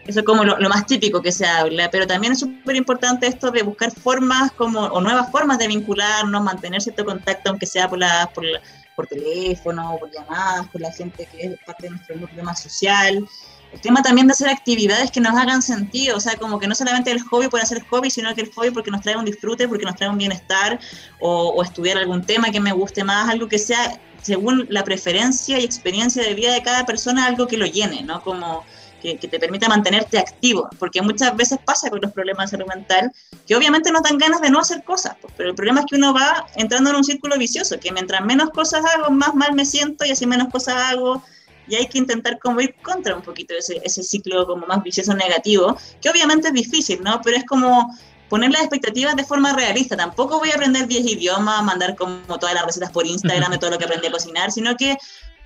Eso 0.07 0.21
es 0.21 0.27
como 0.27 0.45
lo, 0.45 0.69
más 0.69 0.87
típico 0.87 1.21
que 1.21 1.33
se 1.33 1.47
habla, 1.47 1.91
pero 1.91 2.07
también 2.07 2.33
es 2.33 2.41
súper 2.41 2.77
importante 2.77 3.27
esto 3.27 3.51
de 3.51 3.63
buscar 3.63 3.93
formas 3.93 4.53
como, 4.53 4.81
o 4.81 5.01
nuevas 5.01 5.31
formas 5.31 5.59
de 5.59 5.69
vincularnos, 5.69 6.43
mantener 6.43 6.81
cierto 6.81 7.05
contacto, 7.05 7.51
aunque 7.51 7.67
sea 7.67 7.89
por 7.91 7.99
la, 7.99 8.31
por 8.35 8.45
la 8.45 8.61
por 8.99 9.07
teléfono, 9.07 9.97
por 10.01 10.11
llamadas, 10.11 10.67
con 10.73 10.83
la 10.83 10.91
gente 10.91 11.25
que 11.31 11.47
es 11.47 11.59
parte 11.65 11.85
de 11.85 11.91
nuestro 11.91 12.17
núcleo 12.17 12.43
más 12.43 12.61
social. 12.61 13.25
El 13.73 13.81
tema 13.81 14.03
también 14.03 14.27
de 14.27 14.33
hacer 14.33 14.49
actividades 14.49 15.13
que 15.13 15.21
nos 15.21 15.37
hagan 15.37 15.63
sentido, 15.63 16.17
o 16.17 16.21
sea, 16.21 16.35
como 16.35 16.59
que 16.59 16.67
no 16.67 16.75
solamente 16.75 17.13
el 17.13 17.21
hobby 17.21 17.47
por 17.47 17.61
hacer 17.61 17.87
hobby, 17.87 18.11
sino 18.11 18.35
que 18.35 18.41
el 18.41 18.53
hobby 18.53 18.73
porque 18.73 18.91
nos 18.91 19.03
trae 19.03 19.17
un 19.17 19.25
disfrute, 19.25 19.69
porque 19.69 19.85
nos 19.85 19.95
trae 19.95 20.11
un 20.11 20.19
bienestar, 20.19 20.81
o, 21.21 21.51
o 21.51 21.63
estudiar 21.63 21.97
algún 21.97 22.25
tema 22.25 22.51
que 22.51 22.59
me 22.59 22.73
guste 22.73 23.05
más, 23.05 23.29
algo 23.29 23.47
que 23.47 23.61
sea 23.61 24.01
según 24.21 24.67
la 24.69 24.83
preferencia 24.83 25.61
y 25.61 25.65
experiencia 25.65 26.25
de 26.25 26.35
vida 26.35 26.53
de 26.53 26.63
cada 26.65 26.85
persona, 26.85 27.27
algo 27.27 27.47
que 27.47 27.57
lo 27.57 27.67
llene, 27.67 28.03
¿no? 28.03 28.21
Como 28.21 28.65
que, 29.01 29.17
te 29.17 29.39
permita 29.39 29.69
mantenerte 29.69 30.19
activo, 30.19 30.69
porque 30.79 31.03
muchas 31.03 31.37
veces 31.37 31.59
pasa 31.65 31.91
con 31.91 32.01
los 32.01 32.13
problemas 32.13 32.51
de 32.51 32.57
salud 32.57 32.69
mental, 32.69 33.13
que 33.47 33.57
obviamente 33.57 33.91
nos 33.93 34.03
dan 34.03 34.19
ganas 34.19 34.41
de 34.41 34.51
no 34.51 34.61
hacer 34.61 34.83
cosas, 34.85 35.17
pues, 35.21 35.33
pero 35.37 35.51
el 35.51 35.55
problema 35.55 35.81
es 35.81 35.87
que 35.87 35.97
uno 35.97 36.13
va 36.13 36.47
entrando 36.57 36.91
en 36.91 36.97
un 36.97 37.05
círculo 37.05 37.37
vicioso, 37.39 37.79
que 37.79 37.93
mientras 37.93 38.25
menos 38.25 38.51
cosas 38.51 38.85
hago, 38.85 39.11
más 39.11 39.35
mal 39.35 39.55
me 39.55 39.65
siento 39.65 40.05
y 40.05 40.11
así 40.11 40.27
menos 40.27 40.49
cosas 40.49 40.77
hago, 40.77 41.23
y 41.69 41.75
hay 41.75 41.87
que 41.87 41.99
intentar 41.99 42.39
como 42.39 42.61
ir 42.61 42.75
contra 42.83 43.15
un 43.15 43.23
poquito 43.23 43.55
ese, 43.55 43.81
ese 43.85 44.03
ciclo 44.03 44.47
como 44.47 44.67
más 44.67 44.83
vicioso 44.83 45.15
negativo, 45.15 45.77
que 46.01 46.09
obviamente 46.09 46.49
es 46.49 46.55
difícil, 46.55 47.03
¿no? 47.03 47.21
Pero 47.23 47.37
es 47.37 47.45
como 47.45 47.95
poner 48.29 48.51
las 48.51 48.63
expectativas 48.63 49.17
de 49.17 49.25
forma 49.25 49.53
realista. 49.53 49.97
Tampoco 49.97 50.39
voy 50.39 50.51
a 50.51 50.55
aprender 50.55 50.87
10 50.87 51.07
idiomas, 51.07 51.63
mandar 51.63 51.97
como 51.97 52.39
todas 52.39 52.55
las 52.55 52.65
recetas 52.65 52.91
por 52.91 53.07
Instagram 53.07 53.51
de 53.51 53.59
todo 53.59 53.71
lo 53.71 53.79
que 53.79 53.85
aprendí 53.85 54.07
a 54.07 54.13
cocinar, 54.13 54.51
sino 54.53 54.77
que 54.77 54.97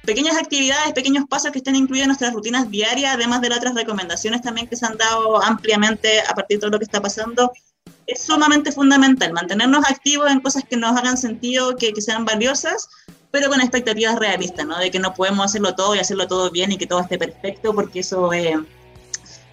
pequeñas 0.05 0.37
actividades, 0.37 0.93
pequeños 0.93 1.25
pasos 1.29 1.51
que 1.53 1.59
estén 1.59 1.77
incluidos 1.77 2.05
en 2.05 2.09
nuestras 2.09 2.33
rutinas 2.33 2.71
diarias, 2.71 3.15
además 3.15 3.41
de 3.41 3.49
las 3.49 3.59
otras 3.59 3.75
recomendaciones 3.75 4.43
también 4.43 4.67
que 4.67 4.77
se 4.77 4.87
han 4.87 4.97
dado 4.97 5.43
ampliamente 5.43 6.21
a 6.21 6.35
partir 6.35 6.59
de 6.59 6.61
todo 6.63 6.71
lo 6.73 6.79
que 6.79 6.85
está 6.85 7.01
pasando, 7.01 7.53
es 8.07 8.23
sumamente 8.23 8.73
fundamental 8.73 9.33
mantenernos 9.33 9.85
activos 9.89 10.31
en 10.31 10.41
cosas 10.41 10.65
que 10.69 10.77
nos 10.77 10.97
hagan 10.97 11.17
sentido, 11.17 11.77
que, 11.77 11.93
sean 12.01 12.25
valiosas, 12.25 12.89
pero 13.31 13.49
con 13.49 13.61
expectativas 13.61 14.19
realistas, 14.19 14.67
¿no? 14.67 14.79
De 14.79 14.91
que 14.91 14.99
no 14.99 15.15
podemos 15.15 15.47
hacerlo 15.47 15.75
todo 15.75 15.95
y 15.95 16.01
hacerlo 16.01 16.27
todo 16.27 16.51
bien 16.51 16.73
y 16.73 16.79
que 16.79 16.87
todo 16.87 17.01
esté 17.01 17.17
perfecto, 17.17 17.73
porque 17.75 18.01
eso 18.01 18.33
eh, 18.33 18.59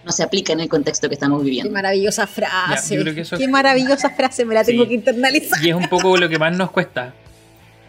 no 0.04 0.12
se 0.12 0.22
aplica 0.22 0.52
en 0.52 0.60
el 0.60 0.68
contexto 0.68 1.08
que 1.08 1.14
estamos 1.14 1.42
viviendo. 1.42 1.70
Qué 1.70 1.72
maravillosa 1.72 2.26
frase. 2.26 2.98
Qué 3.38 3.48
maravillosa 3.48 4.10
frase, 4.10 4.44
me 4.44 4.54
la 4.54 4.64
tengo 4.64 4.86
que 4.86 4.94
internalizar. 4.94 5.64
Y 5.64 5.70
es 5.70 5.76
un 5.76 5.88
poco 5.88 6.16
lo 6.16 6.28
que 6.28 6.38
más 6.38 6.56
nos 6.56 6.70
cuesta. 6.70 7.14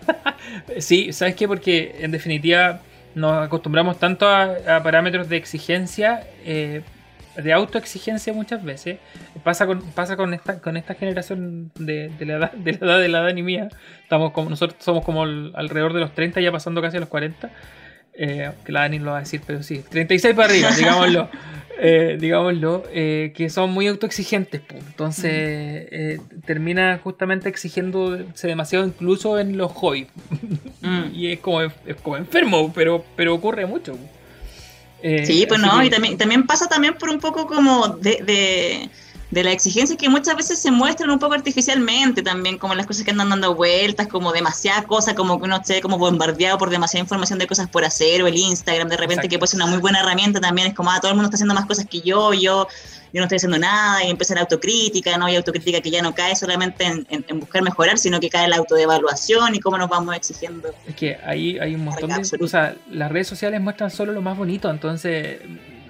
sí, 0.80 1.14
¿sabes 1.14 1.36
qué? 1.36 1.48
Porque 1.48 1.96
en 2.00 2.12
definitiva 2.12 2.82
nos 3.16 3.46
acostumbramos 3.46 4.00
tanto 4.00 4.28
a, 4.28 4.82
parámetros 4.84 5.28
de 5.30 5.38
exigencia, 5.38 6.28
eh, 6.46 6.82
de 7.36 7.54
autoexigencia 7.54 8.34
muchas 8.34 8.64
veces. 8.64 9.00
Pasa 9.44 9.66
con, 9.66 9.82
pasa 9.92 10.18
con 10.18 10.34
esta, 10.34 10.60
con 10.62 10.78
esta 10.78 10.96
generación 10.96 11.72
de, 11.76 12.12
la 12.20 12.34
edad, 12.34 12.52
de 12.54 13.08
la 13.08 13.28
edad 13.28 13.34
mía. 13.36 13.70
Estamos 14.04 14.32
como, 14.32 14.50
nosotros 14.50 14.84
somos 14.84 15.04
como 15.04 15.24
alrededor 15.24 15.94
de 15.94 16.02
los 16.02 16.14
30, 16.14 16.42
ya 16.42 16.52
pasando 16.52 16.82
casi 16.82 16.98
a 16.98 17.02
los 17.02 17.10
40. 17.10 17.50
Eh, 18.14 18.52
que 18.66 18.72
la 18.72 18.82
Dani 18.82 19.00
lo 19.00 19.12
va 19.12 19.18
a 19.18 19.20
decir, 19.22 19.42
pero 19.48 19.64
sí, 19.64 19.84
36 19.90 20.36
para 20.36 20.50
arriba, 20.50 20.70
digámoslo. 20.72 21.30
eh, 21.84 22.18
digámoslo, 22.20 22.84
eh, 22.94 23.34
que 23.36 23.50
son 23.50 23.72
muy 23.72 23.88
autoexigentes. 23.88 24.62
Entonces 24.70 26.22
termina 26.46 27.00
justamente 27.04 27.50
exigiéndose 27.50 28.48
demasiado 28.48 28.86
incluso 28.86 29.40
en 29.40 29.58
los 29.58 29.72
hobbies. 29.72 30.08
Mm. 30.84 31.14
y 31.14 31.32
es 31.32 31.40
como, 31.40 31.62
es 31.62 31.96
como 32.02 32.18
enfermo, 32.18 32.72
pero, 32.74 33.06
pero 33.16 33.36
ocurre 33.36 33.68
mucho. 33.68 33.96
sí, 35.24 35.46
pues 35.48 35.62
no, 35.62 35.84
y 35.84 35.92
también, 35.92 36.18
también 36.18 36.48
pasa 36.48 36.68
también 36.68 36.96
por 36.96 37.10
un 37.10 37.20
poco 37.20 37.46
como 37.46 37.90
de 37.90 38.18
de 38.26 38.90
la 39.32 39.52
exigencia 39.52 39.96
que 39.96 40.10
muchas 40.10 40.36
veces 40.36 40.60
se 40.60 40.72
muestran 40.72 41.10
un 41.10 41.18
poco 41.18 41.34
artificialmente 41.34 42.22
también, 42.22 42.58
como 42.58 42.76
las 42.76 42.86
cosas 42.86 43.06
que 43.06 43.12
andan 43.12 43.30
dando 43.30 43.56
vueltas, 43.56 44.08
como 44.08 44.34
demasiada 44.34 44.84
cosa, 44.84 45.16
como 45.16 45.40
que 45.40 45.46
uno 45.46 45.56
esté 45.56 45.82
como 45.82 45.98
bombardeado 45.98 46.58
por 46.58 46.70
demasiada 46.70 47.04
información 47.04 47.40
de 47.40 47.48
cosas 47.48 47.70
por 47.70 47.86
hacer, 47.86 48.22
o 48.22 48.28
el 48.28 48.36
Instagram, 48.36 48.90
de 48.90 48.98
repente 48.98 49.30
que 49.30 49.40
puede 49.40 49.52
ser 49.52 49.62
una 49.62 49.68
muy 49.68 49.80
buena 49.80 50.02
herramienta 50.02 50.42
también, 50.42 50.68
es 50.68 50.74
como, 50.74 50.92
ah, 50.92 51.00
todo 51.00 51.12
el 51.12 51.16
mundo 51.16 51.28
está 51.28 51.38
haciendo 51.38 51.54
más 51.54 51.66
cosas 51.66 51.86
que 51.90 52.02
yo, 52.02 52.34
yo, 52.34 52.68
yo 53.14 53.20
no 53.20 53.24
estoy 53.24 53.38
haciendo 53.38 53.58
nada, 53.58 54.04
y 54.04 54.10
empieza 54.10 54.36
la 54.36 54.42
autocrítica, 54.42 55.18
¿no? 55.18 55.28
hay 55.28 55.38
autocrítica 55.38 55.80
que 55.80 55.92
ya 55.92 56.02
no 56.02 56.14
cae 56.14 56.36
solamente 56.36 56.86
en, 56.86 57.40
buscar 57.40 57.62
mejorar, 57.62 57.98
sino 57.98 58.20
que 58.20 58.30
cae 58.30 58.50
la 58.50 58.58
autodevaluación 58.58 59.56
y 59.56 59.62
cómo 59.62 59.78
nos 59.78 59.90
vamos 59.90 60.14
exigiendo. 60.14 60.74
Es 60.86 60.96
que 60.96 61.18
ahí 61.26 61.58
hay 61.58 61.76
un 61.76 61.86
montón 61.86 62.10
de... 62.10 62.44
O 62.44 62.48
sea, 62.48 62.76
las 62.90 63.10
redes 63.10 63.28
sociales 63.28 63.62
muestran 63.62 63.92
solo 63.92 64.12
lo 64.12 64.22
más 64.22 64.38
bonito, 64.38 64.70
entonces 64.70 65.40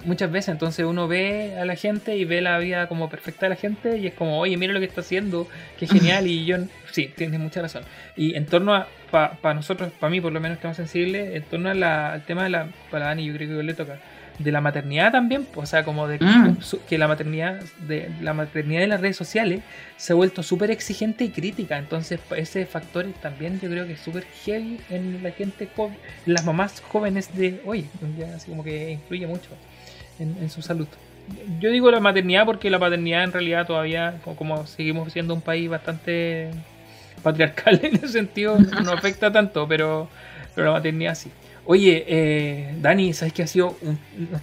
muchas 0.04 0.30
veces. 0.30 0.50
Entonces 0.50 0.84
uno 0.84 1.08
ve 1.08 1.56
a 1.58 1.64
la 1.64 1.76
gente 1.76 2.16
y 2.16 2.24
ve 2.24 2.40
la 2.40 2.58
vida 2.58 2.86
como 2.88 3.08
perfecta 3.08 3.46
de 3.46 3.50
la 3.50 3.56
gente 3.56 3.98
y 3.98 4.06
es 4.06 4.14
como, 4.14 4.38
oye, 4.38 4.56
mira 4.56 4.72
lo 4.72 4.80
que 4.80 4.86
está 4.86 5.00
haciendo, 5.00 5.48
qué 5.78 5.86
genial. 5.88 6.26
y 6.26 6.44
yo, 6.44 6.56
sí, 6.90 7.12
tienes 7.16 7.40
mucha 7.40 7.62
razón. 7.62 7.84
Y 8.16 8.34
en 8.34 8.46
torno 8.46 8.74
a, 8.74 8.88
para 9.10 9.54
nosotros, 9.54 9.92
para 9.98 10.10
mí 10.10 10.20
por 10.20 10.32
lo 10.32 10.40
menos 10.40 10.58
que 10.58 10.68
más 10.68 10.76
sensible, 10.76 11.36
en 11.36 11.42
torno 11.44 11.70
al 11.70 12.24
tema 12.24 12.44
de 12.44 12.50
la, 12.50 12.68
para 12.90 13.06
Dani 13.06 13.26
yo 13.26 13.34
creo 13.34 13.58
que 13.58 13.62
le 13.62 13.74
toca, 13.74 13.98
de 14.38 14.52
la 14.52 14.60
maternidad 14.60 15.12
también, 15.12 15.46
o 15.54 15.66
sea, 15.66 15.84
como 15.84 16.08
de 16.08 16.18
mm. 16.18 16.56
que 16.88 16.98
la 16.98 17.08
maternidad 17.08 17.60
de 17.86 18.10
la 18.20 18.32
maternidad 18.32 18.80
de 18.80 18.86
las 18.86 19.00
redes 19.00 19.16
sociales 19.16 19.60
se 19.96 20.12
ha 20.12 20.16
vuelto 20.16 20.42
súper 20.42 20.70
exigente 20.70 21.24
y 21.24 21.28
crítica, 21.30 21.78
entonces 21.78 22.20
ese 22.36 22.66
factor 22.66 23.06
también 23.20 23.60
yo 23.60 23.68
creo 23.68 23.86
que 23.86 23.92
es 23.92 24.00
súper 24.00 24.24
heavy 24.44 24.80
en 24.90 25.22
la 25.22 25.30
gente 25.32 25.68
joven, 25.74 25.96
las 26.26 26.44
mamás 26.44 26.80
jóvenes 26.80 27.34
de 27.36 27.60
hoy, 27.64 27.86
así 28.34 28.50
como 28.50 28.64
que 28.64 28.92
influye 28.92 29.26
mucho 29.26 29.50
en, 30.18 30.50
su 30.50 30.62
salud. 30.62 30.86
Yo 31.60 31.70
digo 31.70 31.90
la 31.90 32.00
maternidad 32.00 32.44
porque 32.44 32.70
la 32.70 32.78
paternidad 32.78 33.24
en 33.24 33.32
realidad 33.32 33.66
todavía, 33.66 34.20
como 34.36 34.66
seguimos 34.66 35.12
siendo 35.12 35.34
un 35.34 35.40
país 35.40 35.68
bastante 35.68 36.50
patriarcal 37.22 37.80
en 37.82 37.96
ese 37.96 38.08
sentido, 38.08 38.58
no 38.58 38.92
afecta 38.92 39.32
tanto, 39.32 39.66
pero, 39.68 40.08
pero 40.54 40.68
la 40.68 40.72
maternidad 40.74 41.14
sí. 41.14 41.30
Oye, 41.64 42.04
eh, 42.08 42.74
Dani, 42.80 43.12
sabes 43.12 43.32
que 43.32 43.44
ha 43.44 43.46
sido 43.46 43.76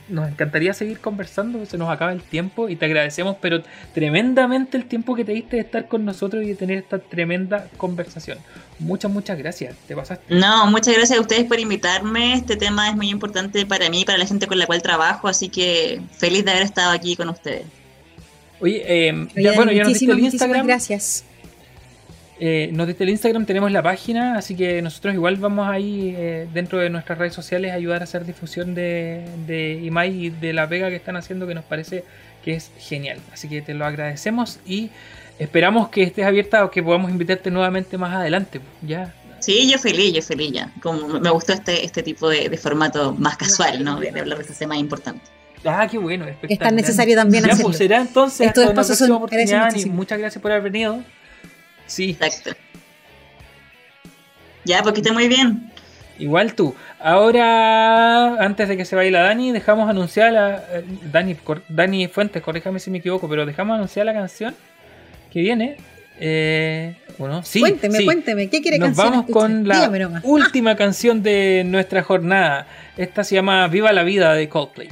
nos 0.08 0.30
encantaría 0.30 0.74
seguir 0.74 1.00
conversando, 1.00 1.66
se 1.66 1.78
nos 1.78 1.90
acaba 1.90 2.14
el 2.14 2.22
tiempo 2.22 2.70
y 2.70 2.78
te 2.78 2.86
agradecemos, 2.86 3.36
pero 3.42 3.62
tremendamente 3.94 4.78
el 4.78 4.86
tiempo 4.86 5.16
que 5.16 5.26
te 5.26 5.34
diste 5.34 5.58
de 5.58 5.64
estar 5.64 5.90
con 5.90 6.06
nosotros 6.06 6.44
y 6.44 6.48
de 6.48 6.56
tener 6.56 6.78
esta 6.78 6.98
tremenda 6.98 7.68
conversación. 7.76 8.38
Muchas, 8.80 9.12
muchas 9.12 9.38
gracias. 9.38 9.76
Te 9.86 9.98
pasaste. 9.98 10.34
No, 10.34 10.68
muchas 10.68 10.96
gracias 10.96 11.20
a 11.20 11.22
ustedes 11.22 11.44
por 11.44 11.60
invitarme. 11.60 12.36
Este 12.36 12.56
tema 12.56 12.90
es 12.90 12.96
muy 12.96 13.10
importante 13.10 13.66
para 13.66 13.90
mí, 13.90 14.06
para 14.06 14.18
la 14.18 14.26
gente 14.26 14.48
con 14.48 14.58
la 14.58 14.66
cual 14.66 14.82
trabajo, 14.82 15.28
así 15.28 15.50
que 15.50 16.02
feliz 16.18 16.46
de 16.46 16.52
haber 16.52 16.64
estado 16.64 16.92
aquí 16.92 17.18
con 17.18 17.28
ustedes. 17.28 17.66
Oye, 18.62 18.82
eh, 18.86 19.28
ya, 19.36 19.54
bueno, 19.54 19.74
ya 19.74 19.84
nos 19.84 20.02
el 20.02 20.20
Instagram. 20.20 20.66
Gracias. 20.66 21.26
Eh, 22.42 22.70
nos 22.72 22.88
desde 22.88 23.04
el 23.04 23.10
Instagram 23.10 23.46
tenemos 23.46 23.70
la 23.72 23.84
página, 23.84 24.38
así 24.38 24.56
que 24.56 24.82
nosotros 24.82 25.14
igual 25.14 25.36
vamos 25.36 25.68
ahí 25.68 26.14
eh, 26.16 26.48
dentro 26.54 26.80
de 26.80 26.90
nuestras 26.90 27.18
redes 27.18 27.34
sociales 27.34 27.72
a 27.72 27.76
ayudar 27.76 28.00
a 28.02 28.06
hacer 28.06 28.26
difusión 28.26 28.74
de, 28.76 29.26
de 29.46 29.74
IMAI 29.84 30.26
y 30.26 30.30
de 30.30 30.54
la 30.54 30.68
pega 30.68 30.90
que 30.90 30.96
están 30.96 31.18
haciendo 31.18 31.48
que 31.48 31.54
nos 31.54 31.66
parece 31.66 32.06
que 32.44 32.54
es 32.54 32.72
genial. 32.78 33.20
Así 33.34 33.50
que 33.50 33.62
te 33.62 33.74
lo 33.74 33.86
agradecemos 33.86 34.60
y 34.66 34.90
esperamos 35.38 35.90
que 35.90 36.04
estés 36.04 36.26
abierta 36.26 36.64
o 36.64 36.72
que 36.72 36.82
podamos 36.82 37.12
invitarte 37.12 37.52
nuevamente 37.52 37.98
más 37.98 38.16
adelante. 38.16 38.62
¿ya? 38.82 39.14
Sí, 39.40 39.70
yo 39.70 39.78
feliz, 39.78 40.14
yo 40.14 40.22
feliz 40.22 40.52
ya. 40.52 40.72
Como 40.82 41.20
me 41.20 41.30
gustó 41.30 41.54
este, 41.54 41.86
este 41.86 42.04
tipo 42.04 42.30
de, 42.30 42.56
formato 42.58 43.14
más 43.14 43.38
casual, 43.38 43.84
¿no? 43.84 44.00
De, 44.00 44.10
hablar 44.10 44.38
de 44.38 44.44
este 44.44 44.54
tema 44.54 44.78
importante. 44.78 45.24
Ah, 45.66 45.88
qué 45.90 45.98
bueno. 45.98 46.26
Es 46.48 46.60
tan 46.60 46.76
necesario 46.76 47.16
también 47.16 47.44
ya, 47.46 47.56
Pues 47.62 47.78
será 47.78 48.00
entonces 48.00 48.48
hasta 48.48 48.62
una 48.62 48.74
próxima 48.74 49.18
oportunidad 49.18 49.76
y 49.76 49.86
muchas 49.88 50.20
gracias 50.20 50.42
por 50.42 50.52
haber 50.52 50.64
venido. 50.64 51.04
Sí. 51.90 52.12
Exacto. 52.12 52.52
Ya, 54.66 54.84
porque 54.84 55.00
esté 55.00 55.12
muy 55.12 55.28
bien. 55.28 55.72
Igual 56.20 56.54
tú. 56.54 56.76
Ahora, 57.00 58.44
antes 58.44 58.68
de 58.68 58.78
que 58.78 58.86
se 58.86 58.96
vaya 58.96 59.10
la 59.10 59.22
Dani, 59.22 59.52
dejamos 59.52 59.90
anunciar 59.90 60.34
la. 60.34 60.64
Eh, 60.72 60.84
Dani, 61.12 61.36
Dani 61.70 62.08
Fuentes, 62.08 62.44
corríjame 62.44 62.80
si 62.80 62.92
me 62.92 63.00
equivoco, 63.00 63.28
pero 63.30 63.46
dejamos 63.46 63.76
anunciar 63.76 64.06
la 64.06 64.14
canción 64.14 64.54
que 65.32 65.40
viene. 65.40 65.78
Eh, 66.20 66.96
bueno, 67.18 67.42
sí, 67.44 67.62
cuénteme, 67.62 68.04
cuénteme, 68.04 68.50
¿qué 68.50 68.62
quiere 68.62 68.78
Nos 68.78 68.98
vamos 68.98 69.26
con 69.32 69.66
la 69.66 69.90
última 70.24 70.76
canción 70.76 71.24
de 71.24 71.64
nuestra 71.66 72.04
jornada. 72.04 72.68
Esta 72.98 73.24
se 73.24 73.36
llama 73.36 73.66
Viva 73.70 73.94
la 73.94 74.04
Vida 74.04 74.34
de 74.34 74.50
Coldplay. 74.50 74.90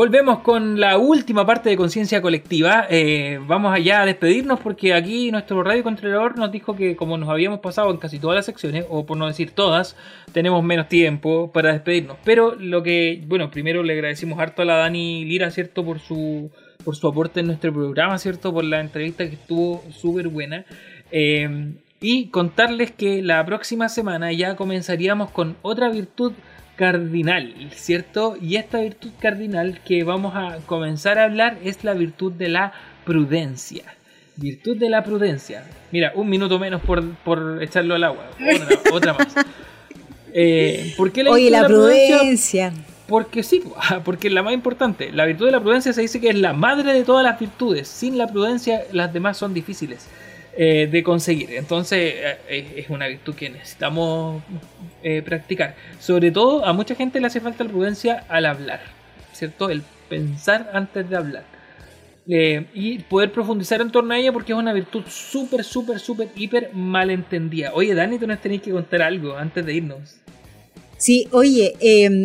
Volvemos 0.00 0.38
con 0.38 0.80
la 0.80 0.96
última 0.96 1.44
parte 1.44 1.68
de 1.68 1.76
conciencia 1.76 2.22
colectiva. 2.22 2.86
Eh, 2.88 3.38
vamos 3.46 3.74
allá 3.74 4.00
a 4.00 4.06
despedirnos 4.06 4.58
porque 4.58 4.94
aquí 4.94 5.30
nuestro 5.30 5.62
radio 5.62 5.82
controlador 5.82 6.38
nos 6.38 6.50
dijo 6.50 6.74
que 6.74 6.96
como 6.96 7.18
nos 7.18 7.28
habíamos 7.28 7.60
pasado 7.60 7.90
en 7.90 7.98
casi 7.98 8.18
todas 8.18 8.34
las 8.34 8.46
secciones, 8.46 8.86
o 8.88 9.04
por 9.04 9.18
no 9.18 9.26
decir 9.26 9.50
todas, 9.50 9.96
tenemos 10.32 10.64
menos 10.64 10.88
tiempo 10.88 11.52
para 11.52 11.74
despedirnos. 11.74 12.16
Pero 12.24 12.54
lo 12.54 12.82
que, 12.82 13.22
bueno, 13.26 13.50
primero 13.50 13.82
le 13.82 13.92
agradecimos 13.92 14.38
harto 14.38 14.62
a 14.62 14.64
la 14.64 14.76
Dani 14.76 15.26
Lira, 15.26 15.50
¿cierto? 15.50 15.84
Por 15.84 15.98
su, 15.98 16.50
por 16.82 16.96
su 16.96 17.06
aporte 17.06 17.40
en 17.40 17.48
nuestro 17.48 17.70
programa, 17.70 18.16
¿cierto? 18.16 18.54
Por 18.54 18.64
la 18.64 18.80
entrevista 18.80 19.28
que 19.28 19.34
estuvo 19.34 19.84
súper 19.90 20.28
buena. 20.28 20.64
Eh, 21.12 21.74
y 22.00 22.28
contarles 22.28 22.90
que 22.90 23.20
la 23.20 23.44
próxima 23.44 23.90
semana 23.90 24.32
ya 24.32 24.56
comenzaríamos 24.56 25.30
con 25.30 25.56
otra 25.60 25.90
virtud 25.90 26.32
cardinal, 26.80 27.52
¿cierto? 27.74 28.38
Y 28.40 28.56
esta 28.56 28.80
virtud 28.80 29.10
cardinal 29.20 29.82
que 29.84 30.02
vamos 30.02 30.32
a 30.34 30.56
comenzar 30.64 31.18
a 31.18 31.24
hablar 31.24 31.58
es 31.62 31.84
la 31.84 31.92
virtud 31.92 32.32
de 32.32 32.48
la 32.48 32.72
prudencia. 33.04 33.84
Virtud 34.36 34.78
de 34.78 34.88
la 34.88 35.04
prudencia. 35.04 35.62
Mira, 35.92 36.12
un 36.14 36.30
minuto 36.30 36.58
menos 36.58 36.80
por, 36.80 37.06
por 37.16 37.62
echarlo 37.62 37.94
al 37.94 38.04
agua. 38.04 38.30
Otra, 38.54 38.78
otra 38.94 39.12
más. 39.12 39.28
Eh, 40.32 40.94
¿Por 40.96 41.12
qué 41.12 41.22
la 41.22 41.32
Oye, 41.32 41.50
virtud 41.50 41.56
de 41.56 41.60
la 41.60 41.68
prudencia. 41.68 42.72
Porque 43.06 43.42
sí, 43.42 43.62
porque 44.06 44.28
es 44.28 44.32
la 44.32 44.42
más 44.42 44.54
importante. 44.54 45.12
La 45.12 45.26
virtud 45.26 45.44
de 45.44 45.52
la 45.52 45.60
prudencia 45.60 45.92
se 45.92 46.00
dice 46.00 46.18
que 46.18 46.30
es 46.30 46.36
la 46.36 46.54
madre 46.54 46.94
de 46.94 47.04
todas 47.04 47.22
las 47.22 47.38
virtudes. 47.38 47.88
Sin 47.88 48.16
la 48.16 48.26
prudencia, 48.26 48.84
las 48.92 49.12
demás 49.12 49.36
son 49.36 49.52
difíciles 49.52 50.08
eh, 50.62 50.88
de 50.88 51.02
conseguir. 51.02 51.54
Entonces, 51.54 52.12
eh, 52.46 52.74
es 52.76 52.90
una 52.90 53.06
virtud 53.06 53.34
que 53.34 53.48
necesitamos 53.48 54.42
eh, 55.02 55.22
practicar. 55.22 55.74
Sobre 55.98 56.30
todo, 56.30 56.66
a 56.66 56.74
mucha 56.74 56.94
gente 56.94 57.18
le 57.18 57.28
hace 57.28 57.40
falta 57.40 57.64
la 57.64 57.70
prudencia 57.70 58.26
al 58.28 58.44
hablar, 58.44 58.82
¿cierto? 59.32 59.70
El 59.70 59.82
pensar 60.10 60.70
antes 60.74 61.08
de 61.08 61.16
hablar. 61.16 61.44
Y 62.26 62.98
poder 62.98 63.32
profundizar 63.32 63.80
en 63.80 63.90
torno 63.90 64.12
a 64.12 64.18
ella 64.18 64.34
porque 64.34 64.52
es 64.52 64.58
una 64.58 64.74
virtud 64.74 65.04
súper, 65.08 65.64
súper, 65.64 65.98
súper, 65.98 66.28
hiper 66.36 66.74
malentendida. 66.74 67.72
Oye, 67.72 67.94
Dani, 67.94 68.18
tú 68.18 68.26
nos 68.26 68.38
tenéis 68.42 68.60
que 68.60 68.70
contar 68.70 69.00
algo 69.00 69.38
antes 69.38 69.64
de 69.64 69.72
irnos. 69.72 70.16
Sí, 70.98 71.26
oye, 71.30 71.72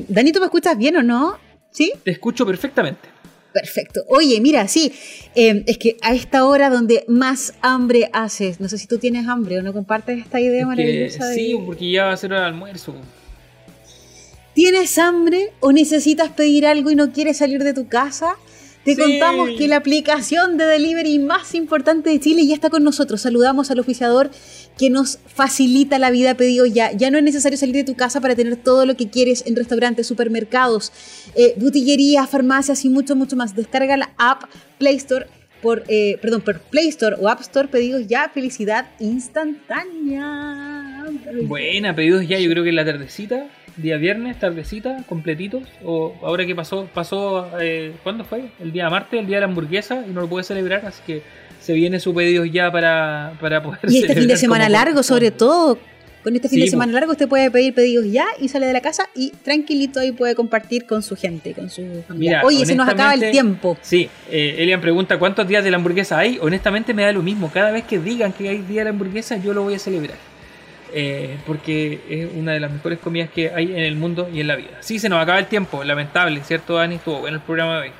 Dani, 0.10 0.34
¿tú 0.34 0.42
me 0.42 0.48
escuchas 0.48 0.78
bien 0.78 0.98
o 0.98 1.04
no? 1.04 1.40
¿Sí? 1.72 1.94
Te 2.04 2.12
escucho 2.12 2.46
perfectamente. 2.46 3.15
Perfecto. 3.56 4.02
Oye, 4.10 4.42
mira, 4.42 4.68
sí, 4.68 4.92
eh, 5.34 5.64
es 5.66 5.78
que 5.78 5.96
a 6.02 6.14
esta 6.14 6.46
hora 6.46 6.70
donde 6.70 7.06
más 7.08 7.54
hambre 7.62 8.10
haces, 8.12 8.60
no 8.60 8.68
sé 8.68 8.78
si 8.78 8.86
tú 8.86 8.98
tienes 8.98 9.30
hambre 9.30 9.58
o 9.58 9.62
no 9.62 9.72
compartes 9.72 10.20
esta 10.20 10.42
idea 10.42 10.56
Es 10.56 10.60
que 10.60 10.66
maravillosa 10.66 11.28
de... 11.28 11.36
sí, 11.36 11.58
porque 11.66 11.90
ya 11.90 12.04
va 12.04 12.12
a 12.12 12.18
ser 12.18 12.32
de 12.32 12.38
almuerzo. 12.38 12.94
¿Tienes 14.54 14.98
hambre 14.98 15.54
o 15.62 15.72
necesitas 15.72 16.32
pedir 16.32 16.66
algo 16.66 16.92
y 16.92 16.96
no 16.96 17.14
quieres 17.14 17.38
salir 17.38 17.64
de 17.64 17.74
tu 17.74 17.88
casa? 17.88 18.36
Te 18.86 18.94
Sí. 18.96 19.02
contamos 19.02 19.50
que 19.58 19.68
la 19.68 19.78
aplicación 19.78 20.58
de 20.58 20.66
delivery 20.66 21.18
más 21.20 21.56
importante 21.56 22.12
de 22.12 22.20
Chile 22.20 22.46
ya 22.46 22.54
está 22.54 22.70
con 22.70 22.84
nosotros. 22.84 23.22
Saludamos 23.22 23.72
al 23.72 23.80
oficiador 23.80 24.30
que 24.78 24.92
nos 24.92 25.18
facilita 25.26 25.98
la 25.98 26.12
vida 26.12 26.32
a 26.32 26.38
pedidos 26.38 26.72
ya. 26.72 26.92
Ya 26.92 27.10
no 27.10 27.18
es 27.18 27.24
necesario 27.24 27.58
salir 27.58 27.74
de 27.76 27.84
tu 27.84 27.96
casa 27.96 28.22
para 28.22 28.36
tener 28.36 28.58
todo 28.58 28.86
lo 28.86 28.96
que 28.96 29.10
quieres 29.10 29.44
en 29.48 29.56
restaurantes, 29.56 30.06
supermercados, 30.06 30.92
eh, 31.36 31.56
botillerías, 31.58 32.30
farmacias 32.30 32.86
y 32.86 32.90
mucho, 32.90 33.16
mucho 33.16 33.36
más. 33.36 33.56
Descarga 33.56 33.98
la 33.98 34.12
app 34.18 34.44
Play 34.78 34.98
Store 34.98 35.26
por, 35.64 35.84
eh, 35.88 36.20
perdón, 36.22 36.42
por 36.42 36.60
Play 36.60 36.88
Store 36.90 37.16
o 37.20 37.28
App 37.28 37.42
Store, 37.42 37.68
pedidos 37.68 38.06
ya, 38.08 38.30
felicidad 38.32 38.86
instantánea. 39.00 41.06
Buena, 41.44 41.96
pedidos 41.96 42.28
ya, 42.28 42.38
yo 42.40 42.50
creo 42.52 42.64
que 42.64 42.70
en 42.70 42.76
la 42.76 42.86
tardecita, 42.86 43.48
día 43.78 43.98
viernes, 43.98 44.40
tardecita, 44.40 45.04
completitos. 45.08 45.64
O 45.84 46.16
ahora 46.24 46.46
que 46.46 46.56
pasó, 46.56 46.88
pasó, 46.94 47.50
eh, 47.60 47.94
¿cuándo 48.04 48.24
fue? 48.26 48.46
El 48.60 48.72
día 48.72 48.90
martes, 48.90 49.20
el 49.20 49.28
día 49.28 49.38
de 49.38 49.42
la 49.42 49.48
hamburguesa, 49.48 50.04
y 50.08 50.12
no 50.12 50.22
lo 50.22 50.28
pude 50.28 50.44
celebrar, 50.44 50.86
así 50.86 51.02
que 51.06 51.22
se 51.62 51.74
viene 51.74 52.00
su 52.00 52.14
pedidos 52.14 52.48
ya 52.52 52.72
para, 52.72 53.34
para 53.40 53.62
poder 53.62 53.80
Y 53.88 53.98
este 54.00 54.16
fin 54.16 54.28
de 54.28 54.38
semana 54.38 54.70
largo, 54.70 55.04
sobre 55.04 55.32
todo. 55.32 55.78
Con 56.24 56.36
este 56.36 56.50
fin 56.50 56.58
Sí, 56.58 56.66
de 56.66 56.72
semana 56.72 56.92
largo, 56.94 57.12
usted 57.12 57.28
puede 57.28 57.52
pedir 57.52 57.76
pedidos 57.76 58.08
ya 58.12 58.26
y 58.42 58.48
sale 58.48 58.66
de 58.66 58.74
la 58.74 58.82
casa 58.82 59.08
y 59.14 59.30
tranquilito 59.30 60.00
ahí 60.00 60.12
puede 60.12 60.34
compartir 60.34 60.88
con 60.88 61.04
su 61.04 61.16
gente, 61.16 61.54
con 61.54 61.70
su 61.70 61.84
familia. 62.08 62.40
Mira, 62.40 62.42
Oye, 62.44 62.66
se 62.66 62.74
nos 62.74 62.90
acaba 62.90 63.14
el 63.14 63.30
tiempo. 63.30 63.78
Sí, 63.84 64.10
eh, 64.32 64.56
Elian 64.58 64.82
pregunta 64.82 65.20
cuántos 65.20 65.48
días 65.48 65.64
de 65.64 65.70
la 65.70 65.78
hamburguesa 65.78 66.18
hay. 66.18 66.40
Honestamente 66.42 66.96
me 66.96 67.04
da 67.04 67.12
lo 67.12 67.22
mismo. 67.22 67.52
Cada 67.54 67.70
vez 67.70 67.84
que 67.84 68.00
digan 68.00 68.34
que 68.34 68.50
hay 68.50 68.58
día 68.58 68.80
de 68.82 68.86
la 68.86 68.90
hamburguesa, 68.90 69.38
yo 69.38 69.54
lo 69.54 69.62
voy 69.62 69.76
a 69.76 69.80
celebrar. 69.80 70.18
Eh, 70.98 71.38
porque 71.46 72.00
es 72.10 72.30
una 72.34 72.54
de 72.54 72.62
las 72.62 72.72
mejores 72.72 73.00
comidas 73.00 73.30
que 73.30 73.50
hay 73.50 73.66
en 73.66 73.80
el 73.80 73.98
mundo 73.98 74.30
y 74.34 74.40
en 74.40 74.48
la 74.48 74.56
vida. 74.56 74.78
Sí, 74.80 74.98
se 74.98 75.10
nos 75.10 75.22
acaba 75.22 75.38
el 75.40 75.48
tiempo, 75.48 75.84
lamentable, 75.84 76.42
¿cierto, 76.46 76.76
Dani? 76.76 76.96
Estuvo 76.96 77.20
bueno 77.20 77.36
el 77.36 77.44
programa 77.44 77.82
de 77.82 77.90
hoy. 77.90 77.92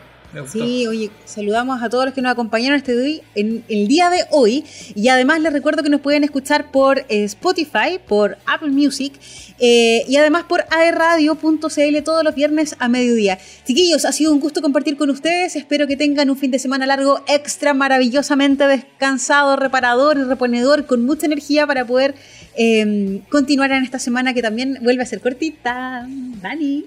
Sí, 0.52 0.86
oye, 0.88 1.12
saludamos 1.24 1.82
a 1.82 1.90
todos 1.90 2.06
los 2.06 2.14
que 2.14 2.22
nos 2.22 2.32
acompañaron 2.32 2.78
este 2.78 2.98
día, 2.98 3.22
en 3.36 3.64
el 3.70 3.88
día 3.88 4.10
de 4.10 4.26
hoy. 4.32 4.66
Y 4.94 5.08
además 5.08 5.40
les 5.40 5.54
recuerdo 5.54 5.84
que 5.84 5.90
nos 5.90 6.02
pueden 6.02 6.24
escuchar 6.24 6.72
por 6.72 7.00
eh, 7.00 7.24
Spotify, 7.24 8.00
por 8.06 8.38
Apple 8.46 8.72
Music 8.72 9.14
eh, 9.60 10.04
y 10.08 10.18
además 10.18 10.44
por 10.44 10.66
aerradio.cl 10.70 12.04
todos 12.04 12.24
los 12.24 12.36
viernes 12.36 12.76
a 12.80 12.90
mediodía. 12.90 13.40
Chiquillos, 13.66 14.04
ha 14.04 14.12
sido 14.12 14.34
un 14.34 14.40
gusto 14.40 14.62
compartir 14.62 14.98
con 14.98 15.10
ustedes. 15.10 15.56
Espero 15.56 15.88
que 15.88 15.96
tengan 15.96 16.30
un 16.30 16.38
fin 16.38 16.52
de 16.52 16.60
semana 16.60 16.86
largo 16.86 17.22
extra, 17.28 17.74
maravillosamente 17.74 18.68
descansado, 18.68 19.56
reparador 19.56 20.18
y 20.18 20.24
reponedor, 20.24 20.86
con 20.86 21.06
mucha 21.06 21.26
energía 21.28 21.66
para 21.66 21.86
poder 21.86 22.16
eh, 22.58 23.22
continuar 23.30 23.72
en 23.72 23.84
esta 23.84 24.00
semana 24.00 24.34
que 24.34 24.42
también 24.42 24.80
vuelve 24.82 25.04
a 25.04 25.06
ser 25.06 25.22
cortita. 25.22 26.06
Dani. 26.42 26.86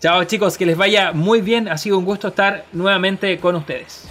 Chao 0.00 0.24
chicos, 0.24 0.58
que 0.58 0.66
les 0.66 0.76
vaya 0.76 1.12
muy 1.12 1.40
bien. 1.40 1.68
Ha 1.68 1.78
sido 1.78 1.98
un 1.98 2.04
gusto 2.04 2.28
estar 2.28 2.66
nuevamente 2.72 3.38
con 3.38 3.56
ustedes. 3.56 4.06